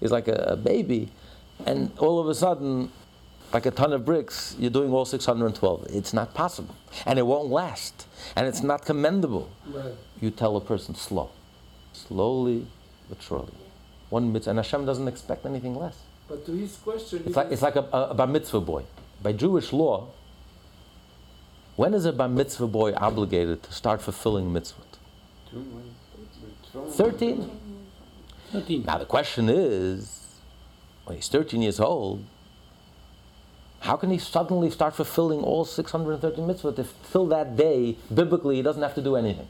He's 0.00 0.10
like 0.10 0.28
a, 0.28 0.34
a 0.48 0.56
baby, 0.56 1.12
and 1.66 1.92
all 1.98 2.18
of 2.18 2.28
a 2.28 2.34
sudden 2.34 2.90
like 3.52 3.66
a 3.66 3.70
ton 3.70 3.92
of 3.92 4.04
bricks, 4.04 4.54
you're 4.58 4.70
doing 4.70 4.92
all 4.92 5.04
612. 5.04 5.86
It's 5.90 6.12
not 6.12 6.34
possible. 6.34 6.74
And 7.06 7.18
it 7.18 7.26
won't 7.26 7.48
last. 7.48 8.06
And 8.36 8.46
it's 8.46 8.62
not 8.62 8.84
commendable. 8.84 9.50
Right. 9.66 9.92
You 10.20 10.30
tell 10.30 10.56
a 10.56 10.60
person 10.60 10.94
slow. 10.94 11.30
Slowly 11.92 12.66
but 13.08 13.20
surely. 13.22 13.52
One 14.08 14.32
mitzvah. 14.32 14.50
And 14.50 14.58
Hashem 14.58 14.86
doesn't 14.86 15.08
expect 15.08 15.44
anything 15.46 15.74
less. 15.74 15.98
But 16.28 16.46
to 16.46 16.52
his 16.52 16.76
question, 16.76 17.24
It's 17.26 17.36
like, 17.36 17.50
it's 17.50 17.62
like 17.62 17.76
a, 17.76 17.86
a, 17.92 18.10
a 18.10 18.14
bar 18.14 18.26
mitzvah 18.28 18.60
boy. 18.60 18.84
By 19.22 19.32
Jewish 19.32 19.72
law, 19.72 20.08
when 21.76 21.92
is 21.92 22.04
a 22.04 22.12
bar 22.12 22.28
mitzvah 22.28 22.68
boy 22.68 22.94
obligated 22.94 23.64
to 23.64 23.72
start 23.72 24.00
fulfilling 24.00 24.52
mitzvah? 24.52 24.82
13. 26.90 27.50
13. 28.52 28.84
Now 28.84 28.98
the 28.98 29.06
question 29.06 29.48
is, 29.48 30.36
when 31.04 31.16
he's 31.16 31.28
13 31.28 31.62
years 31.62 31.80
old, 31.80 32.24
how 33.80 33.96
can 33.96 34.10
he 34.10 34.18
suddenly 34.18 34.70
start 34.70 34.94
fulfilling 34.94 35.40
all 35.40 35.64
613 35.64 36.46
mitzvot 36.46 36.78
if 36.78 36.94
till 37.10 37.26
that 37.26 37.56
day, 37.56 37.96
biblically, 38.14 38.56
he 38.56 38.62
doesn't 38.62 38.82
have 38.82 38.94
to 38.94 39.02
do 39.02 39.16
anything? 39.16 39.48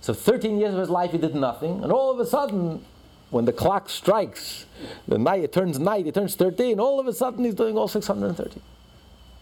So 0.00 0.12
13 0.12 0.58
years 0.58 0.74
of 0.74 0.80
his 0.80 0.90
life 0.90 1.12
he 1.12 1.18
did 1.18 1.34
nothing, 1.34 1.82
and 1.82 1.92
all 1.92 2.10
of 2.10 2.18
a 2.18 2.26
sudden, 2.26 2.84
when 3.30 3.44
the 3.44 3.52
clock 3.52 3.88
strikes, 3.88 4.66
the 5.06 5.18
night 5.18 5.44
it 5.44 5.52
turns 5.52 5.78
night, 5.78 6.06
it 6.06 6.14
turns 6.14 6.34
13, 6.34 6.80
all 6.80 6.98
of 6.98 7.06
a 7.06 7.12
sudden 7.12 7.44
he's 7.44 7.54
doing 7.54 7.78
all 7.78 7.88
613. 7.88 8.60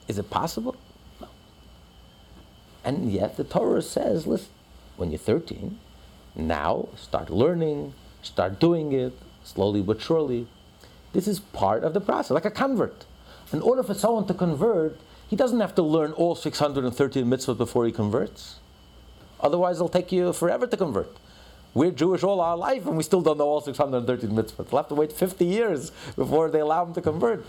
Is 0.07 0.19
it 0.19 0.29
possible? 0.29 0.77
No. 1.21 1.29
And 2.85 3.11
yet 3.11 3.37
the 3.37 3.45
Torah 3.45 3.83
says, 3.83 4.27
listen, 4.27 4.51
when 4.97 5.11
you're 5.11 5.19
13, 5.19 5.79
now 6.37 6.89
start 6.97 7.31
learning, 7.31 7.95
start 8.23 8.61
doing 8.61 8.93
it 8.93 9.15
slowly 9.43 9.83
but 9.83 10.01
surely. 10.01 10.47
This 11.13 11.27
is 11.27 11.41
part 11.41 11.83
of 11.83 11.95
the 11.95 12.01
process, 12.01 12.31
like 12.31 12.45
a 12.45 12.51
convert. 12.51 13.07
In 13.53 13.63
order 13.63 13.83
for 13.83 13.95
someone 13.95 14.27
to 14.27 14.35
convert, 14.35 14.97
he 15.29 15.37
doesn't 15.37 15.61
have 15.61 15.75
to 15.75 15.83
learn 15.83 16.13
all 16.13 16.35
613 16.35 17.25
mitzvot 17.25 17.59
before 17.59 17.85
he 17.85 17.93
converts. 17.93 18.61
Otherwise, 19.41 19.77
it'll 19.77 19.89
take 19.89 20.13
you 20.13 20.33
forever 20.33 20.67
to 20.67 20.77
convert. 20.77 21.17
We're 21.75 21.91
Jewish 21.91 22.23
all 22.23 22.41
our 22.41 22.57
life 22.57 22.87
and 22.87 22.97
we 22.97 23.03
still 23.03 23.23
don't 23.23 23.39
know 23.39 23.47
all 23.47 23.61
613 23.61 24.31
mitzvot. 24.31 24.71
We'll 24.71 24.83
have 24.83 24.89
to 24.89 24.95
wait 24.95 25.13
50 25.13 25.45
years 25.45 25.91
before 26.17 26.51
they 26.51 26.61
allow 26.61 26.85
him 26.85 26.95
to 26.95 27.03
convert. 27.03 27.45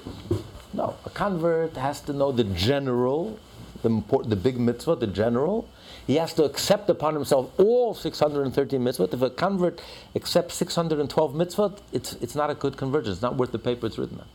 No, 0.74 0.96
a 1.06 1.10
convert 1.10 1.76
has 1.76 2.02
to 2.02 2.14
know 2.14 2.32
the 2.32 2.44
general, 2.44 3.40
the, 3.82 3.90
important, 3.90 4.30
the 4.30 4.36
big 4.36 4.60
mitzvah, 4.60 4.96
the 4.96 5.08
general. 5.08 5.68
He 6.08 6.16
has 6.16 6.34
to 6.36 6.44
accept 6.44 6.90
upon 6.90 7.14
himself 7.14 7.52
all 7.60 7.94
613 7.94 8.80
mitzvot. 8.80 9.14
If 9.14 9.22
a 9.22 9.30
convert 9.30 9.82
accepts 10.16 10.56
612 10.56 11.34
mitzvot, 11.34 11.80
it's, 11.92 12.14
it's 12.14 12.36
not 12.36 12.50
a 12.50 12.56
good 12.56 12.78
conversion. 12.78 13.12
It's 13.12 13.22
not 13.22 13.36
worth 13.38 13.52
the 13.52 13.60
paper 13.60 13.88
it's 13.88 13.98
written 13.98 14.20
on. 14.20 14.28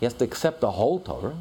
He 0.00 0.06
has 0.06 0.14
to 0.14 0.24
accept 0.24 0.60
the 0.60 0.72
whole 0.72 0.98
Torah, 0.98 1.36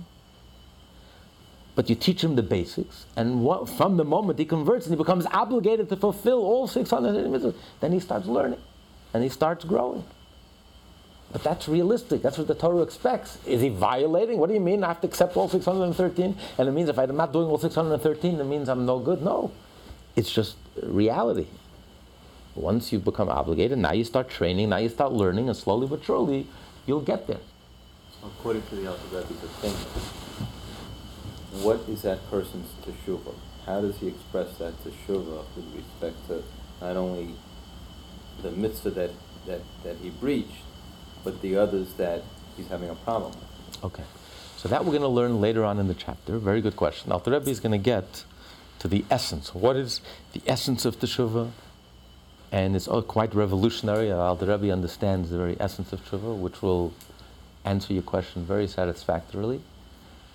but 1.76 1.89
you 1.89 1.95
teach 1.95 2.24
him 2.24 2.36
the 2.36 2.43
basics, 2.43 3.05
and 3.16 3.41
what, 3.41 3.70
from 3.70 3.95
the 3.95 4.03
moment 4.03 4.38
he 4.38 4.45
converts 4.45 4.86
and 4.86 4.93
he 4.93 4.97
becomes 4.97 5.26
obligated 5.28 5.88
to 5.89 5.95
fulfill 5.95 6.39
all 6.39 6.68
630 6.68 7.30
mitzvahs, 7.30 7.55
then 7.80 7.93
he 7.93 8.01
starts 8.01 8.28
learning, 8.28 8.60
and 9.14 9.24
he 9.24 9.30
starts 9.30 9.64
growing. 9.64 10.03
But 11.32 11.43
that's 11.43 11.70
realistic. 11.70 12.22
That's 12.22 12.38
what 12.38 12.47
the 12.47 12.55
Torah 12.55 12.82
expects. 12.82 13.38
Is 13.45 13.62
he 13.62 13.70
violating? 13.70 14.39
What 14.39 14.47
do 14.47 14.55
you 14.55 14.60
mean? 14.60 14.84
I 14.84 14.88
have 14.88 15.01
to 15.01 15.07
accept 15.07 15.38
all 15.38 15.47
613? 15.47 16.36
And 16.57 16.68
it 16.68 16.72
means 16.72 16.89
if 16.89 16.97
I'm 16.97 17.16
not 17.16 17.32
doing 17.32 17.47
all 17.47 17.60
613, 17.60 18.39
it 18.39 18.43
means 18.45 18.68
I'm 18.68 18.86
no 18.86 18.97
good? 18.99 19.22
No. 19.22 19.51
It's 20.16 20.32
just 20.32 20.57
reality. 20.82 21.45
Once 22.55 22.91
you 22.91 22.97
become 22.97 23.30
obligated, 23.30 23.78
now 23.78 23.93
you 23.93 24.03
start 24.03 24.28
training, 24.28 24.70
now 24.70 24.78
you 24.78 24.89
start 24.89 25.12
learning, 25.14 25.47
and 25.47 25.55
slowly 25.55 25.88
but 25.88 26.03
surely, 26.03 26.47
you'll 26.88 26.99
get 26.99 27.28
there. 27.28 27.39
According 28.24 28.64
to 28.64 28.76
the 28.76 28.82
Rebbe's 29.12 29.44
opinion, 29.44 29.80
what 31.64 31.80
is 31.88 32.02
that 32.02 32.30
person's 32.30 32.70
teshuvah? 32.86 33.34
How 33.66 33.82
does 33.82 33.98
he 33.98 34.08
express 34.08 34.58
that 34.58 34.74
teshuvah 34.84 35.44
with 35.56 35.76
respect 35.76 36.28
to 36.28 36.44
not 36.82 36.98
only 36.98 37.36
the 38.42 38.52
mitzvah 38.52 38.92
that, 38.92 39.12
that, 39.46 39.62
that 39.84 39.98
he 39.98 40.10
breached, 40.10 40.64
but 41.24 41.42
the 41.42 41.58
others 41.58 41.94
that 41.94 42.24
he's 42.58 42.68
having 42.68 42.90
a 42.90 42.96
problem 42.96 43.32
with? 43.32 43.84
Okay. 43.86 44.04
So 44.58 44.68
that 44.68 44.84
we're 44.84 44.92
going 44.92 45.02
to 45.02 45.08
learn 45.08 45.40
later 45.40 45.64
on 45.64 45.80
in 45.80 45.88
the 45.88 45.94
chapter. 45.94 46.38
Very 46.38 46.60
good 46.60 46.76
question. 46.76 47.14
Alter 47.14 47.32
Rebbe 47.32 47.50
is 47.50 47.62
going 47.62 47.72
to 47.72 47.78
get 47.78 48.26
to 48.80 48.90
the 48.90 49.06
essence. 49.10 49.56
What 49.56 49.78
is 49.78 50.02
the 50.34 50.42
essence 50.46 50.84
of 50.84 51.00
teshuvah? 51.00 51.52
And 52.52 52.76
it's 52.76 52.88
all 52.88 53.02
quite 53.02 53.34
revolutionary. 53.34 54.12
Alter 54.12 54.48
Rebbe 54.48 54.74
understands 54.74 55.30
the 55.30 55.38
very 55.38 55.56
essence 55.60 55.94
of 55.94 56.04
teshuvah, 56.04 56.38
which 56.38 56.62
will 56.62 56.94
answer 57.70 57.94
your 57.94 58.04
question 58.04 58.44
very 58.44 58.68
satisfactorily. 58.68 59.62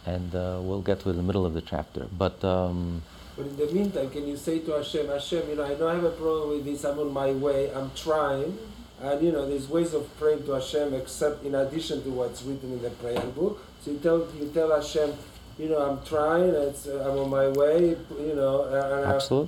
And 0.07 0.35
uh, 0.35 0.61
we'll 0.63 0.83
get 0.83 1.01
to 1.01 1.13
the 1.13 1.23
middle 1.23 1.47
of 1.47 1.55
the 1.55 1.63
chapter. 1.63 2.07
But 2.23 2.45
um, 2.45 3.03
But 3.37 3.47
in 3.47 3.57
the 3.57 3.69
meantime, 3.73 4.11
can 4.11 4.29
you 4.29 4.37
say 4.37 4.59
to 4.61 4.73
Hashem, 4.73 5.09
Hashem, 5.09 5.49
you 5.49 5.57
know, 5.57 5.65
I 5.65 5.75
know 5.79 5.89
I 5.89 5.95
have 5.95 6.05
a 6.05 6.11
problem 6.11 6.51
with 6.51 6.65
this, 6.65 6.85
I'm 6.85 6.99
on 6.99 7.13
my 7.13 7.31
way, 7.33 7.73
I'm 7.75 7.91
trying. 8.07 8.59
And 9.03 9.17
you 9.25 9.33
know, 9.33 9.49
there's 9.49 9.69
ways 9.69 9.93
of 9.93 10.05
praying 10.21 10.45
to 10.47 10.53
Hashem 10.53 10.95
except 10.95 11.45
in 11.45 11.55
addition 11.55 12.03
to 12.05 12.11
what's 12.11 12.43
written 12.43 12.73
in 12.77 12.83
the 12.83 12.91
prayer 12.91 13.21
book. 13.39 13.59
So 13.83 13.91
you 13.93 13.99
tell 13.99 14.29
you 14.39 14.51
tell 14.55 14.71
Hashem, 14.79 15.11
you 15.59 15.69
know, 15.71 15.79
I'm 15.87 15.99
trying, 16.05 16.51
it's, 16.51 16.87
uh, 16.87 17.07
I'm 17.07 17.19
on 17.25 17.31
my 17.31 17.49
way, 17.49 17.97
you 18.29 18.35
know, 18.35 18.65
and. 18.65 19.05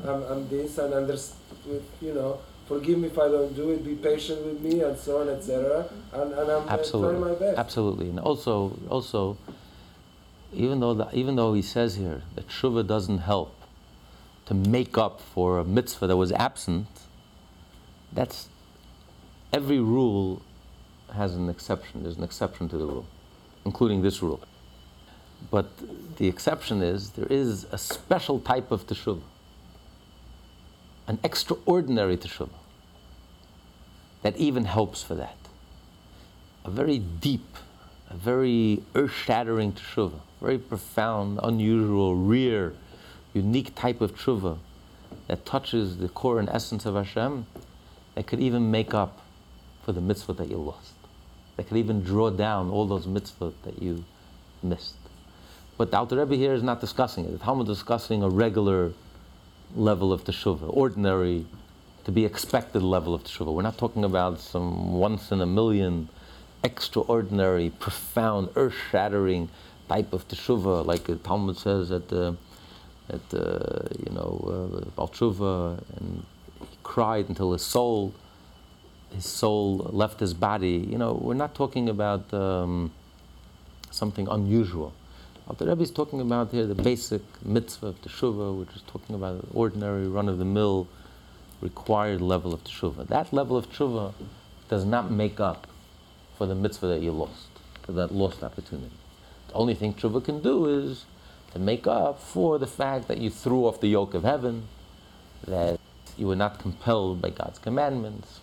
I'm, 0.08 0.22
I'm 0.30 0.48
this 0.48 0.78
and 0.78 0.94
understand, 0.94 1.82
you 2.00 2.14
know, 2.14 2.40
forgive 2.66 2.98
me 2.98 3.08
if 3.08 3.18
I 3.18 3.28
don't 3.28 3.54
do 3.54 3.70
it, 3.70 3.84
be 3.84 3.94
patient 3.94 4.44
with 4.44 4.60
me, 4.60 4.80
and 4.80 4.98
so 4.98 5.20
on, 5.20 5.28
etc. 5.28 5.88
And, 6.12 6.32
and 6.32 6.50
I'm 6.50 6.68
absolutely, 6.68 7.18
trying 7.18 7.32
my 7.32 7.38
best. 7.38 7.58
absolutely. 7.58 8.08
And 8.08 8.18
also, 8.20 8.76
also, 8.88 9.36
even 10.52 10.80
though 10.80 10.94
the, 10.94 11.08
even 11.12 11.36
though 11.36 11.54
he 11.54 11.62
says 11.62 11.96
here 11.96 12.22
that 12.34 12.48
tshuva 12.48 12.86
doesn't 12.86 13.18
help 13.18 13.54
to 14.46 14.54
make 14.54 14.96
up 14.96 15.20
for 15.20 15.58
a 15.58 15.64
mitzvah 15.64 16.06
that 16.06 16.16
was 16.16 16.32
absent, 16.32 16.86
that's 18.12 18.48
every 19.52 19.80
rule 19.80 20.42
has 21.12 21.34
an 21.34 21.48
exception. 21.48 22.02
There's 22.02 22.16
an 22.16 22.24
exception 22.24 22.68
to 22.70 22.78
the 22.78 22.86
rule, 22.86 23.06
including 23.64 24.02
this 24.02 24.22
rule. 24.22 24.40
But 25.50 25.66
the 26.16 26.28
exception 26.28 26.82
is 26.82 27.10
there 27.10 27.26
is 27.26 27.66
a 27.70 27.78
special 27.78 28.40
type 28.40 28.70
of 28.70 28.86
teshuvah, 28.86 29.22
an 31.06 31.18
extraordinary 31.22 32.16
teshuvah, 32.16 32.50
that 34.22 34.36
even 34.36 34.64
helps 34.64 35.02
for 35.02 35.14
that. 35.14 35.36
A 36.64 36.70
very 36.70 36.98
deep, 36.98 37.56
a 38.10 38.16
very 38.16 38.82
earth-shattering 38.94 39.72
teshuvah, 39.72 40.20
very 40.40 40.58
profound, 40.58 41.38
unusual, 41.42 42.16
rare, 42.16 42.72
unique 43.34 43.74
type 43.74 44.00
of 44.00 44.16
teshuvah 44.16 44.58
that 45.28 45.46
touches 45.46 45.98
the 45.98 46.08
core 46.08 46.38
and 46.40 46.48
essence 46.48 46.86
of 46.86 46.94
Hashem, 46.94 47.46
that 48.14 48.26
could 48.26 48.40
even 48.40 48.70
make 48.70 48.94
up 48.94 49.20
for 49.84 49.92
the 49.92 50.00
mitzvah 50.00 50.32
that 50.34 50.48
you 50.48 50.56
lost. 50.56 50.94
That 51.56 51.68
could 51.68 51.76
even 51.76 52.02
draw 52.02 52.30
down 52.30 52.70
all 52.70 52.86
those 52.86 53.06
mitzvah 53.06 53.52
that 53.62 53.80
you 53.80 54.04
missed. 54.62 54.96
But 55.78 55.90
the 55.90 55.98
Alter 55.98 56.16
Rebbe 56.16 56.34
here 56.34 56.54
is 56.54 56.62
not 56.62 56.80
discussing 56.80 57.24
it. 57.24 57.32
The 57.32 57.38
Talmud 57.38 57.68
is 57.68 57.76
discussing 57.76 58.22
a 58.22 58.28
regular 58.28 58.92
level 59.74 60.12
of 60.12 60.24
teshuvah, 60.24 60.68
ordinary, 60.74 61.46
to 62.04 62.12
be 62.12 62.24
expected 62.24 62.82
level 62.82 63.14
of 63.14 63.24
teshuvah. 63.24 63.52
We're 63.52 63.62
not 63.62 63.78
talking 63.78 64.04
about 64.04 64.40
some 64.40 64.94
once 64.94 65.32
in 65.32 65.40
a 65.40 65.46
million, 65.46 66.08
extraordinary, 66.62 67.70
profound, 67.70 68.50
earth-shattering 68.56 69.48
type 69.88 70.12
of 70.12 70.26
teshuvah, 70.28 70.86
like 70.86 71.04
the 71.04 71.16
Talmud 71.16 71.56
says 71.56 71.90
at 71.90 72.08
the, 72.08 72.36
at 73.08 73.28
the, 73.30 73.88
you 74.04 74.12
know, 74.12 74.80
uh, 74.82 74.90
Baal 74.96 75.08
Tshuva, 75.08 75.82
and 75.96 76.24
he 76.60 76.76
cried 76.82 77.28
until 77.28 77.52
his 77.52 77.62
soul, 77.62 78.14
his 79.12 79.26
soul 79.26 79.88
left 79.92 80.20
his 80.20 80.34
body. 80.34 80.86
You 80.90 80.98
know, 80.98 81.12
we're 81.12 81.34
not 81.34 81.54
talking 81.54 81.88
about 81.88 82.32
um, 82.34 82.92
something 83.90 84.26
unusual. 84.28 84.92
The 85.54 85.64
Rebbe 85.64 85.82
is 85.82 85.90
talking 85.90 86.20
about 86.20 86.50
here, 86.50 86.66
the 86.66 86.74
basic 86.74 87.22
mitzvah 87.42 87.86
of 87.86 88.02
teshuvah, 88.02 88.58
which 88.58 88.76
is 88.76 88.82
talking 88.86 89.14
about 89.14 89.36
an 89.36 89.46
ordinary, 89.54 90.06
run-of-the-mill, 90.06 90.86
required 91.62 92.20
level 92.20 92.52
of 92.52 92.62
teshuvah. 92.64 93.06
That 93.06 93.32
level 93.32 93.56
of 93.56 93.70
teshuvah 93.70 94.12
does 94.68 94.84
not 94.84 95.10
make 95.10 95.40
up 95.40 95.66
for 96.36 96.46
the 96.46 96.54
mitzvah 96.54 96.88
that 96.88 97.00
you 97.00 97.12
lost, 97.12 97.48
for 97.82 97.92
that 97.92 98.12
lost 98.12 98.42
opportunity. 98.42 98.96
The 99.48 99.54
only 99.54 99.74
thing 99.74 99.94
teshuvah 99.94 100.24
can 100.24 100.42
do 100.42 100.66
is 100.66 101.06
to 101.52 101.58
make 101.58 101.86
up 101.86 102.20
for 102.20 102.58
the 102.58 102.66
fact 102.66 103.08
that 103.08 103.18
you 103.18 103.30
threw 103.30 103.66
off 103.66 103.80
the 103.80 103.88
yoke 103.88 104.12
of 104.12 104.24
heaven, 104.24 104.68
that 105.46 105.78
you 106.18 106.26
were 106.26 106.36
not 106.36 106.58
compelled 106.58 107.22
by 107.22 107.30
God's 107.30 107.60
commandments. 107.60 108.40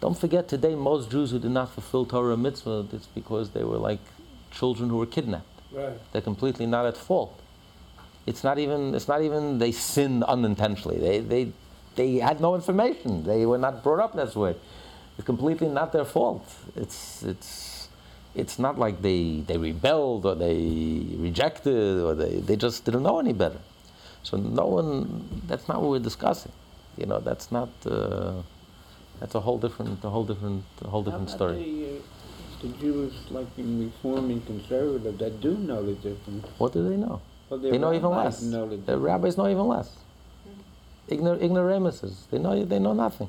Don't 0.00 0.18
forget 0.18 0.48
today, 0.48 0.74
most 0.74 1.10
Jews 1.10 1.30
who 1.30 1.38
did 1.38 1.52
not 1.52 1.70
fulfill 1.70 2.06
Torah 2.06 2.36
mitzvah, 2.36 2.86
it's 2.92 3.06
because 3.06 3.50
they 3.50 3.62
were 3.62 3.78
like 3.78 4.00
children 4.50 4.88
who 4.88 4.96
were 4.96 5.06
kidnapped. 5.06 5.57
Right. 5.72 5.98
They're 6.12 6.22
completely 6.22 6.66
not 6.66 6.86
at 6.86 6.96
fault. 6.96 7.38
It's 8.26 8.44
not 8.44 8.58
even. 8.58 8.94
It's 8.94 9.08
not 9.08 9.22
even 9.22 9.58
they 9.58 9.72
sinned 9.72 10.24
unintentionally. 10.24 10.98
They 10.98 11.20
they 11.20 11.52
they 11.96 12.14
had 12.16 12.40
no 12.40 12.54
information. 12.54 13.24
They 13.24 13.46
were 13.46 13.58
not 13.58 13.82
brought 13.82 14.00
up 14.00 14.14
this 14.14 14.34
way. 14.34 14.54
It's 15.16 15.26
completely 15.26 15.68
not 15.68 15.92
their 15.92 16.04
fault. 16.04 16.44
It's 16.76 17.22
it's 17.22 17.88
it's 18.34 18.58
not 18.58 18.78
like 18.78 19.02
they 19.02 19.40
they 19.46 19.56
rebelled 19.56 20.26
or 20.26 20.34
they 20.34 20.58
rejected 21.18 22.00
or 22.00 22.14
they 22.14 22.36
they 22.36 22.56
just 22.56 22.84
didn't 22.84 23.02
know 23.02 23.18
any 23.18 23.32
better. 23.32 23.60
So 24.22 24.36
no 24.36 24.66
one. 24.66 25.42
That's 25.46 25.68
not 25.68 25.80
what 25.80 25.90
we're 25.90 25.98
discussing. 26.10 26.52
You 26.96 27.06
know. 27.06 27.20
That's 27.20 27.50
not. 27.50 27.70
Uh, 27.86 28.42
that's 29.20 29.34
a 29.34 29.40
whole 29.40 29.58
different. 29.58 30.04
A 30.04 30.10
whole 30.10 30.24
different. 30.24 30.64
A 30.84 30.88
whole 30.88 31.02
different 31.02 31.30
story. 31.30 31.56
The, 31.56 31.96
uh, 31.96 31.97
the 32.60 32.68
Jews, 32.68 33.12
like 33.30 33.46
in 33.56 33.84
Reform 33.84 34.30
and 34.30 34.44
Conservative, 34.46 35.18
that 35.18 35.40
do 35.40 35.56
know 35.56 35.84
the 35.84 35.94
difference. 35.94 36.46
What 36.58 36.72
do 36.72 36.88
they 36.88 36.96
know? 36.96 37.20
Well, 37.48 37.60
They 37.60 37.78
know 37.78 37.92
even 37.92 38.10
less. 38.10 38.42
Know 38.42 38.68
the 38.68 38.76
The 38.76 38.98
rabbis 38.98 39.36
know 39.36 39.48
even 39.48 39.66
less. 39.66 39.96
Ignor- 41.08 41.40
ignoramuses. 41.42 42.26
They 42.30 42.38
know, 42.38 42.64
they 42.64 42.78
know 42.78 42.92
nothing. 42.92 43.28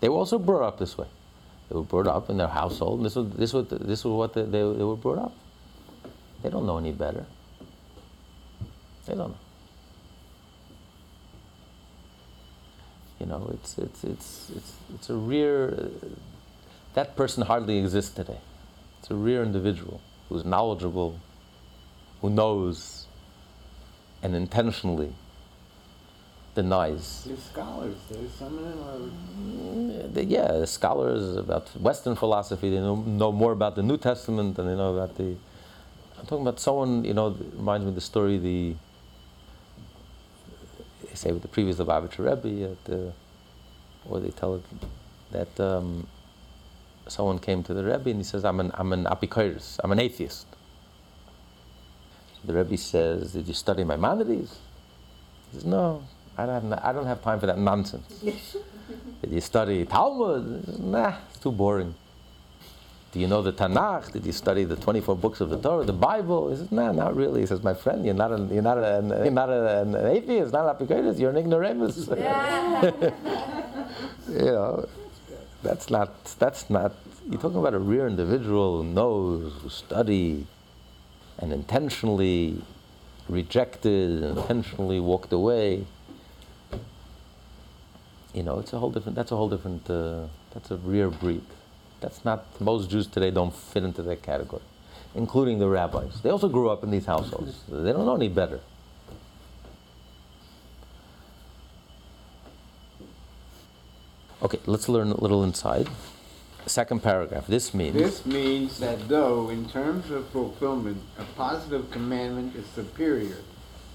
They 0.00 0.08
were 0.08 0.16
also 0.16 0.38
brought 0.38 0.62
up 0.66 0.78
this 0.78 0.96
way. 0.96 1.08
They 1.68 1.74
were 1.76 1.82
brought 1.82 2.06
up 2.06 2.30
in 2.30 2.36
their 2.36 2.48
household, 2.48 2.98
and 3.00 3.06
this 3.06 3.16
was, 3.16 3.30
this 3.32 3.52
was, 3.52 3.66
this 3.68 4.04
was 4.04 4.12
what 4.12 4.34
they, 4.34 4.42
they, 4.42 4.58
they 4.60 4.84
were 4.84 4.96
brought 4.96 5.18
up. 5.18 5.32
They 6.42 6.50
don't 6.50 6.66
know 6.66 6.78
any 6.78 6.92
better. 6.92 7.26
They 9.06 9.14
don't 9.14 9.30
know. 9.30 9.38
You 13.18 13.26
know, 13.26 13.50
it's, 13.52 13.76
it's, 13.78 14.04
it's, 14.04 14.50
it's, 14.56 14.72
it's 14.94 15.10
a 15.10 15.14
rare, 15.14 15.74
uh, 15.74 15.88
that 16.94 17.16
person 17.16 17.42
hardly 17.44 17.78
exists 17.78 18.14
today. 18.14 18.38
It's 19.00 19.10
a 19.10 19.14
rare 19.14 19.42
individual 19.42 20.00
who's 20.28 20.44
knowledgeable, 20.44 21.18
who 22.20 22.28
knows, 22.28 23.06
and 24.22 24.36
intentionally 24.36 25.14
denies. 26.54 27.24
There's 27.26 27.42
scholars. 27.42 27.96
There's 28.10 28.32
some 28.32 28.58
of 28.58 28.64
them 28.64 28.78
are. 28.80 30.12
Mm, 30.12 30.30
Yeah, 30.30 30.64
scholars 30.66 31.36
about 31.36 31.68
Western 31.80 32.14
philosophy, 32.14 32.68
they 32.68 32.76
know, 32.76 32.96
know 32.96 33.32
more 33.32 33.52
about 33.52 33.74
the 33.74 33.82
New 33.82 33.96
Testament 33.96 34.56
than 34.56 34.66
they 34.66 34.76
know 34.76 34.94
about 34.94 35.16
the. 35.16 35.36
I'm 36.18 36.26
talking 36.26 36.46
about 36.46 36.60
someone, 36.60 37.04
you 37.04 37.14
know, 37.14 37.30
reminds 37.54 37.84
me 37.84 37.88
of 37.90 37.94
the 37.94 38.00
story, 38.02 38.36
the. 38.36 38.76
They 41.08 41.14
say 41.14 41.32
with 41.32 41.42
the 41.42 41.48
previous 41.48 41.76
Lubavitcher 41.76 42.18
Rebbe, 42.18 42.72
at 42.72 42.84
the, 42.84 43.12
or 44.08 44.20
they 44.20 44.30
tell 44.30 44.56
it 44.56 44.62
that 45.32 45.58
um, 45.58 46.06
someone 47.10 47.38
came 47.38 47.62
to 47.64 47.74
the 47.74 47.84
Rebbe 47.84 48.10
and 48.10 48.18
he 48.18 48.24
says, 48.24 48.44
I'm 48.44 48.60
an, 48.60 48.70
I'm 48.74 48.92
an 48.92 49.04
apikoris, 49.04 49.78
I'm 49.82 49.92
an 49.92 50.00
atheist. 50.00 50.46
The 52.44 52.54
Rebbe 52.54 52.76
says, 52.76 53.32
Did 53.32 53.48
you 53.48 53.54
study 53.54 53.84
my 53.84 53.96
Maimonides? 53.96 54.58
He 55.50 55.58
says, 55.58 55.64
No, 55.64 56.04
I 56.38 56.46
don't 56.46 56.70
have, 56.70 56.84
I 56.84 56.92
don't 56.92 57.06
have 57.06 57.22
time 57.22 57.40
for 57.40 57.46
that 57.46 57.58
nonsense. 57.58 58.20
Did 59.22 59.32
you 59.32 59.40
study 59.40 59.84
Talmud? 59.84 60.64
Says, 60.64 60.78
Nah, 60.78 61.14
it's 61.28 61.38
too 61.38 61.52
boring. 61.52 61.94
Do 63.12 63.18
you 63.18 63.26
know 63.26 63.42
the 63.42 63.52
Tanakh? 63.52 64.12
Did 64.12 64.24
you 64.24 64.32
study 64.32 64.64
the 64.64 64.76
24 64.76 65.16
books 65.16 65.40
of 65.40 65.50
the 65.50 65.58
Torah, 65.58 65.84
the 65.84 65.92
Bible? 65.92 66.50
He 66.50 66.56
says, 66.56 66.72
Nah, 66.72 66.92
not 66.92 67.16
really. 67.16 67.40
He 67.40 67.46
says, 67.46 67.62
My 67.62 67.74
friend, 67.74 68.04
you're 68.04 68.14
not, 68.14 68.32
an, 68.32 68.52
you're 68.52 68.62
not, 68.62 68.78
an, 68.78 69.08
you're 69.08 69.30
not 69.30 69.50
an, 69.50 69.96
atheist, 69.96 70.52
not 70.52 70.80
an 70.80 70.86
apikoris, 70.86 71.18
you're 71.18 71.30
an 71.30 71.36
ignoramus. 71.36 72.08
you 74.28 74.38
know, 74.38 74.88
that's 75.62 75.90
not, 75.90 76.24
that's 76.38 76.70
not, 76.70 76.92
you're 77.28 77.40
talking 77.40 77.58
about 77.58 77.74
a 77.74 77.78
rare 77.78 78.06
individual 78.06 78.82
who 78.82 78.88
knows, 78.88 79.52
who 79.62 79.68
studied, 79.68 80.46
and 81.38 81.52
intentionally 81.52 82.62
rejected, 83.28 84.22
and 84.22 84.38
intentionally 84.38 85.00
walked 85.00 85.32
away. 85.32 85.86
You 88.34 88.42
know, 88.42 88.58
it's 88.58 88.72
a 88.72 88.78
whole 88.78 88.90
different, 88.90 89.16
that's 89.16 89.32
a 89.32 89.36
whole 89.36 89.48
different, 89.48 89.88
uh, 89.90 90.26
that's 90.52 90.70
a 90.70 90.76
rare 90.76 91.10
breed. 91.10 91.44
That's 92.00 92.24
not, 92.24 92.60
most 92.60 92.90
Jews 92.90 93.06
today 93.06 93.30
don't 93.30 93.54
fit 93.54 93.84
into 93.84 94.02
that 94.02 94.22
category, 94.22 94.62
including 95.14 95.58
the 95.58 95.68
rabbis. 95.68 96.20
They 96.22 96.30
also 96.30 96.48
grew 96.48 96.70
up 96.70 96.82
in 96.82 96.90
these 96.90 97.06
households. 97.06 97.62
They 97.68 97.92
don't 97.92 98.06
know 98.06 98.16
any 98.16 98.28
better. 98.28 98.60
Okay, 104.42 104.58
let's 104.64 104.88
learn 104.88 105.10
a 105.10 105.20
little 105.20 105.44
inside. 105.44 105.86
Second 106.64 107.02
paragraph. 107.02 107.46
This 107.46 107.74
means. 107.74 107.94
This 107.94 108.24
means 108.24 108.78
that 108.78 109.06
though, 109.06 109.50
in 109.50 109.68
terms 109.68 110.10
of 110.10 110.28
fulfillment, 110.28 111.02
a 111.18 111.24
positive 111.36 111.90
commandment 111.90 112.56
is 112.56 112.64
superior, 112.74 113.36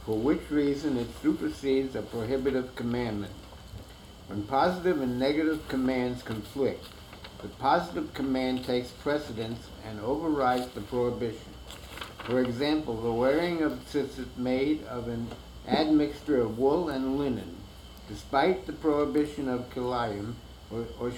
for 0.06 0.18
which 0.18 0.52
reason 0.52 0.98
it 0.98 1.08
supersedes 1.24 1.96
a 1.96 2.04
prohibitive 2.04 2.76
commandment. 2.76 3.34
When 4.28 4.44
positive 4.44 5.02
and 5.02 5.18
negative 5.18 5.68
commands 5.68 6.22
conflict, 6.22 6.86
the 7.42 7.48
positive 7.48 8.14
command 8.14 8.66
takes 8.66 8.90
precedence 8.90 9.68
and 9.84 10.00
overrides 10.00 10.68
the 10.70 10.82
prohibition. 10.82 11.54
For 12.26 12.42
example, 12.42 13.02
the 13.02 13.12
wearing 13.12 13.64
of 13.64 13.74
tzitzit 13.92 14.38
made 14.38 14.84
of 14.86 15.08
an 15.08 15.28
admixture 15.68 16.42
of 16.42 16.58
wool 16.60 16.90
and 16.90 17.18
linen, 17.18 17.55
despite 18.08 18.66
the 18.66 18.74
prohibition 18.74 19.50
of 19.50 19.70
kilayim 19.74 20.34
or, 20.72 20.86
or 21.00 21.12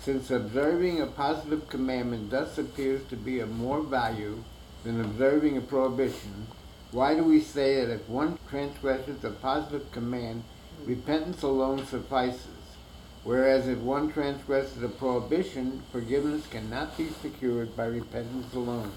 since 0.00 0.30
observing 0.30 1.00
a 1.00 1.06
positive 1.06 1.68
commandment 1.68 2.30
thus 2.30 2.56
appears 2.58 3.04
to 3.08 3.16
be 3.16 3.40
of 3.40 3.50
more 3.50 3.82
value 3.82 4.42
than 4.84 5.00
observing 5.00 5.56
a 5.56 5.60
prohibition, 5.60 6.46
why 6.92 7.14
do 7.14 7.24
we 7.24 7.40
say 7.40 7.84
that 7.84 7.92
if 7.92 8.08
one 8.08 8.38
transgresses 8.48 9.22
a 9.24 9.30
positive 9.30 9.90
command, 9.92 10.44
repentance 10.86 11.42
alone 11.42 11.84
suffices? 11.84 12.46
Whereas 13.24 13.66
if 13.68 13.78
one 13.78 14.10
transgresses 14.10 14.82
a 14.82 14.88
prohibition, 14.88 15.82
forgiveness 15.92 16.46
cannot 16.46 16.96
be 16.96 17.08
secured 17.20 17.76
by 17.76 17.86
repentance 17.86 18.54
alone, 18.54 18.92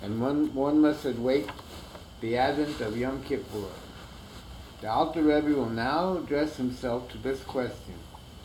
and 0.00 0.20
one, 0.20 0.54
one 0.54 0.80
must 0.80 1.04
await 1.04 1.50
the 2.20 2.36
advent 2.38 2.80
of 2.80 2.96
Yom 2.96 3.22
Kippur. 3.24 3.68
The 4.82 4.90
Alter 4.90 5.22
Rebbe 5.22 5.54
will 5.56 5.70
now 5.70 6.18
address 6.18 6.56
himself 6.56 7.10
to 7.10 7.18
this 7.18 7.42
question. 7.42 7.94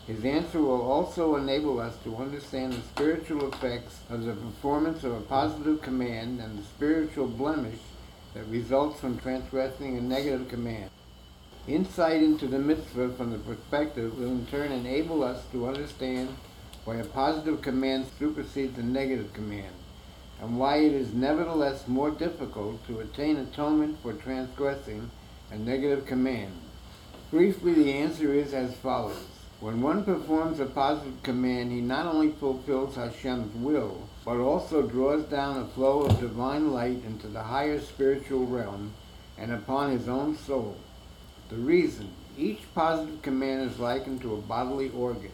His 0.07 0.23
answer 0.23 0.61
will 0.61 0.81
also 0.81 1.35
enable 1.35 1.81
us 1.81 1.97
to 2.05 2.15
understand 2.15 2.71
the 2.71 2.81
spiritual 2.81 3.49
effects 3.49 3.99
of 4.09 4.23
the 4.23 4.33
performance 4.33 5.03
of 5.03 5.11
a 5.11 5.19
positive 5.19 5.81
command 5.81 6.39
and 6.39 6.57
the 6.57 6.63
spiritual 6.63 7.27
blemish 7.27 7.79
that 8.33 8.47
results 8.47 9.01
from 9.01 9.19
transgressing 9.19 9.97
a 9.97 10.01
negative 10.01 10.47
command. 10.47 10.89
Insight 11.67 12.23
into 12.23 12.47
the 12.47 12.59
mitzvah 12.59 13.09
from 13.09 13.31
the 13.31 13.37
perspective 13.39 14.17
will 14.17 14.31
in 14.31 14.45
turn 14.45 14.71
enable 14.71 15.23
us 15.23 15.43
to 15.51 15.67
understand 15.67 16.29
why 16.85 16.95
a 16.95 17.05
positive 17.05 17.61
command 17.61 18.05
supersedes 18.17 18.79
a 18.79 18.83
negative 18.83 19.33
command, 19.33 19.73
and 20.41 20.57
why 20.57 20.77
it 20.77 20.93
is 20.93 21.13
nevertheless 21.13 21.89
more 21.89 22.09
difficult 22.09 22.87
to 22.87 23.01
attain 23.01 23.35
atonement 23.35 23.97
for 24.01 24.13
transgressing 24.13 25.11
a 25.51 25.57
negative 25.57 26.05
command. 26.05 26.51
Briefly, 27.29 27.73
the 27.73 27.91
answer 27.91 28.33
is 28.33 28.53
as 28.53 28.73
follows. 28.75 29.27
When 29.59 29.81
one 29.81 30.03
performs 30.03 30.59
a 30.59 30.65
positive 30.65 31.21
command, 31.21 31.71
he 31.71 31.81
not 31.81 32.07
only 32.07 32.31
fulfills 32.31 32.95
Hashem's 32.95 33.53
will, 33.55 34.07
but 34.25 34.37
also 34.39 34.81
draws 34.81 35.23
down 35.25 35.57
a 35.57 35.67
flow 35.67 36.03
of 36.03 36.19
divine 36.19 36.71
light 36.71 37.03
into 37.05 37.27
the 37.27 37.43
higher 37.43 37.79
spiritual 37.79 38.47
realm 38.47 38.93
and 39.37 39.51
upon 39.51 39.91
his 39.91 40.07
own 40.07 40.35
soul. 40.35 40.77
The 41.49 41.57
reason 41.57 42.09
each 42.37 42.61
positive 42.73 43.21
command 43.21 43.69
is 43.69 43.77
likened 43.77 44.21
to 44.21 44.33
a 44.33 44.41
bodily 44.41 44.89
organ. 44.89 45.31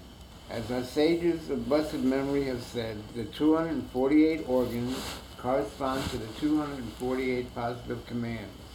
As 0.50 0.72
our 0.72 0.84
sages 0.84 1.50
of 1.50 1.70
blessed 1.70 2.00
memory 2.00 2.44
have 2.46 2.64
said, 2.64 2.98
the 3.16 3.26
248 3.26 4.50
organs 4.50 4.98
correspond 5.38 6.04
to 6.10 6.18
the 6.18 6.28
248 6.40 7.54
positive 7.54 8.06
commands. 8.08 8.67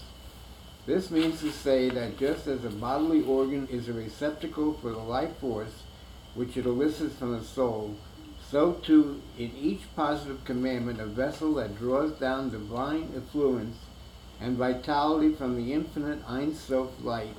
This 0.84 1.12
means 1.12 1.40
to 1.40 1.52
say 1.52 1.90
that 1.90 2.18
just 2.18 2.48
as 2.48 2.64
a 2.64 2.70
bodily 2.70 3.22
organ 3.22 3.68
is 3.70 3.88
a 3.88 3.92
receptacle 3.92 4.72
for 4.74 4.90
the 4.90 4.98
life 4.98 5.36
force 5.38 5.84
which 6.34 6.56
it 6.56 6.66
elicits 6.66 7.14
from 7.14 7.38
the 7.38 7.44
soul, 7.44 7.94
so 8.50 8.72
too 8.72 9.22
in 9.38 9.52
each 9.56 9.82
positive 9.94 10.44
commandment 10.44 11.00
a 11.00 11.06
vessel 11.06 11.54
that 11.54 11.78
draws 11.78 12.10
down 12.18 12.50
divine 12.50 13.12
effluence 13.16 13.76
and 14.40 14.56
vitality 14.56 15.32
from 15.32 15.54
the 15.54 15.72
infinite 15.72 16.18
Ein 16.28 16.52
Sof 16.52 16.90
light. 17.04 17.36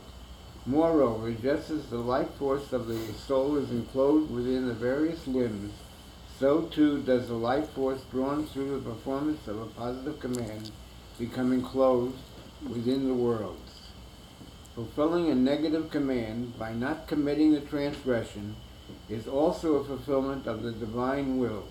Moreover, 0.66 1.34
just 1.34 1.70
as 1.70 1.88
the 1.88 1.98
life 1.98 2.34
force 2.36 2.72
of 2.72 2.88
the 2.88 2.98
soul 3.14 3.58
is 3.58 3.72
enclosed 3.72 4.32
within 4.32 4.70
the 4.70 4.74
various 4.74 5.28
limbs, 5.28 5.74
so 6.40 6.62
too 6.62 7.02
does 7.02 7.28
the 7.28 7.34
life 7.34 7.70
force 7.72 8.04
drawn 8.10 8.46
through 8.46 8.80
the 8.80 8.90
performance 8.90 9.46
of 9.50 9.60
a 9.60 9.66
positive 9.66 10.18
command 10.22 10.72
become 11.20 11.52
enclosed 11.52 12.16
within 12.70 13.08
the 13.08 13.14
worlds. 13.14 13.82
Fulfilling 14.76 15.30
a 15.30 15.36
negative 15.36 15.92
command 15.92 16.58
by 16.58 16.74
not 16.74 17.08
committing 17.08 17.54
the 17.54 17.62
transgression 17.62 18.56
is 19.10 19.28
also 19.28 19.76
a 19.76 19.84
fulfillment 19.84 20.48
of 20.48 20.64
the 20.64 20.72
divine 20.72 21.38
will. 21.38 21.66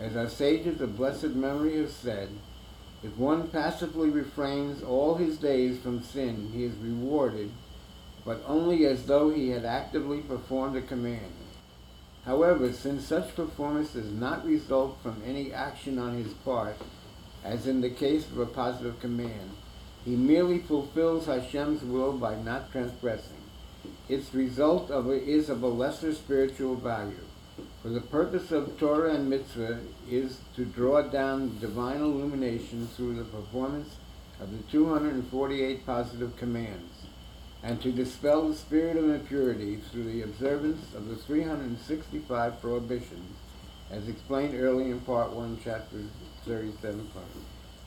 As 0.00 0.16
our 0.16 0.28
sages 0.28 0.80
of 0.80 0.96
blessed 0.96 1.34
memory 1.36 1.76
have 1.78 1.90
said, 1.90 2.30
if 3.02 3.16
one 3.16 3.48
passively 3.48 4.10
refrains 4.10 4.82
all 4.82 5.14
his 5.14 5.36
days 5.38 5.78
from 5.78 6.02
sin, 6.02 6.50
he 6.52 6.64
is 6.64 6.74
rewarded, 6.76 7.50
but 8.24 8.42
only 8.46 8.86
as 8.86 9.06
though 9.06 9.30
he 9.30 9.50
had 9.50 9.64
actively 9.64 10.20
performed 10.20 10.76
a 10.76 10.82
command. 10.82 11.32
However, 12.24 12.72
since 12.72 13.04
such 13.04 13.34
performance 13.34 13.90
does 13.90 14.10
not 14.12 14.46
result 14.46 14.98
from 15.02 15.20
any 15.26 15.52
action 15.52 15.98
on 15.98 16.16
his 16.16 16.32
part, 16.32 16.76
as 17.44 17.66
in 17.66 17.80
the 17.80 17.90
case 17.90 18.26
of 18.28 18.38
a 18.38 18.46
positive 18.46 19.00
command, 19.00 19.50
he 20.04 20.16
merely 20.16 20.58
fulfills 20.58 21.26
Hashem's 21.26 21.82
will 21.82 22.12
by 22.12 22.34
not 22.36 22.72
transgressing. 22.72 23.36
Its 24.08 24.34
result 24.34 24.90
of 24.90 25.08
it 25.10 25.22
is 25.28 25.48
of 25.48 25.62
a 25.62 25.68
lesser 25.68 26.12
spiritual 26.12 26.76
value. 26.76 27.24
For 27.82 27.88
the 27.88 28.00
purpose 28.00 28.50
of 28.52 28.78
Torah 28.78 29.14
and 29.14 29.28
Mitzvah 29.28 29.80
is 30.10 30.38
to 30.56 30.64
draw 30.64 31.02
down 31.02 31.58
divine 31.60 32.00
illumination 32.00 32.88
through 32.88 33.14
the 33.14 33.24
performance 33.24 33.96
of 34.40 34.50
the 34.50 34.62
248 34.70 35.86
positive 35.86 36.36
commands. 36.36 37.02
and 37.62 37.80
to 37.80 37.92
dispel 37.92 38.48
the 38.48 38.54
spirit 38.56 38.96
of 38.96 39.08
impurity 39.08 39.76
through 39.76 40.04
the 40.04 40.22
observance 40.22 40.94
of 40.94 41.08
the 41.08 41.16
365 41.16 42.60
prohibitions, 42.60 43.36
as 43.90 44.08
explained 44.08 44.54
early 44.58 44.90
in 44.90 45.00
Part 45.00 45.30
1, 45.30 45.60
Chapter 45.62 45.98
37. 46.44 47.06
Part. 47.14 47.24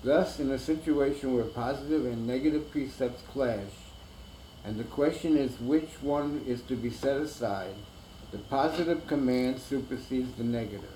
Thus, 0.05 0.39
in 0.39 0.51
a 0.51 0.59
situation 0.59 1.33
where 1.33 1.45
positive 1.45 2.05
and 2.05 2.27
negative 2.27 2.69
precepts 2.69 3.23
clash, 3.23 3.71
and 4.63 4.77
the 4.77 4.83
question 4.83 5.35
is 5.35 5.59
which 5.59 5.89
one 5.99 6.43
is 6.45 6.61
to 6.67 6.75
be 6.75 6.91
set 6.91 7.17
aside, 7.17 7.73
the 8.31 8.37
positive 8.37 9.07
command 9.07 9.59
supersedes 9.59 10.31
the 10.37 10.43
negative. 10.43 10.95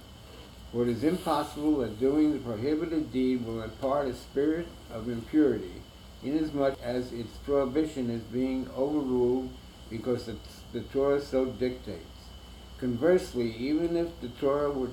For 0.72 0.84
it 0.84 0.90
is 0.90 1.04
impossible 1.04 1.80
that 1.80 2.00
doing 2.00 2.34
the 2.34 2.38
prohibited 2.38 3.12
deed 3.12 3.44
will 3.44 3.64
impart 3.64 4.10
a 4.10 4.14
spirit 4.14 4.68
of 4.92 5.10
impurity, 5.10 5.82
inasmuch 6.24 6.78
as 6.80 7.12
its 7.12 7.36
prohibition 7.38 8.12
is 8.12 8.22
being 8.22 8.70
overruled 8.78 9.50
because 9.90 10.28
the, 10.28 10.36
the 10.72 10.82
Torah 10.82 11.20
so 11.20 11.46
dictates. 11.46 12.06
Conversely, 12.80 13.56
even 13.58 13.98
if 13.98 14.22
the 14.22 14.30
Torah 14.40 14.70
were 14.70 14.92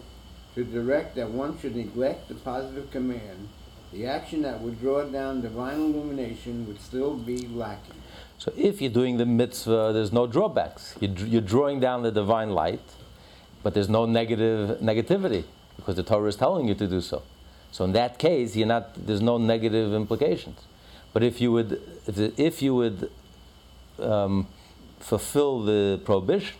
to 0.54 0.64
direct 0.64 1.16
that 1.16 1.30
one 1.30 1.58
should 1.58 1.76
neglect 1.76 2.28
the 2.28 2.34
positive 2.34 2.90
command, 2.90 3.50
the 3.96 4.06
action 4.06 4.42
that 4.42 4.60
would 4.60 4.78
draw 4.78 5.04
down 5.04 5.40
divine 5.40 5.80
illumination 5.80 6.66
would 6.66 6.80
still 6.80 7.14
be 7.14 7.46
lacking. 7.48 7.94
So 8.38 8.52
if 8.56 8.82
you're 8.82 8.90
doing 8.90 9.16
the 9.16 9.24
mitzvah, 9.24 9.92
there's 9.94 10.12
no 10.12 10.26
drawbacks. 10.26 10.94
You're, 11.00 11.12
you're 11.26 11.40
drawing 11.40 11.80
down 11.80 12.02
the 12.02 12.12
divine 12.12 12.50
light, 12.50 12.82
but 13.62 13.72
there's 13.72 13.88
no 13.88 14.04
negative 14.04 14.80
negativity 14.80 15.44
because 15.76 15.96
the 15.96 16.02
Torah 16.02 16.28
is 16.28 16.36
telling 16.36 16.68
you 16.68 16.74
to 16.74 16.86
do 16.86 17.00
so. 17.00 17.22
So 17.72 17.84
in 17.84 17.92
that 17.92 18.18
case, 18.18 18.54
you're 18.54 18.66
not. 18.66 18.94
There's 19.06 19.22
no 19.22 19.38
negative 19.38 19.92
implications. 19.92 20.60
But 21.12 21.22
if 21.22 21.40
you 21.40 21.52
would, 21.52 21.80
if 22.36 22.62
you 22.62 22.74
would 22.74 23.10
um, 23.98 24.46
fulfill 25.00 25.64
the 25.64 26.00
prohibition 26.04 26.56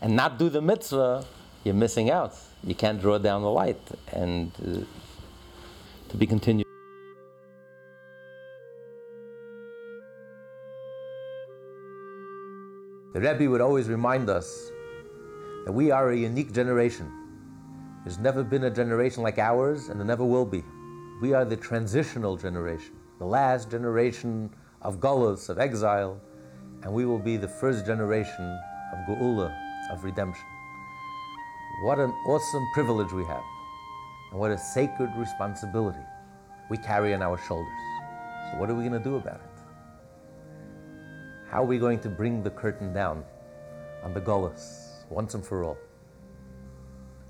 and 0.00 0.14
not 0.14 0.38
do 0.38 0.48
the 0.48 0.60
mitzvah, 0.60 1.24
you're 1.64 1.74
missing 1.74 2.10
out. 2.10 2.36
You 2.64 2.74
can't 2.74 3.00
draw 3.00 3.18
down 3.18 3.42
the 3.42 3.50
light, 3.50 3.80
and 4.12 4.52
uh, 4.64 4.84
to 6.08 6.16
be 6.16 6.26
continued. 6.26 6.66
The 13.14 13.20
Rebbe 13.20 13.50
would 13.50 13.62
always 13.62 13.88
remind 13.88 14.28
us 14.28 14.70
that 15.64 15.72
we 15.72 15.90
are 15.90 16.10
a 16.10 16.16
unique 16.16 16.52
generation. 16.52 17.10
There's 18.04 18.18
never 18.18 18.44
been 18.44 18.64
a 18.64 18.70
generation 18.70 19.22
like 19.22 19.38
ours, 19.38 19.88
and 19.88 19.98
there 19.98 20.06
never 20.06 20.24
will 20.24 20.44
be. 20.44 20.62
We 21.22 21.32
are 21.32 21.44
the 21.44 21.56
transitional 21.56 22.36
generation, 22.36 22.94
the 23.18 23.24
last 23.24 23.70
generation 23.70 24.50
of 24.82 25.00
gullus, 25.00 25.48
of 25.48 25.58
exile, 25.58 26.20
and 26.82 26.92
we 26.92 27.06
will 27.06 27.18
be 27.18 27.38
the 27.38 27.48
first 27.48 27.86
generation 27.86 28.58
of 28.92 28.98
geula, 29.08 29.50
of 29.90 30.04
redemption. 30.04 30.44
What 31.84 31.98
an 31.98 32.10
awesome 32.28 32.66
privilege 32.74 33.12
we 33.12 33.24
have, 33.24 33.42
and 34.36 34.40
what 34.42 34.50
a 34.50 34.58
sacred 34.58 35.10
responsibility 35.16 36.04
we 36.68 36.76
carry 36.76 37.14
on 37.14 37.22
our 37.22 37.38
shoulders. 37.38 37.72
So, 38.50 38.58
what 38.58 38.68
are 38.68 38.74
we 38.74 38.86
going 38.86 39.02
to 39.02 39.08
do 39.08 39.16
about 39.16 39.36
it? 39.36 39.62
How 41.48 41.62
are 41.62 41.66
we 41.66 41.78
going 41.78 42.00
to 42.00 42.10
bring 42.10 42.42
the 42.42 42.50
curtain 42.50 42.92
down 42.92 43.24
on 44.02 44.12
the 44.12 44.20
gullus 44.20 45.06
once 45.08 45.32
and 45.32 45.42
for 45.42 45.64
all? 45.64 45.78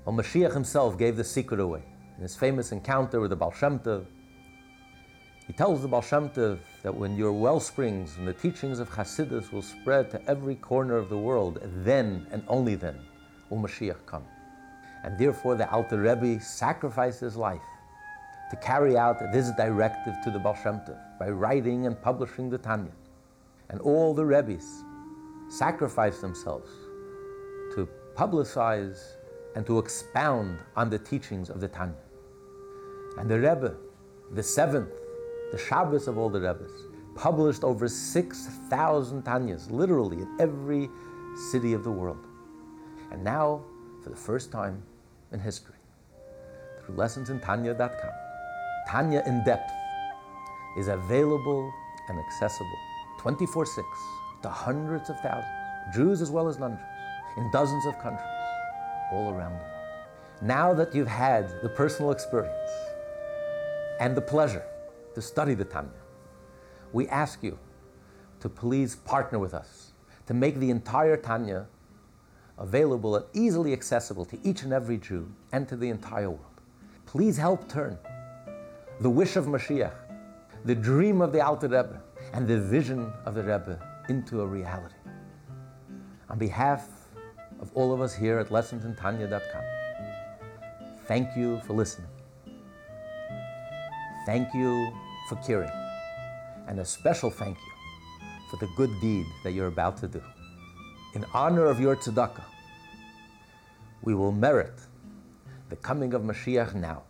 Well, 0.03 0.17
Mashiach 0.17 0.53
himself 0.53 0.97
gave 0.97 1.15
the 1.15 1.23
secret 1.23 1.61
away 1.61 1.83
in 2.17 2.23
his 2.23 2.35
famous 2.35 2.73
encounter 2.73 3.21
with 3.21 3.29
the 3.29 3.37
Baal 3.37 3.53
Shem. 3.53 3.79
He 5.47 5.53
tells 5.53 5.81
the 5.81 5.87
Baal 5.87 6.01
Shem 6.01 6.29
that 6.83 6.93
when 6.93 7.15
your 7.15 7.31
well 7.31 7.61
springs 7.61 8.17
and 8.17 8.27
the 8.27 8.33
teachings 8.33 8.79
of 8.79 8.89
Hasidus 8.89 9.53
will 9.53 9.61
spread 9.61 10.11
to 10.11 10.21
every 10.29 10.55
corner 10.55 10.97
of 10.97 11.07
the 11.07 11.17
world, 11.17 11.59
then 11.85 12.27
and 12.31 12.43
only 12.49 12.75
then 12.75 12.99
will 13.49 13.59
Mashiach 13.59 14.05
come. 14.05 14.25
And 15.07 15.17
therefore, 15.17 15.55
the 15.55 15.71
Alter 15.71 16.01
Rebbe 16.01 16.41
sacrificed 16.41 17.21
his 17.21 17.37
life 17.37 17.61
to 18.49 18.57
carry 18.57 18.97
out 18.97 19.19
this 19.31 19.51
directive 19.51 20.15
to 20.25 20.29
the 20.29 20.37
Baal 20.37 20.53
Shem 20.53 20.81
Tov 20.81 20.99
by 21.17 21.29
writing 21.29 21.87
and 21.87 21.99
publishing 22.01 22.49
the 22.49 22.57
Tanya. 22.57 22.91
And 23.69 23.79
all 23.79 24.13
the 24.13 24.25
Rebbes 24.25 24.83
sacrificed 25.47 26.19
themselves 26.19 26.69
to 27.75 27.87
publicize 28.15 28.99
and 29.55 29.65
to 29.65 29.79
expound 29.79 30.59
on 30.75 30.89
the 30.89 30.99
teachings 30.99 31.49
of 31.49 31.61
the 31.61 31.69
Tanya. 31.69 32.03
And 33.17 33.29
the 33.29 33.39
Rebbe, 33.39 33.77
the 34.33 34.43
seventh, 34.43 34.91
the 35.53 35.57
Shabbos 35.57 36.09
of 36.09 36.17
all 36.17 36.29
the 36.29 36.41
Rebbes, 36.41 36.73
published 37.15 37.63
over 37.63 37.87
6,000 37.87 39.23
Tanyas, 39.23 39.71
literally 39.71 40.17
in 40.17 40.35
every 40.37 40.89
city 41.49 41.71
of 41.71 41.85
the 41.85 41.91
world. 41.91 42.27
And 43.13 43.23
now, 43.23 43.63
for 44.03 44.09
the 44.09 44.17
first 44.17 44.51
time 44.51 44.83
in 45.31 45.39
history, 45.39 45.75
through 46.81 46.95
lessonsintanya.com, 46.95 48.11
Tanya 48.87 49.23
in 49.25 49.43
Depth 49.43 49.71
is 50.77 50.87
available 50.87 51.71
and 52.09 52.19
accessible 52.19 52.79
24 53.19 53.65
6 53.65 53.87
to 54.43 54.49
hundreds 54.49 55.09
of 55.09 55.19
thousands, 55.19 55.45
Jews 55.93 56.21
as 56.21 56.31
well 56.31 56.47
as 56.47 56.57
non 56.57 56.77
Jews, 56.77 57.37
in 57.37 57.51
dozens 57.51 57.85
of 57.85 57.97
countries 57.99 58.27
all 59.11 59.33
around 59.33 59.53
the 59.53 59.59
world. 59.59 59.77
Now 60.41 60.73
that 60.73 60.93
you've 60.93 61.07
had 61.07 61.61
the 61.61 61.69
personal 61.69 62.11
experience 62.11 62.69
and 63.99 64.15
the 64.15 64.21
pleasure 64.21 64.63
to 65.15 65.21
study 65.21 65.53
the 65.53 65.65
Tanya, 65.65 65.91
we 66.93 67.07
ask 67.07 67.43
you 67.43 67.57
to 68.39 68.49
please 68.49 68.95
partner 68.95 69.39
with 69.39 69.53
us 69.53 69.91
to 70.27 70.33
make 70.33 70.55
the 70.59 70.69
entire 70.69 71.17
Tanya 71.17 71.67
available 72.57 73.15
and 73.15 73.25
easily 73.33 73.73
accessible 73.73 74.25
to 74.25 74.37
each 74.43 74.63
and 74.63 74.73
every 74.73 74.97
Jew 74.97 75.31
and 75.51 75.67
to 75.69 75.75
the 75.75 75.89
entire 75.89 76.29
world. 76.29 76.61
Please 77.05 77.37
help 77.37 77.69
turn 77.69 77.97
the 78.99 79.09
wish 79.09 79.35
of 79.35 79.45
Mashiach, 79.45 79.93
the 80.65 80.75
dream 80.75 81.21
of 81.21 81.31
the 81.31 81.39
Alter 81.39 81.67
Rebbe, 81.67 82.01
and 82.33 82.47
the 82.47 82.59
vision 82.59 83.11
of 83.25 83.35
the 83.35 83.43
Rebbe 83.43 83.79
into 84.09 84.41
a 84.41 84.45
reality. 84.45 84.95
On 86.29 86.37
behalf 86.37 86.87
of 87.59 87.71
all 87.73 87.93
of 87.93 88.01
us 88.01 88.13
here 88.13 88.39
at 88.39 88.49
lessonsintanya.com, 88.49 89.63
thank 91.05 91.35
you 91.37 91.61
for 91.65 91.73
listening. 91.73 92.09
Thank 94.25 94.53
you 94.53 94.91
for 95.29 95.35
caring. 95.37 95.71
And 96.67 96.79
a 96.79 96.85
special 96.85 97.29
thank 97.29 97.57
you 97.57 97.73
for 98.49 98.57
the 98.57 98.69
good 98.75 98.91
deed 98.99 99.25
that 99.43 99.53
you're 99.53 99.67
about 99.67 99.95
to 99.97 100.07
do. 100.07 100.21
In 101.17 101.25
honor 101.33 101.65
of 101.65 101.79
your 101.79 101.95
tzedakah, 101.95 102.43
we 104.03 104.13
will 104.13 104.31
merit 104.31 104.75
the 105.69 105.75
coming 105.75 106.13
of 106.13 106.21
Mashiach 106.21 106.75
now, 106.75 107.01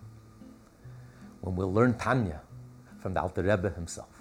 when 1.41 1.57
we'll 1.57 1.73
learn 1.73 1.93
Tanya 1.97 2.39
from 3.01 3.13
the 3.13 3.21
Alter 3.21 3.43
Rebbe 3.43 3.69
himself. 3.69 4.16